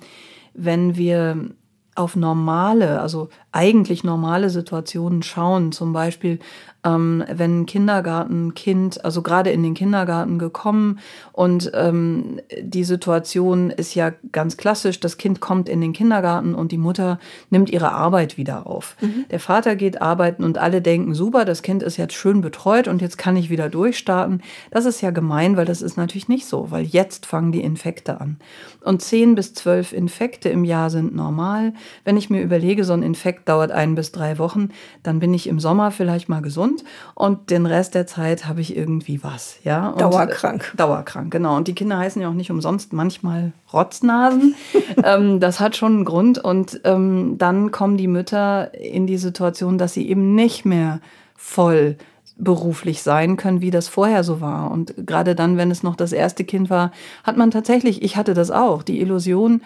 wenn 0.55 0.97
wir 0.97 1.51
auf 1.97 2.15
normale, 2.15 3.01
also 3.01 3.29
eigentlich 3.53 4.05
normale 4.05 4.51
Situationen 4.51 5.23
schauen. 5.23 5.73
Zum 5.73 5.93
Beispiel, 5.93 6.39
ähm, 6.87 7.25
wenn 7.29 7.63
ein 7.63 7.67
Kindergartenkind, 7.67 9.05
also 9.05 9.23
gerade 9.23 9.51
in 9.51 9.63
den 9.63 9.75
Kindergarten 9.75 10.39
gekommen 10.39 11.01
und 11.33 11.71
ähm, 11.75 12.41
die 12.61 12.85
Situation 12.85 13.71
ist 13.71 13.95
ja 13.95 14.13
ganz 14.31 14.57
klassisch, 14.57 15.01
das 15.01 15.19
Kind 15.19 15.41
kommt 15.41 15.69
in 15.69 15.81
den 15.81 15.93
Kindergarten 15.93 16.55
und 16.55 16.73
die 16.73 16.79
Mutter 16.79 17.19
nimmt 17.51 17.71
ihre 17.71 17.93
Arbeit 17.93 18.39
wieder 18.39 18.67
auf. 18.67 18.97
Mhm. 19.01 19.25
Der 19.31 19.41
Vater 19.41 19.75
geht 19.75 20.01
arbeiten 20.01 20.45
und 20.45 20.59
alle 20.59 20.81
denken, 20.81 21.15
super, 21.15 21.45
das 21.45 21.63
Kind 21.63 21.83
ist 21.83 21.97
jetzt 21.97 22.15
schön 22.15 22.41
betreut 22.41 22.87
und 22.87 23.03
jetzt 23.03 23.19
kann 23.19 23.37
ich 23.37 23.51
wieder 23.51 23.69
durchstarten. 23.69 24.43
Das 24.71 24.85
ist 24.85 25.01
ja 25.01 25.11
gemein, 25.11 25.57
weil 25.57 25.67
das 25.67 25.83
ist 25.83 25.97
natürlich 25.97 26.29
nicht 26.29 26.47
so, 26.47 26.71
weil 26.71 26.85
jetzt 26.85 27.27
fangen 27.27 27.51
die 27.51 27.63
Infekte 27.63 28.21
an. 28.21 28.37
Und 28.85 29.03
zehn 29.03 29.35
bis 29.35 29.55
zwölf 29.55 29.93
Infekte 29.93 30.49
im 30.49 30.65
Jahr 30.65 30.91
sind 30.91 31.15
normal. 31.15 31.73
Wenn 32.05 32.17
ich 32.17 32.31
mir 32.31 32.43
überlege, 32.43 32.85
so 32.85 32.93
ein 32.93 33.03
Infekt 33.03 33.49
dauert 33.49 33.73
ein 33.73 33.97
bis 33.97 34.13
drei 34.13 34.39
Wochen, 34.39 34.69
dann 35.03 35.19
bin 35.19 35.35
ich 35.35 35.49
im 35.49 35.59
Sommer 35.59 35.91
vielleicht 35.91 36.29
mal 36.29 36.43
gesund 36.43 36.76
und 37.15 37.51
den 37.51 37.67
Rest 37.67 37.95
der 37.95 38.07
Zeit 38.07 38.47
habe 38.47 38.61
ich 38.61 38.77
irgendwie 38.77 39.23
was. 39.23 39.59
Ja? 39.65 39.91
Und, 39.91 40.01
dauerkrank. 40.01 40.73
Äh, 40.75 40.77
dauerkrank, 40.77 41.31
genau. 41.31 41.57
Und 41.57 41.69
die 41.69 41.75
Kinder 41.75 41.99
heißen 41.99 42.21
ja 42.21 42.29
auch 42.29 42.35
nicht 42.35 42.51
umsonst 42.51 42.93
manchmal 42.93 43.53
Rotznasen. 43.73 44.55
ähm, 45.05 45.41
das 45.41 45.61
hat 45.61 45.77
schon 45.77 45.95
einen 45.95 46.05
Grund. 46.05 46.39
Und 46.39 46.81
ähm, 46.85 47.37
dann 47.39 47.71
kommen 47.71 47.97
die 47.97 48.09
Mütter 48.09 48.75
in 48.75 49.07
die 49.07 49.19
Situation, 49.19 49.79
dass 49.79 49.95
sie 49.95 50.09
eben 50.09 50.35
nicht 50.35 50.65
mehr 50.65 51.01
voll 51.35 51.97
beruflich 52.39 53.03
sein 53.03 53.37
können, 53.37 53.61
wie 53.61 53.71
das 53.71 53.89
vorher 53.89 54.23
so 54.23 54.41
war. 54.41 54.71
Und 54.71 54.95
gerade 55.07 55.35
dann, 55.35 55.57
wenn 55.57 55.71
es 55.71 55.83
noch 55.83 55.97
das 55.97 56.13
erste 56.13 56.45
Kind 56.45 56.69
war, 56.71 56.93
hat 57.25 57.37
man 57.37 57.51
tatsächlich, 57.51 58.03
ich 58.03 58.17
hatte 58.17 58.35
das 58.35 58.51
auch, 58.51 58.83
die 58.83 59.01
Illusion, 59.01 59.63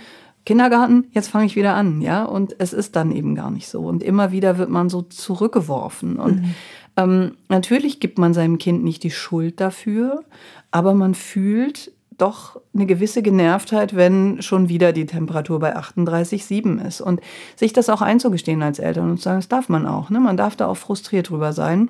Kindergarten, 0.46 1.08
jetzt 1.12 1.28
fange 1.28 1.46
ich 1.46 1.56
wieder 1.56 1.74
an, 1.74 2.00
ja. 2.00 2.24
Und 2.24 2.56
es 2.58 2.72
ist 2.72 2.96
dann 2.96 3.10
eben 3.12 3.34
gar 3.34 3.50
nicht 3.50 3.68
so. 3.68 3.82
Und 3.82 4.02
immer 4.02 4.32
wieder 4.32 4.56
wird 4.56 4.70
man 4.70 4.88
so 4.88 5.02
zurückgeworfen. 5.02 6.16
Und 6.16 6.42
mhm. 6.42 6.54
Ähm, 7.04 7.36
natürlich 7.48 8.00
gibt 8.00 8.18
man 8.18 8.34
seinem 8.34 8.58
Kind 8.58 8.84
nicht 8.84 9.02
die 9.02 9.10
Schuld 9.10 9.60
dafür, 9.60 10.24
aber 10.70 10.94
man 10.94 11.14
fühlt 11.14 11.92
doch 12.18 12.60
eine 12.74 12.86
gewisse 12.86 13.22
Genervtheit, 13.22 13.96
wenn 13.96 14.42
schon 14.42 14.68
wieder 14.68 14.92
die 14.92 15.06
Temperatur 15.06 15.58
bei 15.58 15.76
38,7 15.76 16.86
ist. 16.86 17.00
Und 17.00 17.20
sich 17.56 17.72
das 17.72 17.88
auch 17.88 18.02
einzugestehen 18.02 18.62
als 18.62 18.78
Eltern 18.78 19.10
und 19.10 19.16
zu 19.16 19.24
sagen, 19.24 19.38
das 19.38 19.48
darf 19.48 19.68
man 19.68 19.86
auch. 19.86 20.10
Ne? 20.10 20.20
Man 20.20 20.36
darf 20.36 20.56
da 20.56 20.66
auch 20.66 20.76
frustriert 20.76 21.30
drüber 21.30 21.52
sein. 21.52 21.88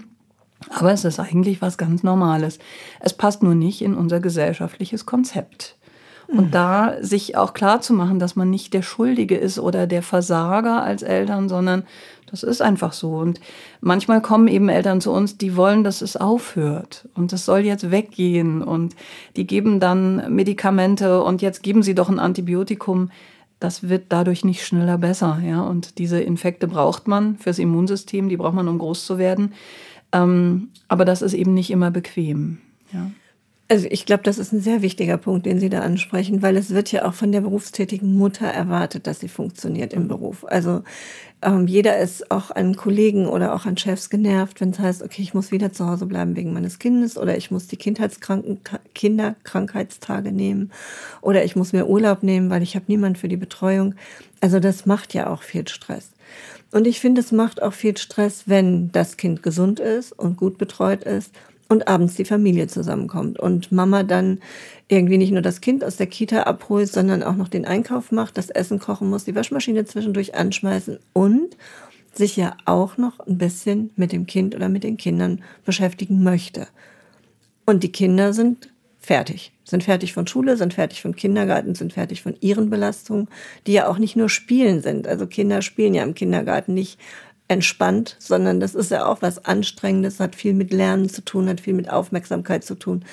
Aber 0.68 0.92
es 0.92 1.04
ist 1.04 1.18
eigentlich 1.18 1.62
was 1.62 1.78
ganz 1.78 2.02
Normales. 2.02 2.58
Es 3.00 3.14
passt 3.14 3.42
nur 3.42 3.54
nicht 3.54 3.82
in 3.82 3.94
unser 3.94 4.20
gesellschaftliches 4.20 5.06
Konzept. 5.06 5.76
Und 6.28 6.54
da 6.54 6.94
sich 7.00 7.36
auch 7.36 7.54
klar 7.54 7.80
zu 7.80 7.92
machen, 7.92 8.20
dass 8.20 8.36
man 8.36 8.50
nicht 8.50 8.72
der 8.72 8.82
Schuldige 8.82 9.36
ist 9.36 9.58
oder 9.58 9.88
der 9.88 10.02
Versager 10.02 10.82
als 10.82 11.02
Eltern, 11.02 11.48
sondern 11.48 11.84
das 12.30 12.42
ist 12.42 12.62
einfach 12.62 12.92
so. 12.92 13.16
Und 13.16 13.40
manchmal 13.80 14.22
kommen 14.22 14.48
eben 14.48 14.68
Eltern 14.68 15.00
zu 15.00 15.12
uns, 15.12 15.36
die 15.36 15.56
wollen, 15.56 15.84
dass 15.84 16.02
es 16.02 16.16
aufhört. 16.16 17.08
Und 17.14 17.32
das 17.32 17.44
soll 17.44 17.60
jetzt 17.60 17.90
weggehen. 17.90 18.62
Und 18.62 18.94
die 19.36 19.46
geben 19.46 19.80
dann 19.80 20.32
Medikamente 20.34 21.22
und 21.22 21.42
jetzt 21.42 21.62
geben 21.62 21.82
sie 21.82 21.94
doch 21.94 22.08
ein 22.08 22.18
Antibiotikum. 22.18 23.10
Das 23.58 23.88
wird 23.88 24.06
dadurch 24.08 24.44
nicht 24.44 24.64
schneller 24.64 24.98
besser. 24.98 25.40
Ja? 25.44 25.62
Und 25.62 25.98
diese 25.98 26.20
Infekte 26.20 26.66
braucht 26.68 27.08
man 27.08 27.36
fürs 27.36 27.58
Immunsystem, 27.58 28.28
die 28.28 28.36
braucht 28.36 28.54
man, 28.54 28.68
um 28.68 28.78
groß 28.78 29.04
zu 29.04 29.18
werden. 29.18 29.54
Ähm, 30.12 30.68
aber 30.88 31.04
das 31.04 31.22
ist 31.22 31.34
eben 31.34 31.54
nicht 31.54 31.70
immer 31.70 31.90
bequem. 31.90 32.58
Ja. 32.92 33.10
Also 33.70 33.86
ich 33.88 34.04
glaube, 34.04 34.24
das 34.24 34.38
ist 34.38 34.52
ein 34.52 34.60
sehr 34.60 34.82
wichtiger 34.82 35.16
Punkt, 35.16 35.46
den 35.46 35.60
Sie 35.60 35.68
da 35.68 35.82
ansprechen, 35.82 36.42
weil 36.42 36.56
es 36.56 36.70
wird 36.70 36.90
ja 36.90 37.04
auch 37.04 37.14
von 37.14 37.30
der 37.30 37.42
berufstätigen 37.42 38.18
Mutter 38.18 38.46
erwartet, 38.46 39.06
dass 39.06 39.20
sie 39.20 39.28
funktioniert 39.28 39.92
im 39.92 40.08
Beruf. 40.08 40.44
Also 40.44 40.82
ähm, 41.40 41.68
jeder 41.68 41.96
ist 41.98 42.32
auch 42.32 42.50
an 42.50 42.74
Kollegen 42.74 43.28
oder 43.28 43.54
auch 43.54 43.66
an 43.66 43.76
Chefs 43.76 44.10
genervt, 44.10 44.60
wenn 44.60 44.70
es 44.70 44.80
heißt, 44.80 45.04
okay, 45.04 45.22
ich 45.22 45.34
muss 45.34 45.52
wieder 45.52 45.72
zu 45.72 45.86
Hause 45.86 46.06
bleiben 46.06 46.34
wegen 46.34 46.52
meines 46.52 46.80
Kindes 46.80 47.16
oder 47.16 47.36
ich 47.36 47.52
muss 47.52 47.68
die 47.68 47.76
Kindheitskranken 47.76 48.58
Kinderkrankheitstage 48.96 50.32
nehmen 50.32 50.72
oder 51.20 51.44
ich 51.44 51.54
muss 51.54 51.72
mir 51.72 51.86
Urlaub 51.86 52.24
nehmen, 52.24 52.50
weil 52.50 52.64
ich 52.64 52.74
habe 52.74 52.86
niemand 52.88 53.18
für 53.18 53.28
die 53.28 53.36
Betreuung. 53.36 53.94
Also 54.40 54.58
das 54.58 54.84
macht 54.84 55.14
ja 55.14 55.28
auch 55.28 55.44
viel 55.44 55.68
Stress. 55.68 56.10
Und 56.72 56.88
ich 56.88 56.98
finde, 56.98 57.20
es 57.20 57.30
macht 57.30 57.62
auch 57.62 57.72
viel 57.72 57.96
Stress, 57.96 58.44
wenn 58.46 58.90
das 58.90 59.16
Kind 59.16 59.44
gesund 59.44 59.78
ist 59.78 60.10
und 60.10 60.36
gut 60.36 60.58
betreut 60.58 61.04
ist 61.04 61.32
und 61.70 61.86
abends 61.86 62.16
die 62.16 62.24
Familie 62.24 62.66
zusammenkommt 62.66 63.38
und 63.38 63.70
Mama 63.70 64.02
dann 64.02 64.40
irgendwie 64.88 65.18
nicht 65.18 65.30
nur 65.30 65.40
das 65.40 65.60
Kind 65.60 65.84
aus 65.84 65.96
der 65.96 66.08
Kita 66.08 66.42
abholt, 66.42 66.92
sondern 66.92 67.22
auch 67.22 67.36
noch 67.36 67.46
den 67.46 67.64
Einkauf 67.64 68.10
macht, 68.10 68.36
das 68.36 68.50
Essen 68.50 68.80
kochen 68.80 69.08
muss, 69.08 69.24
die 69.24 69.36
Waschmaschine 69.36 69.84
zwischendurch 69.84 70.34
anschmeißen 70.34 70.98
und 71.12 71.56
sich 72.12 72.36
ja 72.36 72.56
auch 72.64 72.98
noch 72.98 73.20
ein 73.20 73.38
bisschen 73.38 73.90
mit 73.94 74.10
dem 74.10 74.26
Kind 74.26 74.56
oder 74.56 74.68
mit 74.68 74.82
den 74.82 74.96
Kindern 74.96 75.42
beschäftigen 75.64 76.24
möchte. 76.24 76.66
Und 77.66 77.84
die 77.84 77.92
Kinder 77.92 78.32
sind 78.32 78.72
fertig, 78.98 79.52
sind 79.62 79.84
fertig 79.84 80.12
von 80.12 80.26
Schule, 80.26 80.56
sind 80.56 80.74
fertig 80.74 81.00
von 81.00 81.14
Kindergarten, 81.14 81.76
sind 81.76 81.92
fertig 81.92 82.20
von 82.20 82.34
ihren 82.40 82.68
Belastungen, 82.68 83.28
die 83.68 83.74
ja 83.74 83.86
auch 83.86 83.98
nicht 83.98 84.16
nur 84.16 84.28
Spielen 84.28 84.82
sind. 84.82 85.06
Also 85.06 85.28
Kinder 85.28 85.62
spielen 85.62 85.94
ja 85.94 86.02
im 86.02 86.14
Kindergarten 86.14 86.74
nicht 86.74 86.98
entspannt, 87.50 88.14
sondern 88.20 88.60
das 88.60 88.76
ist 88.76 88.92
ja 88.92 89.06
auch 89.06 89.22
was 89.22 89.44
Anstrengendes, 89.44 90.20
hat 90.20 90.36
viel 90.36 90.54
mit 90.54 90.72
Lernen 90.72 91.08
zu 91.08 91.24
tun, 91.24 91.48
hat 91.48 91.60
viel 91.60 91.74
mit 91.74 91.90
Aufmerksamkeit 91.90 92.64
zu 92.64 92.76
tun. 92.76 93.04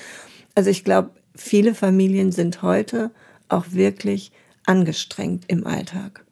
Also 0.54 0.70
ich 0.70 0.84
glaube, 0.84 1.10
viele 1.34 1.74
Familien 1.74 2.30
sind 2.30 2.62
heute 2.62 3.10
auch 3.48 3.64
wirklich 3.72 4.30
angestrengt 4.64 5.44
im 5.48 5.66
Alltag. 5.66 6.24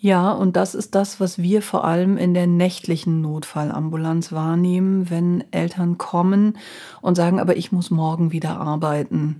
Ja, 0.00 0.32
und 0.32 0.56
das 0.56 0.74
ist 0.74 0.94
das, 0.94 1.20
was 1.20 1.38
wir 1.38 1.62
vor 1.62 1.84
allem 1.84 2.16
in 2.16 2.34
der 2.34 2.46
nächtlichen 2.46 3.20
Notfallambulanz 3.20 4.32
wahrnehmen, 4.32 5.10
wenn 5.10 5.44
Eltern 5.52 5.96
kommen 5.96 6.58
und 7.02 7.14
sagen, 7.14 7.38
aber 7.38 7.56
ich 7.56 7.70
muss 7.70 7.90
morgen 7.90 8.32
wieder 8.32 8.58
arbeiten. 8.58 9.38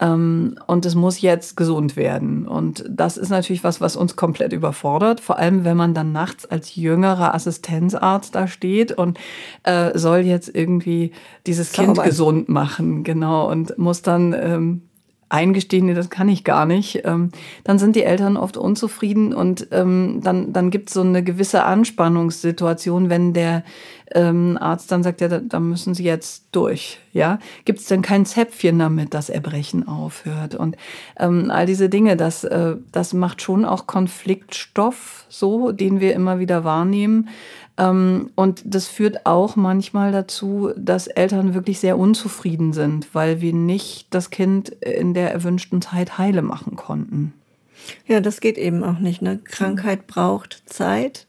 Ähm, 0.00 0.56
und 0.66 0.86
es 0.86 0.94
muss 0.94 1.20
jetzt 1.20 1.56
gesund 1.56 1.96
werden. 1.96 2.46
Und 2.48 2.84
das 2.88 3.16
ist 3.16 3.28
natürlich 3.28 3.62
was, 3.62 3.80
was 3.80 3.96
uns 3.96 4.16
komplett 4.16 4.52
überfordert. 4.52 5.20
Vor 5.20 5.38
allem, 5.38 5.64
wenn 5.64 5.76
man 5.76 5.94
dann 5.94 6.12
nachts 6.12 6.46
als 6.46 6.74
jüngerer 6.74 7.34
Assistenzarzt 7.34 8.34
da 8.34 8.46
steht 8.46 8.92
und 8.92 9.18
äh, 9.62 9.96
soll 9.96 10.20
jetzt 10.20 10.54
irgendwie 10.54 11.12
dieses 11.46 11.72
Kind 11.72 12.02
gesund 12.02 12.48
machen, 12.48 13.04
genau, 13.04 13.48
und 13.50 13.78
muss 13.78 14.02
dann 14.02 14.32
ähm, 14.32 14.82
eingestehen, 15.34 15.86
nee, 15.86 15.94
das 15.94 16.10
kann 16.10 16.28
ich 16.28 16.44
gar 16.44 16.64
nicht, 16.64 17.02
ähm, 17.04 17.30
dann 17.64 17.80
sind 17.80 17.96
die 17.96 18.04
Eltern 18.04 18.36
oft 18.36 18.56
unzufrieden 18.56 19.34
und 19.34 19.66
ähm, 19.72 20.20
dann, 20.22 20.52
dann 20.52 20.70
gibt 20.70 20.88
es 20.88 20.94
so 20.94 21.00
eine 21.00 21.24
gewisse 21.24 21.64
Anspannungssituation, 21.64 23.10
wenn 23.10 23.32
der 23.32 23.64
ähm, 24.14 24.56
Arzt 24.60 24.92
dann 24.92 25.02
sagt, 25.02 25.20
ja, 25.20 25.28
da, 25.28 25.40
da 25.40 25.58
müssen 25.58 25.94
Sie 25.94 26.04
jetzt 26.04 26.44
durch. 26.52 27.00
Ja, 27.12 27.38
gibt 27.64 27.80
es 27.80 27.86
denn 27.86 28.02
kein 28.02 28.26
Zäpfchen 28.26 28.78
damit, 28.78 29.12
dass 29.12 29.28
Erbrechen 29.28 29.88
aufhört? 29.88 30.54
Und 30.54 30.76
ähm, 31.18 31.50
all 31.50 31.66
diese 31.66 31.88
Dinge, 31.88 32.16
das, 32.16 32.44
äh, 32.44 32.76
das 32.92 33.12
macht 33.12 33.42
schon 33.42 33.64
auch 33.64 33.86
Konfliktstoff, 33.86 35.26
so, 35.28 35.72
den 35.72 36.00
wir 36.00 36.14
immer 36.14 36.38
wieder 36.38 36.64
wahrnehmen. 36.64 37.28
Ähm, 37.76 38.30
und 38.34 38.62
das 38.64 38.86
führt 38.86 39.26
auch 39.26 39.56
manchmal 39.56 40.12
dazu, 40.12 40.70
dass 40.76 41.06
Eltern 41.06 41.54
wirklich 41.54 41.80
sehr 41.80 41.98
unzufrieden 41.98 42.72
sind, 42.72 43.14
weil 43.14 43.40
wir 43.40 43.52
nicht 43.52 44.06
das 44.10 44.30
Kind 44.30 44.68
in 44.68 45.14
der 45.14 45.32
erwünschten 45.32 45.82
Zeit 45.82 46.18
heile 46.18 46.42
machen 46.42 46.76
konnten. 46.76 47.32
Ja, 48.06 48.20
das 48.20 48.40
geht 48.40 48.58
eben 48.58 48.82
auch 48.84 48.98
nicht. 48.98 49.22
Ne? 49.22 49.40
Krankheit 49.42 50.06
braucht 50.06 50.62
Zeit 50.66 51.26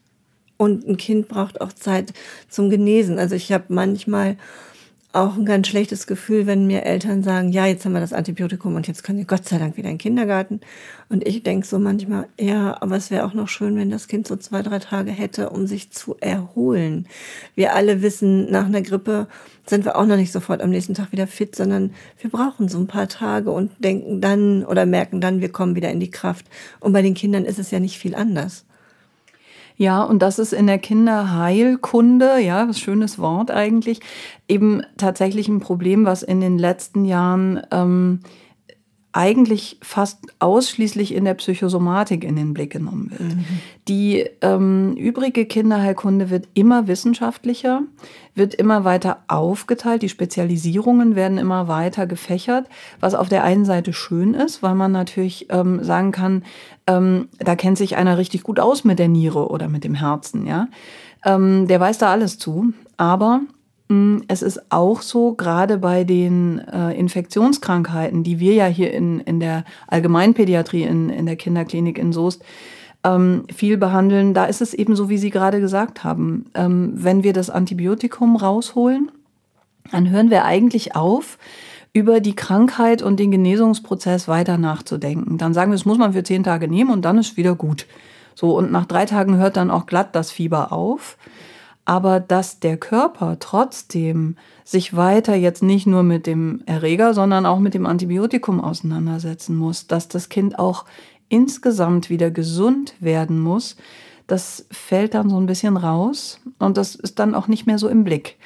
und 0.56 0.86
ein 0.86 0.96
Kind 0.96 1.28
braucht 1.28 1.60
auch 1.60 1.72
Zeit 1.72 2.14
zum 2.48 2.70
Genesen. 2.70 3.18
Also 3.18 3.34
ich 3.34 3.52
habe 3.52 3.64
manchmal 3.68 4.36
auch 5.16 5.36
ein 5.36 5.46
ganz 5.46 5.68
schlechtes 5.68 6.06
Gefühl, 6.06 6.46
wenn 6.46 6.66
mir 6.66 6.84
Eltern 6.84 7.22
sagen, 7.22 7.50
ja, 7.50 7.66
jetzt 7.66 7.84
haben 7.84 7.94
wir 7.94 8.00
das 8.00 8.12
Antibiotikum 8.12 8.74
und 8.74 8.86
jetzt 8.86 9.02
können 9.02 9.18
sie 9.18 9.24
Gott 9.24 9.48
sei 9.48 9.58
Dank 9.58 9.76
wieder 9.76 9.88
in 9.88 9.94
den 9.94 9.98
Kindergarten. 9.98 10.60
Und 11.08 11.26
ich 11.26 11.42
denke 11.42 11.66
so 11.66 11.78
manchmal, 11.78 12.28
ja, 12.38 12.76
aber 12.82 12.96
es 12.96 13.10
wäre 13.10 13.24
auch 13.24 13.32
noch 13.32 13.48
schön, 13.48 13.76
wenn 13.76 13.90
das 13.90 14.08
Kind 14.08 14.28
so 14.28 14.36
zwei, 14.36 14.62
drei 14.62 14.78
Tage 14.78 15.10
hätte, 15.10 15.50
um 15.50 15.66
sich 15.66 15.90
zu 15.90 16.16
erholen. 16.20 17.06
Wir 17.54 17.74
alle 17.74 18.02
wissen, 18.02 18.50
nach 18.50 18.66
einer 18.66 18.82
Grippe 18.82 19.26
sind 19.64 19.86
wir 19.86 19.96
auch 19.96 20.06
noch 20.06 20.16
nicht 20.16 20.32
sofort 20.32 20.60
am 20.60 20.70
nächsten 20.70 20.94
Tag 20.94 21.12
wieder 21.12 21.26
fit, 21.26 21.56
sondern 21.56 21.94
wir 22.20 22.30
brauchen 22.30 22.68
so 22.68 22.78
ein 22.78 22.86
paar 22.86 23.08
Tage 23.08 23.50
und 23.50 23.72
denken 23.78 24.20
dann 24.20 24.64
oder 24.66 24.84
merken 24.84 25.22
dann, 25.22 25.40
wir 25.40 25.50
kommen 25.50 25.76
wieder 25.76 25.90
in 25.90 26.00
die 26.00 26.10
Kraft. 26.10 26.46
Und 26.78 26.92
bei 26.92 27.00
den 27.00 27.14
Kindern 27.14 27.46
ist 27.46 27.58
es 27.58 27.70
ja 27.70 27.80
nicht 27.80 27.98
viel 27.98 28.14
anders. 28.14 28.66
Ja, 29.76 30.02
und 30.02 30.20
das 30.20 30.38
ist 30.38 30.52
in 30.52 30.66
der 30.66 30.78
Kinderheilkunde, 30.78 32.40
ja, 32.40 32.66
was 32.68 32.80
schönes 32.80 33.18
Wort 33.18 33.50
eigentlich, 33.50 34.00
eben 34.48 34.82
tatsächlich 34.96 35.48
ein 35.48 35.60
Problem, 35.60 36.06
was 36.06 36.22
in 36.22 36.40
den 36.40 36.58
letzten 36.58 37.04
Jahren 37.04 37.60
ähm, 37.70 38.20
eigentlich 39.16 39.78
fast 39.80 40.18
ausschließlich 40.40 41.14
in 41.14 41.24
der 41.24 41.34
Psychosomatik 41.34 42.22
in 42.22 42.36
den 42.36 42.52
Blick 42.52 42.72
genommen 42.72 43.10
wird. 43.10 43.34
Mhm. 43.34 43.44
Die 43.88 44.28
ähm, 44.42 44.94
übrige 44.94 45.46
Kinderheilkunde 45.46 46.28
wird 46.28 46.48
immer 46.52 46.86
wissenschaftlicher, 46.86 47.82
wird 48.34 48.54
immer 48.54 48.84
weiter 48.84 49.22
aufgeteilt, 49.26 50.02
die 50.02 50.10
Spezialisierungen 50.10 51.16
werden 51.16 51.38
immer 51.38 51.66
weiter 51.66 52.06
gefächert, 52.06 52.66
was 53.00 53.14
auf 53.14 53.30
der 53.30 53.42
einen 53.42 53.64
Seite 53.64 53.94
schön 53.94 54.34
ist, 54.34 54.62
weil 54.62 54.74
man 54.74 54.92
natürlich 54.92 55.46
ähm, 55.48 55.82
sagen 55.82 56.12
kann, 56.12 56.44
ähm, 56.86 57.28
da 57.38 57.56
kennt 57.56 57.78
sich 57.78 57.96
einer 57.96 58.18
richtig 58.18 58.42
gut 58.42 58.60
aus 58.60 58.84
mit 58.84 58.98
der 58.98 59.08
Niere 59.08 59.48
oder 59.48 59.68
mit 59.68 59.82
dem 59.82 59.94
Herzen, 59.94 60.46
ja. 60.46 60.68
Ähm, 61.24 61.66
der 61.66 61.80
weiß 61.80 61.96
da 61.98 62.12
alles 62.12 62.38
zu, 62.38 62.74
aber 62.98 63.40
es 64.26 64.42
ist 64.42 64.72
auch 64.72 65.00
so, 65.00 65.34
gerade 65.34 65.78
bei 65.78 66.02
den 66.02 66.58
äh, 66.58 66.92
Infektionskrankheiten, 66.98 68.24
die 68.24 68.40
wir 68.40 68.54
ja 68.54 68.66
hier 68.66 68.92
in, 68.92 69.20
in 69.20 69.38
der 69.38 69.64
Allgemeinpädiatrie, 69.86 70.82
in, 70.82 71.08
in 71.08 71.26
der 71.26 71.36
Kinderklinik 71.36 71.96
in 71.96 72.12
Soest, 72.12 72.42
ähm, 73.04 73.44
viel 73.54 73.76
behandeln, 73.76 74.34
da 74.34 74.46
ist 74.46 74.60
es 74.60 74.74
eben 74.74 74.96
so, 74.96 75.08
wie 75.08 75.18
Sie 75.18 75.30
gerade 75.30 75.60
gesagt 75.60 76.02
haben. 76.02 76.46
Ähm, 76.54 76.92
wenn 76.94 77.22
wir 77.22 77.32
das 77.32 77.48
Antibiotikum 77.48 78.34
rausholen, 78.34 79.12
dann 79.92 80.10
hören 80.10 80.30
wir 80.30 80.44
eigentlich 80.44 80.96
auf, 80.96 81.38
über 81.92 82.20
die 82.20 82.34
Krankheit 82.34 83.02
und 83.02 83.20
den 83.20 83.30
Genesungsprozess 83.30 84.26
weiter 84.26 84.58
nachzudenken. 84.58 85.38
Dann 85.38 85.54
sagen 85.54 85.70
wir, 85.70 85.76
das 85.76 85.86
muss 85.86 85.96
man 85.96 86.12
für 86.12 86.24
zehn 86.24 86.42
Tage 86.42 86.66
nehmen 86.66 86.90
und 86.90 87.04
dann 87.04 87.18
ist 87.18 87.36
wieder 87.36 87.54
gut. 87.54 87.86
So, 88.34 88.56
und 88.56 88.72
nach 88.72 88.84
drei 88.84 89.06
Tagen 89.06 89.36
hört 89.36 89.56
dann 89.56 89.70
auch 89.70 89.86
glatt 89.86 90.14
das 90.14 90.32
Fieber 90.32 90.72
auf 90.72 91.16
aber 91.86 92.20
dass 92.20 92.60
der 92.60 92.76
Körper 92.76 93.38
trotzdem 93.38 94.36
sich 94.64 94.96
weiter 94.96 95.34
jetzt 95.34 95.62
nicht 95.62 95.86
nur 95.86 96.02
mit 96.02 96.26
dem 96.26 96.62
Erreger, 96.66 97.14
sondern 97.14 97.46
auch 97.46 97.60
mit 97.60 97.72
dem 97.74 97.86
Antibiotikum 97.86 98.60
auseinandersetzen 98.60 99.56
muss, 99.56 99.86
dass 99.86 100.08
das 100.08 100.28
Kind 100.28 100.58
auch 100.58 100.84
insgesamt 101.28 102.10
wieder 102.10 102.30
gesund 102.30 102.94
werden 103.00 103.40
muss, 103.40 103.76
das 104.26 104.66
fällt 104.72 105.14
dann 105.14 105.30
so 105.30 105.40
ein 105.40 105.46
bisschen 105.46 105.76
raus 105.76 106.40
und 106.58 106.76
das 106.76 106.96
ist 106.96 107.20
dann 107.20 107.34
auch 107.34 107.46
nicht 107.46 107.66
mehr 107.66 107.78
so 107.78 107.88
im 107.88 108.02
Blick. 108.04 108.36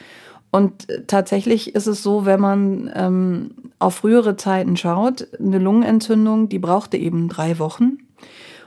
Und 0.50 0.88
tatsächlich 1.06 1.74
ist 1.74 1.86
es 1.86 2.02
so, 2.02 2.26
wenn 2.26 2.40
man 2.40 2.90
ähm, 2.94 3.54
auf 3.78 3.94
frühere 3.94 4.36
Zeiten 4.36 4.76
schaut, 4.76 5.28
eine 5.38 5.58
Lungenentzündung, 5.58 6.48
die 6.48 6.58
brauchte 6.58 6.98
eben 6.98 7.28
drei 7.28 7.58
Wochen 7.58 7.98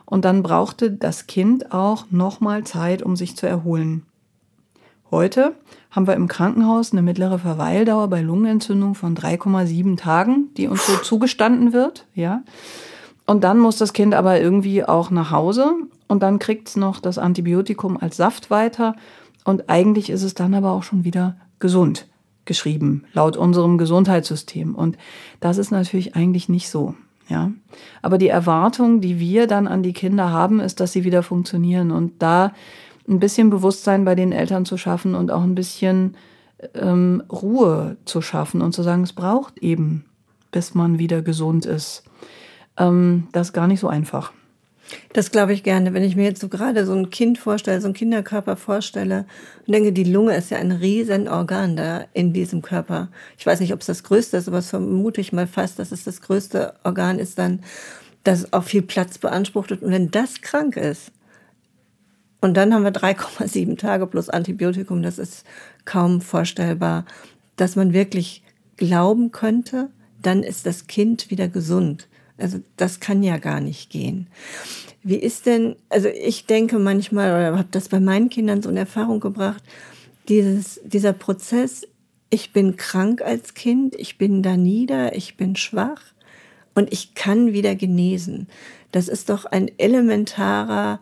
und 0.06 0.26
dann 0.26 0.42
brauchte 0.42 0.92
das 0.92 1.28
Kind 1.28 1.72
auch 1.72 2.06
nochmal 2.10 2.64
Zeit, 2.64 3.04
um 3.04 3.16
sich 3.16 3.36
zu 3.36 3.46
erholen. 3.46 4.04
Heute 5.14 5.54
haben 5.92 6.08
wir 6.08 6.16
im 6.16 6.28
Krankenhaus 6.28 6.92
eine 6.92 7.04
mittlere 7.04 7.38
Verweildauer 7.38 8.08
bei 8.08 8.22
Lungenentzündung 8.22 8.96
von 8.96 9.16
3,7 9.16 9.96
Tagen, 9.96 10.50
die 10.58 10.66
uns 10.66 10.88
so 10.88 10.96
zugestanden 11.04 11.72
wird, 11.72 12.08
ja. 12.16 12.42
Und 13.28 13.44
dann 13.44 13.60
muss 13.60 13.78
das 13.78 13.94
Kind 13.94 14.16
aber 14.16 14.42
irgendwie 14.42 14.84
auch 14.84 15.12
nach 15.12 15.30
Hause 15.30 15.76
und 16.08 16.24
dann 16.24 16.40
kriegt 16.40 16.68
es 16.68 16.78
noch 16.78 17.00
das 17.00 17.20
Antibiotikum 17.20 17.96
als 17.96 18.18
Saft 18.18 18.50
weiter 18.50 18.96
und 19.46 19.70
eigentlich 19.70 20.10
ist 20.10 20.24
es 20.24 20.34
dann 20.34 20.56
aber 20.56 20.72
auch 20.72 20.82
schon 20.82 21.04
wieder 21.04 21.36
gesund 21.60 22.08
geschrieben, 22.46 23.04
laut 23.14 23.38
unserem 23.38 23.78
Gesundheitssystem. 23.78 24.74
Und 24.74 24.98
das 25.42 25.60
ist 25.60 25.70
natürlich 25.70 26.16
eigentlich 26.16 26.50
nicht 26.50 26.72
so. 26.72 26.96
Ja, 27.30 27.52
aber 28.02 28.18
die 28.18 28.30
Erwartung, 28.30 29.00
die 29.00 29.20
wir 29.20 29.46
dann 29.46 29.68
an 29.68 29.84
die 29.84 29.94
Kinder 29.94 30.32
haben, 30.32 30.60
ist, 30.60 30.80
dass 30.80 30.92
sie 30.92 31.04
wieder 31.04 31.22
funktionieren. 31.22 31.92
Und 31.92 32.14
da 32.24 32.52
ein 33.08 33.20
bisschen 33.20 33.50
Bewusstsein 33.50 34.06
bei 34.06 34.16
den 34.16 34.32
Eltern 34.32 34.66
zu 34.66 34.78
schaffen 34.78 35.16
und 35.16 35.32
auch 35.32 35.44
ein 35.44 35.56
bisschen 35.56 36.16
ähm, 36.74 37.24
Ruhe 37.32 37.98
zu 38.06 38.22
schaffen 38.22 38.62
und 38.62 38.74
zu 38.74 38.84
sagen, 38.84 39.04
es 39.04 39.14
braucht 39.14 39.58
eben, 39.60 40.06
bis 40.52 40.74
man 40.74 41.00
wieder 41.00 41.22
gesund 41.22 41.66
ist. 41.66 42.04
Ähm, 42.78 43.28
das 43.32 43.48
ist 43.48 43.54
gar 43.54 43.68
nicht 43.68 43.80
so 43.80 43.88
einfach. 43.88 44.32
Das 45.14 45.32
glaube 45.32 45.54
ich 45.54 45.64
gerne. 45.64 45.94
Wenn 45.94 46.04
ich 46.04 46.16
mir 46.16 46.26
jetzt 46.26 46.42
so 46.42 46.50
gerade 46.50 46.86
so 46.86 46.94
ein 46.94 47.10
Kind 47.10 47.38
vorstelle, 47.38 47.82
so 47.82 47.88
einen 47.88 47.94
Kinderkörper 47.94 48.56
vorstelle 48.56 49.26
und 49.66 49.74
denke, 49.74 49.94
die 49.94 50.04
Lunge 50.04 50.36
ist 50.36 50.52
ja 50.52 50.58
ein 50.58 50.72
riesen 50.72 51.28
Organ 51.28 51.76
da 51.76 52.06
in 52.14 52.34
diesem 52.34 52.62
Körper. 52.62 53.10
Ich 53.38 53.46
weiß 53.46 53.60
nicht, 53.60 53.74
ob 53.74 53.80
es 53.80 53.88
das 53.88 54.04
größte 54.04 54.38
ist, 54.38 54.48
aber 54.48 54.58
das 54.58 54.70
vermute 54.70 55.22
ich 55.22 55.34
mal 55.34 55.48
fast, 55.48 55.80
dass 55.80 55.92
es 55.92 56.04
das 56.04 56.22
größte 56.22 56.74
Organ 56.84 57.20
ist 57.20 57.40
dann, 57.40 57.62
das 58.24 58.54
auch 58.54 58.64
viel 58.64 58.82
Platz 58.82 59.18
beansprucht. 59.18 59.72
Und 59.72 59.82
wenn 59.92 60.12
das 60.12 60.42
krank 60.42 60.78
ist, 60.78 61.12
und 62.44 62.56
dann 62.56 62.74
haben 62.74 62.84
wir 62.84 62.92
3,7 62.92 63.78
Tage 63.78 64.06
plus 64.06 64.28
Antibiotikum, 64.28 65.02
das 65.02 65.18
ist 65.18 65.46
kaum 65.86 66.20
vorstellbar, 66.20 67.06
dass 67.56 67.78
man 67.78 67.94
wirklich 67.94 68.44
glauben 68.76 69.32
könnte, 69.32 69.90
dann 70.22 70.44
ist 70.44 70.66
das 70.66 70.88
Kind 70.88 71.32
wieder 71.32 71.48
gesund. 71.48 72.10
Also 72.38 72.60
das 72.76 73.00
kann 73.00 73.24
ja 73.24 73.38
gar 73.38 73.62
nicht 73.62 73.90
gehen. 73.90 74.28
Wie 75.04 75.16
ist 75.16 75.46
denn, 75.46 75.78
also 75.88 76.10
ich 76.10 76.46
denke 76.46 76.80
manchmal, 76.80 77.30
oder 77.30 77.58
habe 77.58 77.70
das 77.72 77.88
bei 77.88 78.02
meinen 78.02 78.28
Kindern 78.28 78.62
so 78.62 78.70
in 78.70 78.76
Erfahrung 78.76 79.22
gebracht, 79.22 79.64
dieses, 80.28 80.82
dieser 80.84 81.14
Prozess, 81.14 81.88
ich 82.30 82.52
bin 82.52 82.76
krank 82.76 83.22
als 83.22 83.54
Kind, 83.54 83.96
ich 83.96 84.18
bin 84.18 84.44
da 84.44 84.58
nieder, 84.58 85.16
ich 85.16 85.38
bin 85.38 85.56
schwach 85.56 86.02
und 86.76 86.92
ich 86.92 87.16
kann 87.16 87.54
wieder 87.54 87.76
genesen. 87.76 88.48
Das 88.92 89.08
ist 89.08 89.30
doch 89.30 89.46
ein 89.46 89.72
elementarer 89.78 91.00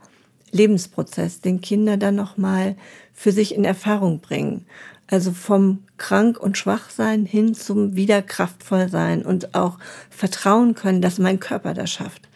Lebensprozess, 0.52 1.42
den 1.42 1.62
Kinder 1.62 1.98
dann 1.98 2.16
nochmal 2.16 2.76
für 3.14 3.32
sich 3.32 3.56
in 3.56 3.64
Erfahrung 3.64 4.20
bringen. 4.20 4.66
Also 5.08 5.32
vom 5.32 5.84
krank 5.98 6.40
und 6.40 6.58
schwach 6.58 6.90
sein 6.90 7.26
hin 7.26 7.54
zum 7.54 7.96
wieder 7.96 8.22
kraftvoll 8.22 8.90
sein 8.90 9.24
und 9.24 9.56
auch 9.56 9.78
vertrauen 10.10 10.74
können, 10.74 11.02
dass 11.02 11.20
mein 11.20 11.40
Körper 11.40 11.74
das 11.74 11.92
schafft. 11.92 12.30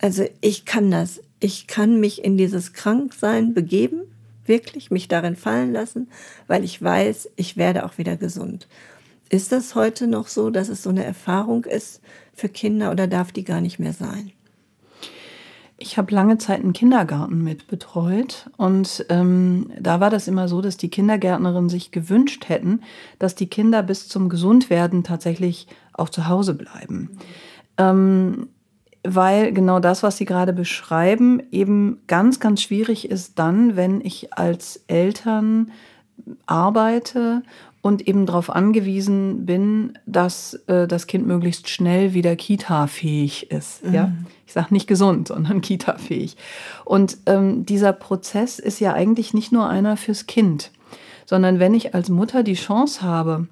Also 0.00 0.24
ich 0.40 0.64
kann 0.64 0.90
das. 0.90 1.20
Ich 1.40 1.66
kann 1.66 1.98
mich 1.98 2.24
in 2.24 2.36
dieses 2.36 2.72
Kranksein 2.72 3.52
begeben, 3.52 4.02
wirklich 4.46 4.90
mich 4.90 5.08
darin 5.08 5.36
fallen 5.36 5.72
lassen, 5.72 6.08
weil 6.46 6.64
ich 6.64 6.80
weiß, 6.80 7.30
ich 7.36 7.56
werde 7.56 7.84
auch 7.84 7.98
wieder 7.98 8.16
gesund. 8.16 8.68
Ist 9.28 9.50
das 9.50 9.74
heute 9.74 10.06
noch 10.06 10.28
so, 10.28 10.50
dass 10.50 10.68
es 10.68 10.82
so 10.82 10.90
eine 10.90 11.04
Erfahrung 11.04 11.64
ist 11.64 12.00
für 12.34 12.48
Kinder 12.48 12.92
oder 12.92 13.06
darf 13.06 13.32
die 13.32 13.44
gar 13.44 13.60
nicht 13.60 13.78
mehr 13.78 13.92
sein? 13.92 14.30
Ich 15.84 15.98
habe 15.98 16.14
lange 16.14 16.38
Zeit 16.38 16.62
einen 16.62 16.72
Kindergarten 16.72 17.44
mitbetreut 17.44 18.48
und 18.56 19.04
ähm, 19.10 19.70
da 19.78 20.00
war 20.00 20.08
das 20.08 20.28
immer 20.28 20.48
so, 20.48 20.62
dass 20.62 20.78
die 20.78 20.88
Kindergärtnerinnen 20.88 21.68
sich 21.68 21.90
gewünscht 21.90 22.48
hätten, 22.48 22.80
dass 23.18 23.34
die 23.34 23.48
Kinder 23.48 23.82
bis 23.82 24.08
zum 24.08 24.30
Gesundwerden 24.30 25.04
tatsächlich 25.04 25.66
auch 25.92 26.08
zu 26.08 26.26
Hause 26.26 26.54
bleiben. 26.54 27.18
Ähm, 27.76 28.48
weil 29.06 29.52
genau 29.52 29.78
das, 29.78 30.02
was 30.02 30.16
Sie 30.16 30.24
gerade 30.24 30.54
beschreiben, 30.54 31.42
eben 31.50 31.98
ganz, 32.06 32.40
ganz 32.40 32.62
schwierig 32.62 33.10
ist 33.10 33.38
dann, 33.38 33.76
wenn 33.76 34.00
ich 34.00 34.32
als 34.32 34.84
Eltern 34.86 35.70
arbeite 36.46 37.42
und 37.84 38.08
eben 38.08 38.24
darauf 38.24 38.48
angewiesen 38.48 39.44
bin, 39.44 39.98
dass 40.06 40.54
äh, 40.68 40.88
das 40.88 41.06
Kind 41.06 41.26
möglichst 41.26 41.68
schnell 41.68 42.14
wieder 42.14 42.34
Kita-fähig 42.34 43.50
ist. 43.50 43.84
Mhm. 43.84 43.94
Ja? 43.94 44.12
Ich 44.46 44.54
sage 44.54 44.72
nicht 44.72 44.86
gesund, 44.86 45.28
sondern 45.28 45.60
Kita-fähig. 45.60 46.38
Und 46.86 47.18
ähm, 47.26 47.66
dieser 47.66 47.92
Prozess 47.92 48.58
ist 48.58 48.80
ja 48.80 48.94
eigentlich 48.94 49.34
nicht 49.34 49.52
nur 49.52 49.68
einer 49.68 49.98
fürs 49.98 50.24
Kind, 50.24 50.70
sondern 51.26 51.58
wenn 51.58 51.74
ich 51.74 51.94
als 51.94 52.08
Mutter 52.08 52.42
die 52.42 52.54
Chance 52.54 53.02
habe, 53.02 53.48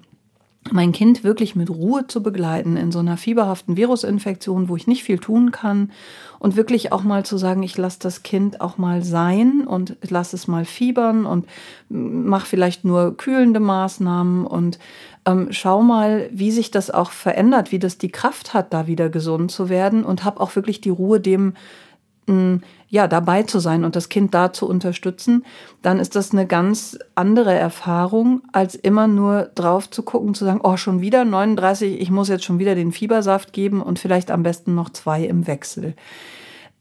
mein 0.71 0.91
Kind 0.91 1.23
wirklich 1.23 1.55
mit 1.55 1.69
Ruhe 1.69 2.07
zu 2.07 2.23
begleiten 2.23 2.77
in 2.77 2.91
so 2.91 2.99
einer 2.99 3.17
fieberhaften 3.17 3.75
Virusinfektion, 3.75 4.69
wo 4.69 4.75
ich 4.75 4.87
nicht 4.87 5.03
viel 5.03 5.19
tun 5.19 5.51
kann. 5.51 5.91
Und 6.39 6.55
wirklich 6.55 6.91
auch 6.91 7.03
mal 7.03 7.25
zu 7.25 7.37
sagen, 7.37 7.63
ich 7.63 7.77
lasse 7.77 7.99
das 8.01 8.23
Kind 8.23 8.59
auch 8.59 8.77
mal 8.77 9.01
sein 9.01 9.65
und 9.65 9.95
lasse 10.09 10.35
es 10.35 10.47
mal 10.47 10.65
fiebern 10.65 11.25
und 11.25 11.47
mache 11.89 12.45
vielleicht 12.45 12.83
nur 12.83 13.15
kühlende 13.15 13.61
Maßnahmen 13.61 14.45
und 14.45 14.77
ähm, 15.25 15.47
schau 15.51 15.81
mal, 15.81 16.29
wie 16.33 16.51
sich 16.51 16.69
das 16.69 16.91
auch 16.91 17.11
verändert, 17.11 17.71
wie 17.71 17.79
das 17.79 17.97
die 17.97 18.11
Kraft 18.11 18.53
hat, 18.53 18.73
da 18.73 18.87
wieder 18.87 19.09
gesund 19.09 19.51
zu 19.51 19.69
werden 19.69 20.03
und 20.03 20.25
habe 20.25 20.41
auch 20.41 20.55
wirklich 20.55 20.81
die 20.81 20.89
Ruhe 20.89 21.21
dem 21.21 21.53
ja, 22.89 23.07
dabei 23.07 23.43
zu 23.43 23.59
sein 23.59 23.83
und 23.83 23.95
das 23.95 24.07
Kind 24.07 24.33
da 24.33 24.53
zu 24.53 24.67
unterstützen, 24.67 25.45
dann 25.81 25.99
ist 25.99 26.15
das 26.15 26.31
eine 26.31 26.45
ganz 26.45 26.97
andere 27.15 27.53
Erfahrung, 27.53 28.43
als 28.51 28.75
immer 28.75 29.07
nur 29.07 29.49
drauf 29.55 29.89
zu 29.89 30.03
gucken, 30.03 30.33
zu 30.33 30.45
sagen, 30.45 30.61
oh, 30.63 30.77
schon 30.77 31.01
wieder 31.01 31.25
39, 31.25 31.99
ich 31.99 32.11
muss 32.11 32.29
jetzt 32.29 32.45
schon 32.45 32.59
wieder 32.59 32.75
den 32.75 32.91
Fiebersaft 32.91 33.51
geben 33.51 33.81
und 33.81 33.99
vielleicht 33.99 34.31
am 34.31 34.43
besten 34.43 34.75
noch 34.75 34.89
zwei 34.89 35.23
im 35.23 35.47
Wechsel. 35.47 35.95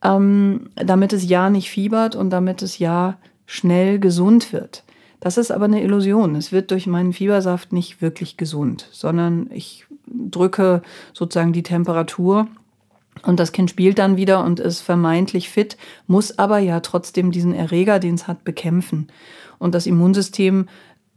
Ähm, 0.05 0.70
damit 0.76 1.12
es 1.12 1.28
ja 1.28 1.49
nicht 1.51 1.70
fiebert 1.70 2.14
und 2.14 2.30
damit 2.30 2.62
es 2.62 2.78
ja 2.78 3.16
schnell 3.47 3.99
gesund 3.99 4.53
wird. 4.53 4.84
Das 5.20 5.38
ist 5.38 5.51
aber 5.53 5.66
eine 5.66 5.82
Illusion. 5.82 6.34
Es 6.34 6.53
wird 6.53 6.72
durch 6.72 6.86
meinen 6.86 7.12
Fiebersaft 7.12 7.72
nicht 7.72 8.03
wirklich 8.03 8.36
gesund, 8.36 8.88
sondern 8.90 9.49
ich 9.53 9.86
drücke 10.07 10.82
sozusagen 11.12 11.53
die 11.53 11.62
Temperatur 11.62 12.49
und 13.24 13.38
das 13.38 13.52
Kind 13.52 13.70
spielt 13.70 13.98
dann 13.98 14.16
wieder 14.16 14.44
und 14.44 14.60
ist 14.60 14.80
vermeintlich 14.80 15.48
fit, 15.48 15.76
muss 16.06 16.38
aber 16.38 16.58
ja 16.58 16.80
trotzdem 16.80 17.30
diesen 17.30 17.54
Erreger, 17.54 17.98
den 17.98 18.14
es 18.14 18.26
hat, 18.26 18.44
bekämpfen. 18.44 19.08
Und 19.58 19.74
das 19.74 19.86
Immunsystem 19.86 20.66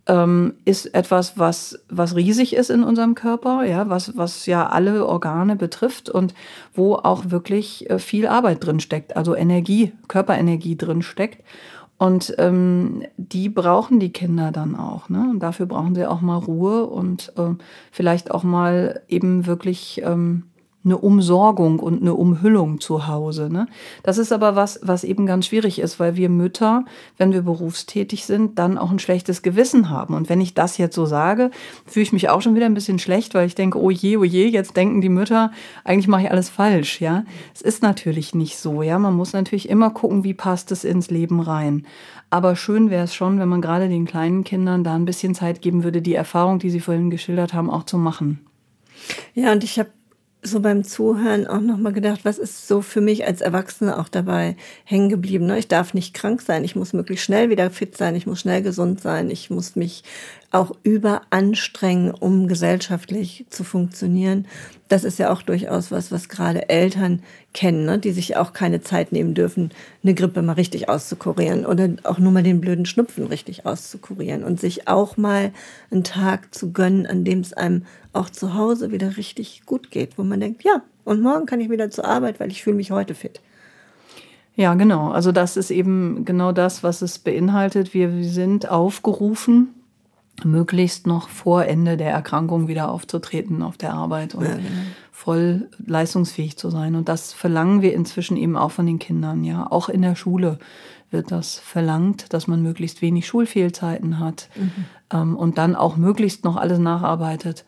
ähm, 0.07 0.53
ist 0.65 0.93
etwas, 0.93 1.37
was, 1.37 1.79
was 1.89 2.15
riesig 2.15 2.55
ist 2.55 2.69
in 2.69 2.83
unserem 2.83 3.15
Körper, 3.15 3.65
ja, 3.65 3.89
was, 3.89 4.15
was 4.17 4.45
ja 4.45 4.67
alle 4.67 5.07
Organe 5.07 5.55
betrifft 5.55 6.09
und 6.09 6.33
wo 6.73 6.95
auch 6.95 7.31
wirklich 7.31 7.89
äh, 7.89 7.97
viel 7.97 8.27
Arbeit 8.27 8.63
drin 8.63 8.79
steckt, 8.79 9.17
also 9.17 9.35
Energie, 9.35 9.93
Körperenergie 10.07 10.77
drin 10.77 11.01
steckt. 11.01 11.43
Und 11.97 12.35
ähm, 12.39 13.03
die 13.15 13.47
brauchen 13.47 13.99
die 14.01 14.11
Kinder 14.11 14.51
dann 14.51 14.75
auch. 14.75 15.07
Ne? 15.07 15.27
Und 15.31 15.39
dafür 15.39 15.65
brauchen 15.65 15.95
sie 15.95 16.05
auch 16.05 16.19
mal 16.19 16.37
Ruhe 16.37 16.85
und 16.85 17.31
äh, 17.37 17.55
vielleicht 17.89 18.31
auch 18.31 18.43
mal 18.43 19.01
eben 19.07 19.45
wirklich 19.45 20.01
ähm, 20.03 20.43
eine 20.86 20.97
Umsorgung 20.97 21.79
und 21.79 22.01
eine 22.01 22.13
Umhüllung 22.13 22.79
zu 22.79 23.07
Hause. 23.07 23.49
Ne? 23.51 23.67
Das 24.03 24.17
ist 24.17 24.31
aber 24.31 24.55
was, 24.55 24.79
was 24.83 25.03
eben 25.03 25.25
ganz 25.25 25.47
schwierig 25.47 25.79
ist, 25.79 25.99
weil 25.99 26.15
wir 26.15 26.29
Mütter, 26.29 26.86
wenn 27.17 27.33
wir 27.33 27.41
berufstätig 27.41 28.25
sind, 28.25 28.59
dann 28.59 28.77
auch 28.77 28.91
ein 28.91 28.99
schlechtes 28.99 29.41
Gewissen 29.41 29.89
haben. 29.89 30.13
Und 30.13 30.29
wenn 30.29 30.39
ich 30.39 30.53
das 30.53 30.77
jetzt 30.77 30.95
so 30.95 31.05
sage, 31.05 31.51
fühle 31.86 32.03
ich 32.03 32.13
mich 32.13 32.29
auch 32.29 32.41
schon 32.41 32.55
wieder 32.55 32.67
ein 32.67 32.75
bisschen 32.75 32.99
schlecht, 32.99 33.33
weil 33.33 33.47
ich 33.47 33.55
denke, 33.55 33.81
oh 33.81 33.89
je, 33.89 34.17
oh 34.17 34.23
je, 34.23 34.47
jetzt 34.47 34.77
denken 34.77 35.01
die 35.01 35.09
Mütter, 35.09 35.51
eigentlich 35.83 36.07
mache 36.07 36.23
ich 36.23 36.31
alles 36.31 36.49
falsch. 36.49 37.01
Ja, 37.01 37.25
es 37.53 37.61
ist 37.61 37.81
natürlich 37.81 38.36
nicht 38.36 38.57
so. 38.57 38.81
Ja, 38.83 38.99
man 38.99 39.15
muss 39.15 39.33
natürlich 39.33 39.69
immer 39.69 39.89
gucken, 39.89 40.23
wie 40.23 40.36
passt 40.36 40.71
es 40.71 40.83
ins 40.83 41.09
Leben 41.09 41.39
rein. 41.39 41.86
Aber 42.29 42.55
schön 42.55 42.89
wäre 42.89 43.05
es 43.05 43.15
schon, 43.15 43.39
wenn 43.39 43.49
man 43.49 43.61
gerade 43.61 43.89
den 43.89 44.05
kleinen 44.05 44.43
Kindern 44.43 44.83
da 44.83 44.95
ein 44.95 45.05
bisschen 45.05 45.36
Zeit 45.36 45.61
geben 45.61 45.83
würde, 45.83 46.01
die 46.01 46.15
Erfahrung, 46.15 46.59
die 46.59 46.69
Sie 46.69 46.79
vorhin 46.79 47.09
geschildert 47.09 47.53
haben, 47.53 47.69
auch 47.69 47.83
zu 47.83 47.97
machen. 47.97 48.45
Ja, 49.33 49.51
und 49.51 49.63
ich 49.63 49.79
habe 49.79 49.89
so 50.45 50.59
beim 50.59 50.83
Zuhören 50.83 51.47
auch 51.47 51.61
nochmal 51.61 51.93
gedacht, 51.93 52.21
was 52.23 52.37
ist 52.37 52.67
so 52.67 52.81
für 52.81 53.01
mich 53.01 53.25
als 53.25 53.41
Erwachsene 53.41 53.97
auch 53.97 54.09
dabei 54.09 54.55
hängen 54.83 55.09
geblieben? 55.09 55.45
Ne? 55.45 55.57
Ich 55.57 55.67
darf 55.67 55.93
nicht 55.93 56.13
krank 56.13 56.41
sein, 56.41 56.63
ich 56.63 56.75
muss 56.75 56.93
möglichst 56.93 57.25
schnell 57.25 57.49
wieder 57.49 57.69
fit 57.69 57.97
sein, 57.97 58.15
ich 58.15 58.27
muss 58.27 58.39
schnell 58.41 58.61
gesund 58.61 59.01
sein, 59.01 59.29
ich 59.29 59.49
muss 59.49 59.75
mich 59.75 60.03
auch 60.51 60.71
überanstrengen, 60.83 62.11
um 62.11 62.47
gesellschaftlich 62.47 63.45
zu 63.49 63.63
funktionieren. 63.63 64.47
Das 64.87 65.03
ist 65.03 65.19
ja 65.19 65.31
auch 65.31 65.41
durchaus 65.41 65.91
was, 65.91 66.11
was 66.11 66.29
gerade 66.29 66.69
Eltern 66.69 67.23
kennen, 67.53 67.85
ne? 67.85 67.99
die 67.99 68.11
sich 68.11 68.37
auch 68.37 68.53
keine 68.53 68.81
Zeit 68.81 69.11
nehmen 69.11 69.33
dürfen, 69.33 69.71
eine 70.03 70.13
Grippe 70.13 70.41
mal 70.41 70.53
richtig 70.53 70.87
auszukurieren 70.87 71.65
oder 71.65 71.89
auch 72.03 72.19
nur 72.19 72.31
mal 72.31 72.43
den 72.43 72.61
blöden 72.61 72.85
Schnupfen 72.85 73.25
richtig 73.25 73.65
auszukurieren 73.65 74.43
und 74.43 74.59
sich 74.59 74.87
auch 74.87 75.17
mal 75.17 75.51
einen 75.91 76.03
Tag 76.03 76.53
zu 76.53 76.71
gönnen, 76.71 77.05
an 77.05 77.25
dem 77.25 77.39
es 77.39 77.51
einem 77.53 77.85
auch 78.16 78.30
zu 78.30 78.53
Hause 78.53 78.91
wieder 78.91 79.18
richtig 79.18 79.63
gut 79.66 79.91
geht, 79.91 80.18
wo 80.18 80.24
man 80.24 80.39
denkt, 80.39 80.63
ja, 80.63 80.82
und 81.03 81.22
morgen 81.22 81.45
kann 81.45 81.61
ich 81.61 81.70
wieder 81.70 81.89
zur 81.91 82.05
Arbeit, 82.05 82.39
weil 82.39 82.51
ich 82.51 82.63
fühle 82.63 82.78
mich 82.78 82.91
heute 82.91 83.16
fit. 83.16 83.41
Ja, 84.55 84.74
genau. 84.74 85.11
Also 85.11 85.32
das 85.32 85.57
ist 85.57 85.70
eben 85.70 86.24
genau 86.26 86.51
das, 86.51 86.82
was 86.82 87.01
es 87.01 87.20
beinhaltet. 87.20 87.93
Wir 87.93 88.24
sind 88.24 88.70
aufgerufen, 88.70 89.70
möglichst 90.43 91.07
noch 91.07 91.30
vor 91.30 91.66
Ende 91.66 91.97
der 91.97 92.11
Erkrankung 92.11 92.68
wieder 92.68 92.89
aufzutreten 92.89 93.61
auf 93.61 93.78
der 93.78 93.93
Arbeit 93.93 94.34
und 94.34 94.45
ja, 94.45 94.55
genau. 94.55 94.68
voll 95.11 95.70
leistungsfähig 95.86 96.57
zu 96.57 96.70
sein. 96.70 96.95
Und 96.95 97.09
das 97.09 97.34
verlangen 97.34 97.82
wir 97.82 97.93
inzwischen 97.93 98.38
eben 98.38 98.55
auch 98.55 98.72
von 98.72 98.86
den 98.86 98.99
Kindern, 98.99 99.43
ja. 99.43 99.70
Auch 99.70 99.89
in 99.89 100.01
der 100.01 100.16
Schule 100.16 100.57
wird 101.11 101.32
das 101.32 101.57
verlangt, 101.57 102.34
dass 102.34 102.47
man 102.47 102.61
möglichst 102.61 103.01
wenig 103.01 103.28
Schulfehlzeiten 103.28 104.20
hat 104.20 104.49
mhm. 104.55 104.72
ähm, 105.11 105.36
und 105.38 105.57
dann 105.57 105.76
auch 105.76 105.97
möglichst 105.97 106.43
noch 106.43 106.55
alles 106.57 106.80
nacharbeitet, 106.80 107.66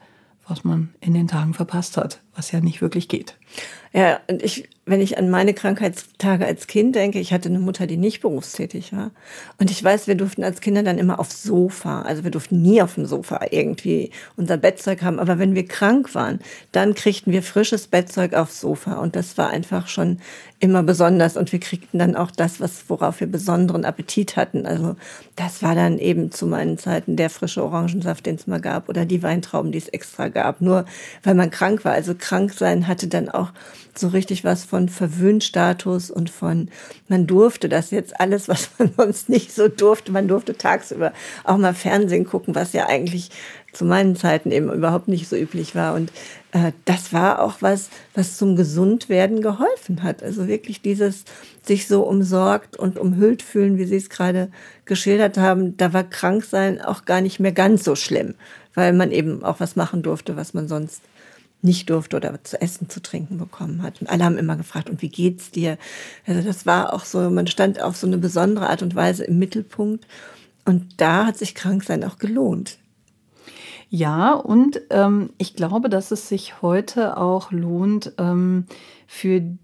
was 0.48 0.64
man 0.64 0.94
in 1.00 1.14
den 1.14 1.28
Tagen 1.28 1.54
verpasst 1.54 1.98
hat, 1.98 2.22
was 2.38 2.52
ja 2.52 2.62
nicht 2.62 2.82
wirklich 2.82 3.08
geht. 3.08 3.36
Ja, 3.94 4.20
und 4.30 4.44
ich, 4.44 4.70
wenn 4.86 5.02
ich 5.02 5.18
an 5.18 5.30
meine 5.30 5.54
Krankheitstage 5.54 6.46
als 6.46 6.68
Kind 6.68 6.96
denke, 6.96 7.20
ich 7.20 7.34
hatte 7.34 7.50
eine 7.50 7.60
Mutter, 7.60 7.88
die 7.88 7.98
nicht 7.98 8.22
berufstätig 8.22 8.94
war. 8.94 9.12
Und 9.60 9.72
ich 9.72 9.84
weiß, 9.84 10.08
wir 10.08 10.16
durften 10.16 10.44
als 10.44 10.62
Kinder 10.62 10.84
dann 10.84 10.98
immer 10.98 11.20
aufs 11.20 11.42
Sofa. 11.42 12.02
Also 12.02 12.24
wir 12.24 12.32
durften 12.32 12.62
nie 12.62 12.82
auf 12.82 12.96
dem 12.96 13.06
Sofa 13.06 13.40
irgendwie 13.50 14.12
unser 14.36 14.58
Bettzeug 14.58 15.02
haben. 15.02 15.20
Aber 15.20 15.40
wenn 15.40 15.56
wir 15.56 15.66
krank 15.66 16.14
waren, 16.16 16.40
dann 16.72 16.94
kriegten 16.96 17.34
wir 17.34 17.42
frisches 17.42 17.88
Bettzeug 17.88 18.34
aufs 18.34 18.62
Sofa. 18.62 18.96
Und 18.96 19.16
das 19.16 19.38
war 19.38 19.50
einfach 19.50 19.88
schon 19.88 20.20
immer 20.60 20.84
besonders. 20.84 21.38
Und 21.38 21.52
wir 21.52 21.60
kriegten 21.60 21.98
dann 21.98 22.16
auch 22.16 22.32
das, 22.32 22.60
was, 22.60 22.90
worauf 22.90 23.20
wir 23.20 23.28
besonderen 23.28 23.86
Appetit 23.86 24.36
hatten. 24.36 24.66
Also 24.66 24.96
das 25.36 25.64
war 25.64 25.76
dann 25.76 25.98
eben 25.98 26.32
zu 26.32 26.46
meinen 26.46 26.78
Zeiten 26.78 27.16
der 27.16 27.30
frische 27.30 27.64
Orangensaft, 27.64 28.26
den 28.26 28.36
es 28.36 28.48
mal 28.48 28.62
gab, 28.62 28.90
oder 28.90 29.06
die 29.06 29.24
Weintrauben, 29.24 29.72
die 29.72 29.78
es 29.78 29.88
extra 29.88 30.28
gab. 30.28 30.62
Nur 30.62 30.86
weil 31.24 31.36
man 31.36 31.52
krank 31.52 31.86
war. 31.86 31.94
Also 31.94 32.14
krank 32.28 32.52
sein 32.54 32.88
hatte 32.88 33.08
dann 33.08 33.30
auch 33.30 33.54
so 33.96 34.10
richtig 34.10 34.44
was 34.44 34.66
von 34.66 34.90
Verwöhnstatus 34.90 36.12
und 36.12 36.30
von, 36.30 36.70
man 37.08 37.26
durfte 37.26 37.70
das 37.70 37.90
jetzt 37.92 38.20
alles, 38.20 38.50
was 38.50 38.70
man 38.78 38.92
sonst 38.98 39.30
nicht 39.30 39.56
so 39.56 39.70
durfte. 39.70 40.12
Man 40.12 40.28
durfte 40.28 40.58
tagsüber 40.58 41.14
auch 41.46 41.58
mal 41.58 41.74
Fernsehen 41.74 42.26
gucken, 42.26 42.54
was 42.54 42.74
ja 42.74 42.88
eigentlich 42.88 43.32
zu 43.72 43.86
meinen 43.86 44.18
Zeiten 44.18 44.52
eben 44.52 44.72
überhaupt 44.72 45.08
nicht 45.08 45.30
so 45.30 45.38
üblich 45.38 45.74
war. 45.74 45.96
Und 45.96 46.12
äh, 46.52 46.74
das 46.84 47.14
war 47.14 47.42
auch 47.42 47.62
was, 47.62 47.90
was 48.14 48.36
zum 48.36 48.58
Gesundwerden 48.58 49.42
geholfen 49.42 50.04
hat. 50.04 50.22
Also 50.22 50.50
wirklich 50.50 50.82
dieses 50.82 51.24
sich 51.64 51.88
so 51.88 52.04
umsorgt 52.04 52.76
und 52.76 53.00
umhüllt 53.00 53.42
fühlen, 53.42 53.78
wie 53.78 53.86
Sie 53.86 53.96
es 53.96 54.10
gerade 54.10 54.50
geschildert 54.84 55.38
haben, 55.38 55.78
da 55.78 55.94
war 55.94 56.04
Kranksein 56.04 56.82
auch 56.82 57.06
gar 57.06 57.22
nicht 57.22 57.40
mehr 57.40 57.54
ganz 57.54 57.86
so 57.86 57.96
schlimm, 57.96 58.36
weil 58.74 58.92
man 58.92 59.12
eben 59.14 59.46
auch 59.46 59.62
was 59.62 59.78
machen 59.78 60.02
durfte, 60.02 60.36
was 60.36 60.54
man 60.54 60.68
sonst 60.68 61.02
nicht 61.62 61.90
durfte 61.90 62.18
oder 62.18 62.44
zu 62.44 62.62
essen, 62.62 62.90
zu 62.90 63.02
trinken 63.02 63.38
bekommen 63.38 63.82
hat. 63.82 64.02
Und 64.02 64.10
alle 64.10 64.24
haben 64.24 64.38
immer 64.38 64.58
gefragt, 64.58 64.90
und 64.90 65.02
wie 65.02 65.10
geht's 65.10 65.52
dir? 65.52 65.78
Also 66.26 66.42
das 66.42 66.66
war 66.66 66.94
auch 66.94 67.06
so, 67.06 67.30
man 67.30 67.48
stand 67.48 67.82
auf 67.82 67.98
so 67.98 68.08
eine 68.08 68.18
besondere 68.18 68.70
Art 68.70 68.84
und 68.84 68.96
Weise 68.96 69.24
im 69.26 69.40
Mittelpunkt. 69.40 70.08
Und 70.66 71.02
da 71.02 71.26
hat 71.26 71.38
sich 71.38 71.56
Kranksein 71.56 72.04
auch 72.04 72.18
gelohnt. 72.18 72.78
Ja, 73.90 74.34
und 74.34 74.82
ähm, 74.90 75.30
ich 75.38 75.56
glaube, 75.56 75.90
dass 75.90 76.12
es 76.12 76.28
sich 76.28 76.62
heute 76.62 77.18
auch 77.18 77.52
lohnt, 77.52 78.12
ähm, 78.18 78.66
für 79.08 79.40
die 79.40 79.58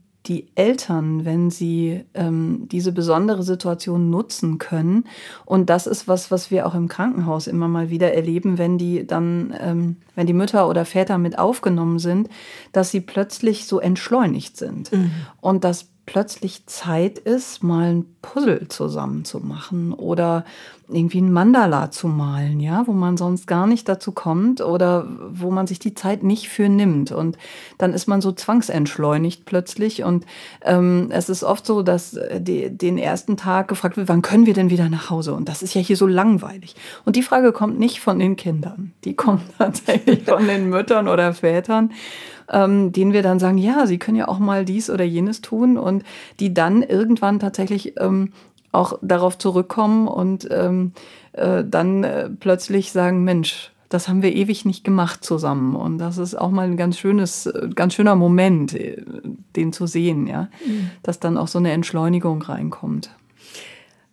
Eltern, 0.55 1.25
wenn 1.25 1.49
sie 1.49 2.05
ähm, 2.13 2.67
diese 2.71 2.93
besondere 2.93 3.43
Situation 3.43 4.09
nutzen 4.09 4.57
können. 4.57 5.05
Und 5.45 5.69
das 5.69 5.85
ist 5.85 6.07
was, 6.07 6.31
was 6.31 6.49
wir 6.49 6.65
auch 6.65 6.75
im 6.75 6.87
Krankenhaus 6.87 7.47
immer 7.47 7.67
mal 7.67 7.89
wieder 7.89 8.13
erleben, 8.13 8.57
wenn 8.57 8.77
die 8.77 9.05
dann, 9.05 9.53
ähm, 9.59 9.97
wenn 10.15 10.27
die 10.27 10.33
Mütter 10.33 10.69
oder 10.69 10.85
Väter 10.85 11.17
mit 11.17 11.37
aufgenommen 11.37 11.99
sind, 11.99 12.29
dass 12.71 12.91
sie 12.91 13.01
plötzlich 13.01 13.65
so 13.65 13.79
entschleunigt 13.79 14.55
sind. 14.55 14.91
Mhm. 14.93 15.11
Und 15.41 15.63
dass 15.65 15.92
plötzlich 16.05 16.65
Zeit 16.65 17.17
ist, 17.19 17.63
mal 17.63 17.95
ein 17.95 18.05
Puzzle 18.21 18.67
zusammenzumachen 18.67 19.93
oder 19.93 20.43
irgendwie 20.89 21.21
ein 21.21 21.31
Mandala 21.31 21.91
zu 21.91 22.07
malen, 22.07 22.59
ja, 22.59 22.85
wo 22.87 22.91
man 22.91 23.15
sonst 23.17 23.47
gar 23.47 23.67
nicht 23.67 23.87
dazu 23.87 24.11
kommt 24.11 24.61
oder 24.61 25.07
wo 25.31 25.49
man 25.49 25.65
sich 25.65 25.79
die 25.79 25.93
Zeit 25.93 26.23
nicht 26.23 26.49
für 26.49 26.67
nimmt. 26.67 27.11
Und 27.11 27.37
dann 27.77 27.93
ist 27.93 28.07
man 28.07 28.21
so 28.21 28.31
zwangsentschleunigt 28.31 29.45
plötzlich. 29.45 30.03
Und 30.03 30.25
ähm, 30.61 31.07
es 31.11 31.29
ist 31.29 31.43
oft 31.43 31.65
so, 31.65 31.83
dass 31.83 32.19
die, 32.37 32.69
den 32.69 32.97
ersten 32.97 33.37
Tag 33.37 33.69
gefragt 33.69 33.97
wird, 33.97 34.09
wann 34.09 34.21
können 34.21 34.45
wir 34.45 34.53
denn 34.53 34.69
wieder 34.69 34.89
nach 34.89 35.09
Hause? 35.09 35.33
Und 35.33 35.47
das 35.47 35.63
ist 35.63 35.73
ja 35.73 35.81
hier 35.81 35.97
so 35.97 36.05
langweilig. 36.05 36.75
Und 37.05 37.15
die 37.15 37.23
Frage 37.23 37.53
kommt 37.53 37.79
nicht 37.79 38.01
von 38.01 38.19
den 38.19 38.35
Kindern, 38.35 38.93
die 39.05 39.15
kommt 39.15 39.43
tatsächlich 39.57 40.23
von 40.23 40.47
den 40.47 40.69
Müttern 40.69 41.07
oder 41.07 41.33
Vätern 41.33 41.91
ähm, 42.49 42.91
denen 42.91 43.13
wir 43.13 43.23
dann 43.23 43.39
sagen, 43.39 43.57
ja, 43.57 43.85
sie 43.85 43.97
können 43.97 44.17
ja 44.17 44.27
auch 44.27 44.39
mal 44.39 44.65
dies 44.65 44.89
oder 44.89 45.03
jenes 45.03 45.41
tun 45.41 45.77
und 45.77 46.03
die 46.39 46.53
dann 46.53 46.83
irgendwann 46.83 47.39
tatsächlich 47.39 47.99
ähm, 47.99 48.31
auch 48.71 48.97
darauf 49.01 49.37
zurückkommen 49.37 50.07
und 50.07 50.47
ähm, 50.51 50.93
äh, 51.33 51.63
dann 51.63 52.03
äh, 52.03 52.29
plötzlich 52.29 52.91
sagen, 52.91 53.23
Mensch, 53.23 53.71
das 53.93 54.07
haben 54.07 54.23
wir 54.23 54.35
ewig 54.35 54.65
nicht 54.65 54.83
gemacht 54.83 55.23
zusammen. 55.23 55.75
Und 55.75 55.99
das 55.99 56.17
ist 56.17 56.33
auch 56.33 56.49
mal 56.49 56.65
ein 56.65 56.77
ganz 56.77 56.97
schönes, 56.97 57.45
äh, 57.45 57.69
ganz 57.73 57.93
schöner 57.93 58.15
Moment, 58.15 58.73
äh, 58.73 59.03
den 59.55 59.71
zu 59.71 59.85
sehen, 59.85 60.25
ja, 60.25 60.49
mhm. 60.65 60.89
dass 61.03 61.19
dann 61.19 61.37
auch 61.37 61.47
so 61.47 61.59
eine 61.59 61.71
Entschleunigung 61.71 62.41
reinkommt. 62.41 63.11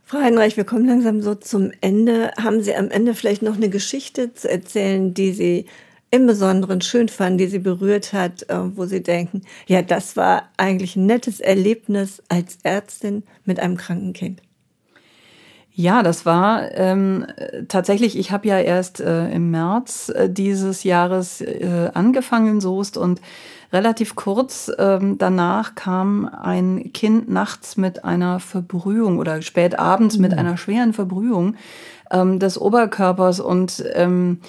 Frau 0.05 0.18
Heinreich, 0.18 0.57
wir 0.57 0.64
kommen 0.64 0.87
langsam 0.87 1.22
so 1.22 1.35
zum 1.35 1.70
Ende. 1.81 2.33
Haben 2.37 2.62
Sie 2.62 2.74
am 2.74 2.91
Ende 2.91 3.14
vielleicht 3.14 3.43
noch 3.43 3.57
eine 3.57 3.70
Geschichte 3.70 4.35
zu 4.35 4.51
erzählen, 4.51 5.14
die 5.14 5.33
Sie 5.33 5.66
im 6.11 6.26
Besonderen 6.26 6.80
schön 6.80 7.08
fanden, 7.08 7.38
die 7.38 7.46
sie 7.46 7.58
berührt 7.61 8.12
hat, 8.12 8.48
äh, 8.48 8.76
wo 8.76 8.86
sie 8.86 9.02
denken, 9.02 9.42
ja, 9.66 9.82
das 9.82 10.16
war 10.16 10.44
eigentlich 10.56 10.96
ein 10.96 11.06
nettes 11.06 11.40
Erlebnis 11.40 12.22
als 12.28 12.58
Ärztin 12.62 13.22
mit 13.44 13.61
einem 13.61 13.76
kranken 13.76 14.12
Kind. 14.12 14.42
Ja, 15.72 16.02
das 16.02 16.26
war 16.26 16.72
ähm, 16.74 17.26
tatsächlich, 17.68 18.18
ich 18.18 18.32
habe 18.32 18.48
ja 18.48 18.58
erst 18.58 19.00
äh, 19.00 19.30
im 19.30 19.50
März 19.50 20.11
äh, 20.11 20.28
dieses 20.28 20.82
Jahres 20.82 21.40
äh, 21.40 21.90
angefangen 21.94 22.56
in 22.56 22.61
Soest 22.61 22.96
und 22.96 23.20
relativ 23.72 24.16
kurz 24.16 24.70
ähm, 24.78 25.16
danach 25.16 25.76
kam 25.76 26.26
ein 26.26 26.92
Kind 26.92 27.30
nachts 27.30 27.76
mit 27.76 28.04
einer 28.04 28.40
Verbrühung 28.40 29.18
oder 29.18 29.42
spät 29.42 29.78
abends 29.78 30.16
mhm. 30.16 30.22
mit 30.22 30.34
einer 30.34 30.56
schweren 30.56 30.92
Verbrühung 30.92 31.54
ähm, 32.11 32.40
des 32.40 32.61
Oberkörpers 32.61 33.38
und 33.40 33.84
ähm, 33.94 34.40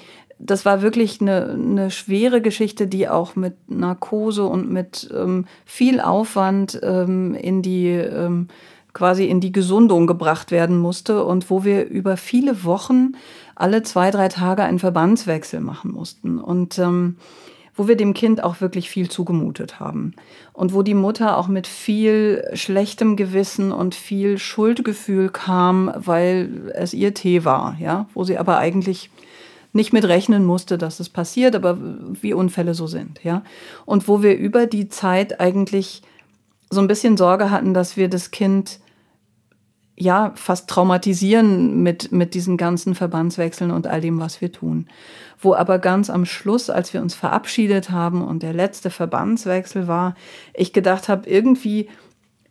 das 0.45 0.65
war 0.65 0.81
wirklich 0.81 1.21
eine, 1.21 1.51
eine 1.51 1.91
schwere 1.91 2.41
Geschichte, 2.41 2.87
die 2.87 3.07
auch 3.07 3.35
mit 3.35 3.53
Narkose 3.69 4.45
und 4.45 4.71
mit 4.71 5.09
ähm, 5.15 5.45
viel 5.65 5.99
Aufwand 5.99 6.79
ähm, 6.83 7.35
in 7.35 7.61
die 7.61 7.87
ähm, 7.87 8.47
quasi 8.93 9.25
in 9.25 9.39
die 9.39 9.51
Gesundung 9.51 10.07
gebracht 10.07 10.51
werden 10.51 10.77
musste 10.77 11.23
und 11.23 11.49
wo 11.49 11.63
wir 11.63 11.87
über 11.87 12.17
viele 12.17 12.63
Wochen 12.63 13.13
alle 13.55 13.83
zwei, 13.83 14.11
drei 14.11 14.27
Tage 14.27 14.63
einen 14.63 14.79
Verbandswechsel 14.79 15.61
machen 15.61 15.91
mussten 15.91 16.39
und 16.39 16.77
ähm, 16.77 17.17
wo 17.73 17.87
wir 17.87 17.95
dem 17.95 18.13
Kind 18.13 18.43
auch 18.43 18.59
wirklich 18.59 18.89
viel 18.89 19.09
zugemutet 19.09 19.79
haben 19.79 20.13
und 20.51 20.73
wo 20.73 20.81
die 20.81 20.93
Mutter 20.93 21.37
auch 21.37 21.47
mit 21.47 21.67
viel 21.67 22.43
schlechtem 22.53 23.15
Gewissen 23.15 23.71
und 23.71 23.95
viel 23.95 24.37
Schuldgefühl 24.37 25.29
kam, 25.29 25.91
weil 25.95 26.71
es 26.75 26.93
ihr 26.93 27.13
Tee 27.13 27.45
war, 27.45 27.77
ja, 27.79 28.07
wo 28.13 28.25
sie 28.25 28.37
aber 28.37 28.57
eigentlich 28.57 29.09
nicht 29.73 29.93
mit 29.93 30.05
rechnen 30.05 30.45
musste, 30.45 30.77
dass 30.77 30.99
es 30.99 31.09
passiert, 31.09 31.55
aber 31.55 31.77
wie 31.79 32.33
Unfälle 32.33 32.73
so 32.73 32.87
sind, 32.87 33.23
ja. 33.23 33.43
Und 33.85 34.07
wo 34.07 34.21
wir 34.21 34.37
über 34.37 34.65
die 34.65 34.89
Zeit 34.89 35.39
eigentlich 35.39 36.01
so 36.69 36.81
ein 36.81 36.87
bisschen 36.87 37.17
Sorge 37.17 37.51
hatten, 37.51 37.73
dass 37.73 37.97
wir 37.97 38.09
das 38.09 38.31
Kind 38.31 38.79
ja 40.01 40.31
fast 40.35 40.69
traumatisieren 40.69 41.83
mit, 41.83 42.11
mit 42.11 42.33
diesen 42.33 42.57
ganzen 42.57 42.95
Verbandswechseln 42.95 43.71
und 43.71 43.87
all 43.87 44.01
dem, 44.01 44.19
was 44.19 44.41
wir 44.41 44.51
tun. 44.51 44.87
Wo 45.39 45.53
aber 45.53 45.79
ganz 45.79 46.09
am 46.09 46.25
Schluss, 46.25 46.69
als 46.69 46.93
wir 46.93 47.01
uns 47.01 47.13
verabschiedet 47.13 47.91
haben 47.91 48.23
und 48.23 48.41
der 48.41 48.53
letzte 48.53 48.89
Verbandswechsel 48.89 49.87
war, 49.87 50.15
ich 50.53 50.73
gedacht 50.73 51.07
habe, 51.07 51.29
irgendwie 51.29 51.87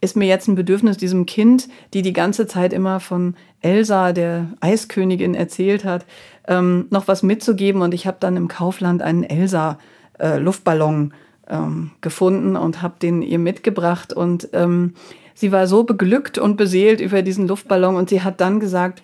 ist 0.00 0.16
mir 0.16 0.26
jetzt 0.26 0.48
ein 0.48 0.54
Bedürfnis 0.54 0.96
diesem 0.96 1.26
Kind, 1.26 1.68
die 1.92 2.02
die 2.02 2.12
ganze 2.12 2.46
Zeit 2.46 2.72
immer 2.72 3.00
von 3.00 3.34
Elsa, 3.60 4.12
der 4.12 4.48
Eiskönigin, 4.60 5.34
erzählt 5.34 5.84
hat, 5.84 6.06
ähm, 6.48 6.86
noch 6.90 7.08
was 7.08 7.22
mitzugeben. 7.22 7.82
Und 7.82 7.94
ich 7.94 8.06
habe 8.06 8.16
dann 8.20 8.36
im 8.36 8.48
Kaufland 8.48 9.02
einen 9.02 9.24
Elsa-Luftballon 9.24 11.12
äh, 11.46 11.54
ähm, 11.56 11.90
gefunden 12.00 12.56
und 12.56 12.82
habe 12.82 12.94
den 13.00 13.22
ihr 13.22 13.38
mitgebracht. 13.38 14.12
Und 14.12 14.48
ähm, 14.52 14.94
sie 15.34 15.52
war 15.52 15.66
so 15.66 15.84
beglückt 15.84 16.38
und 16.38 16.56
beseelt 16.56 17.00
über 17.00 17.22
diesen 17.22 17.48
Luftballon. 17.48 17.96
Und 17.96 18.08
sie 18.08 18.22
hat 18.22 18.40
dann 18.40 18.60
gesagt, 18.60 19.02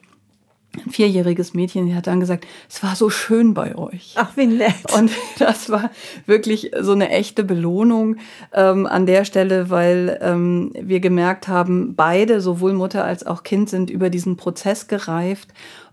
ein 0.84 0.90
vierjähriges 0.90 1.54
Mädchen, 1.54 1.86
die 1.86 1.94
hat 1.94 2.06
dann 2.06 2.20
gesagt, 2.20 2.46
es 2.68 2.82
war 2.82 2.96
so 2.96 3.10
schön 3.10 3.54
bei 3.54 3.76
euch. 3.76 4.14
Ach, 4.16 4.36
wie 4.36 4.46
nett. 4.46 4.92
Und 4.96 5.10
das 5.38 5.70
war 5.70 5.90
wirklich 6.26 6.72
so 6.80 6.92
eine 6.92 7.10
echte 7.10 7.44
Belohnung 7.44 8.16
ähm, 8.52 8.86
an 8.86 9.06
der 9.06 9.24
Stelle, 9.24 9.70
weil 9.70 10.18
ähm, 10.20 10.72
wir 10.78 11.00
gemerkt 11.00 11.48
haben, 11.48 11.94
beide, 11.94 12.40
sowohl 12.40 12.72
Mutter 12.72 13.04
als 13.04 13.26
auch 13.26 13.42
Kind, 13.42 13.70
sind 13.70 13.90
über 13.90 14.10
diesen 14.10 14.36
Prozess 14.36 14.88
gereift. 14.88 15.48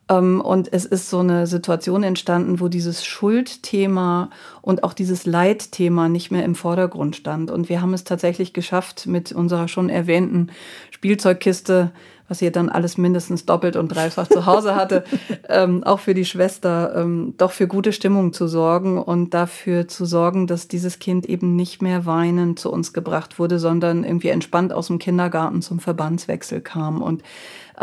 Ähm, 0.10 0.42
und 0.42 0.72
es 0.72 0.86
ist 0.86 1.10
so 1.10 1.20
eine 1.20 1.48
Situation 1.48 2.04
entstanden, 2.04 2.60
wo 2.60 2.68
dieses 2.68 3.06
Schuldthema 3.06 4.30
und 4.62 4.84
auch 4.84 4.94
dieses 4.94 5.26
Leidthema 5.26 6.10
nicht 6.10 6.32
mehr 6.32 6.46
im 6.46 6.56
Vordergrund 6.56 7.16
stand. 7.16 7.52
Und 7.52 7.70
wir 7.70 7.82
haben 7.82 7.94
es 7.94 8.04
tatsächlich 8.04 8.54
geschafft, 8.54 9.08
mit 9.08 9.32
unserer 9.32 9.68
schon 9.68 9.90
erwähnten 9.90 10.52
Spielzeugkiste 10.92 11.92
was 12.28 12.40
sie 12.40 12.52
dann 12.52 12.70
alles 12.70 12.98
mindestens 12.98 13.46
doppelt 13.46 13.76
und 13.76 13.90
dreifach 13.90 14.28
zu 14.28 14.46
Hause 14.46 14.76
hatte, 14.76 15.04
ähm, 15.50 15.84
auch 15.84 16.00
für 16.00 16.14
die 16.14 16.26
Schwester, 16.26 16.96
ähm, 16.96 17.36
doch 17.38 17.52
für 17.52 17.68
gute 17.68 17.94
Stimmung 17.94 18.34
zu 18.34 18.48
sorgen 18.48 18.98
und 18.98 19.34
dafür 19.34 19.88
zu 19.88 20.06
sorgen, 20.06 20.48
dass 20.48 20.68
dieses 20.68 21.00
Kind 21.00 21.26
eben 21.26 21.56
nicht 21.56 21.82
mehr 21.82 22.06
weinend 22.06 22.60
zu 22.60 22.72
uns 22.72 22.94
gebracht 22.94 23.40
wurde, 23.40 23.60
sondern 23.60 24.04
irgendwie 24.04 24.30
entspannt 24.30 24.74
aus 24.74 24.88
dem 24.88 25.00
Kindergarten 25.00 25.62
zum 25.62 25.80
Verbandswechsel 25.80 26.62
kam 26.62 27.02
und 27.02 27.24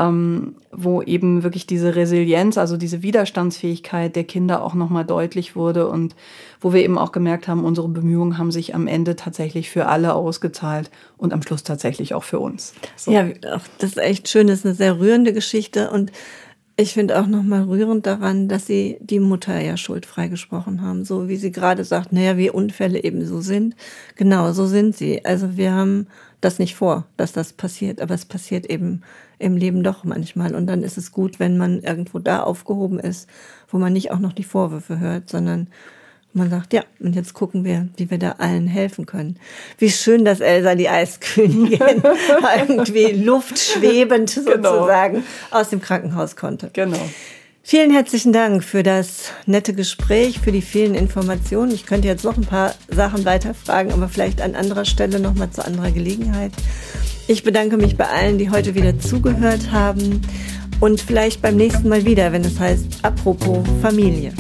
ähm, 0.01 0.55
wo 0.73 1.03
eben 1.03 1.43
wirklich 1.43 1.67
diese 1.67 1.95
Resilienz, 1.95 2.57
also 2.57 2.79
diese 2.79 3.03
Widerstandsfähigkeit 3.03 4.17
der 4.17 4.25
Kinder 4.25 4.63
auch 4.65 4.73
nochmal 4.73 5.05
deutlich 5.05 5.55
wurde 5.55 5.89
und 5.89 6.17
wo 6.61 6.73
wir 6.73 6.83
eben 6.83 6.97
auch 6.97 7.13
gemerkt 7.13 7.49
haben, 7.49 7.65
unsere 7.65 7.89
Bemühungen 7.89 8.39
haben 8.39 8.51
sich 8.51 8.75
am 8.75 8.87
Ende 8.87 9.15
tatsächlich 9.15 9.69
für 9.69 9.87
alle 9.87 10.15
ausgezahlt 10.15 10.91
und 11.19 11.35
am 11.35 11.43
Schluss 11.43 11.65
tatsächlich 11.65 12.15
auch 12.15 12.25
für 12.25 12.39
uns. 12.39 12.73
So. 12.97 13.13
Ja, 13.13 13.29
das 13.79 13.91
ist 13.91 13.99
echt 13.99 14.29
schön, 14.29 14.47
das 14.47 14.61
ist 14.61 14.67
eine 14.67 14.75
sehr 14.75 14.99
rührende 14.99 15.35
Geschichte 15.35 15.91
und 15.91 16.13
ich 16.77 16.95
finde 16.95 17.21
auch 17.21 17.27
nochmal 17.27 17.65
rührend 17.65 18.07
daran, 18.07 18.49
dass 18.49 18.67
sie 18.67 18.97
die 19.01 19.21
Mutter 19.21 19.61
ja 19.61 19.77
schuldfrei 19.77 20.29
gesprochen 20.29 20.81
haben. 20.81 21.05
So 21.05 21.29
wie 21.29 21.37
sie 21.37 21.53
gerade 21.53 21.85
sagt, 21.85 22.11
naja, 22.11 22.39
wie 22.39 22.49
Unfälle 22.49 23.05
eben 23.05 23.27
so 23.27 23.43
sind. 23.43 23.77
Genau, 24.17 24.53
so 24.53 24.65
sind 24.65 24.97
sie. 24.97 25.23
Also 25.27 25.59
wir 25.59 25.73
haben 25.73 26.07
das 26.41 26.59
nicht 26.59 26.75
vor, 26.75 27.05
dass 27.17 27.33
das 27.33 27.53
passiert, 27.53 28.01
aber 28.01 28.15
es 28.15 28.25
passiert 28.25 28.67
eben 28.67 29.03
im 29.39 29.57
Leben 29.57 29.83
doch 29.83 30.05
manchmal. 30.05 30.55
Und 30.55 30.67
dann 30.67 30.83
ist 30.83 30.99
es 30.99 31.13
gut, 31.13 31.39
wenn 31.39 31.59
man 31.59 31.81
irgendwo 31.81 32.19
da 32.19 32.43
aufgehoben 32.43 32.99
ist, 32.99 33.29
wo 33.69 33.79
man 33.79 33.93
nicht 33.93 34.11
auch 34.11 34.19
noch 34.19 34.33
die 34.33 34.45
Vorwürfe 34.45 34.99
hört, 34.99 35.29
sondern 35.29 35.69
man 36.33 36.49
sagt, 36.49 36.73
ja, 36.73 36.85
und 37.01 37.17
jetzt 37.17 37.35
gucken 37.35 37.65
wir, 37.65 37.89
wie 37.97 38.11
wir 38.11 38.19
da 38.19 38.33
allen 38.39 38.69
helfen 38.69 39.05
können. 39.05 39.39
Wie 39.79 39.91
schön, 39.91 40.25
dass 40.25 40.41
Elsa 40.41 40.77
die 40.77 40.89
Eiskönigin 40.89 42.03
irgendwie 42.59 43.13
luftschwebend 43.13 44.33
genau. 44.35 44.53
sozusagen 44.55 45.25
aus 45.51 45.71
dem 45.71 45.81
Krankenhaus 45.81 46.37
konnte. 46.37 46.71
Genau. 46.73 47.01
Vielen 47.63 47.91
herzlichen 47.91 48.33
Dank 48.33 48.65
für 48.65 48.83
das 48.83 49.33
nette 49.47 49.75
Gespräch, 49.75 50.41
für 50.41 50.51
die 50.51 50.63
vielen 50.63 50.95
Informationen. 50.95 51.73
Ich 51.73 51.87
könnte 51.87 52.09
jetzt 52.09 52.25
noch 52.25 52.37
ein 52.37 52.47
paar 52.47 52.75
Sachen 52.89 53.25
weiterfragen, 53.25 53.93
aber 53.93 54.09
vielleicht 54.09 54.41
an 54.41 54.55
anderer 54.55 54.85
Stelle 54.85 55.21
nochmal 55.21 55.51
zu 55.51 55.65
anderer 55.65 55.91
Gelegenheit. 55.91 56.53
Ich 57.29 57.45
bedanke 57.45 57.77
mich 57.77 57.97
bei 57.97 58.09
allen, 58.09 58.39
die 58.39 58.51
heute 58.51 58.75
wieder 58.75 58.99
zugehört 58.99 59.71
haben 59.71 60.23
und 60.81 61.01
vielleicht 61.01 61.43
beim 61.43 61.57
nächsten 61.57 61.89
Mal 61.89 62.05
wieder, 62.05 62.33
wenn 62.33 62.45
es 62.45 62.59
heißt 62.59 62.87
Apropos 63.03 63.65
Familie. 63.83 64.33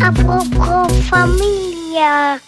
Apropos 0.00 0.92
Familie. 1.10 2.40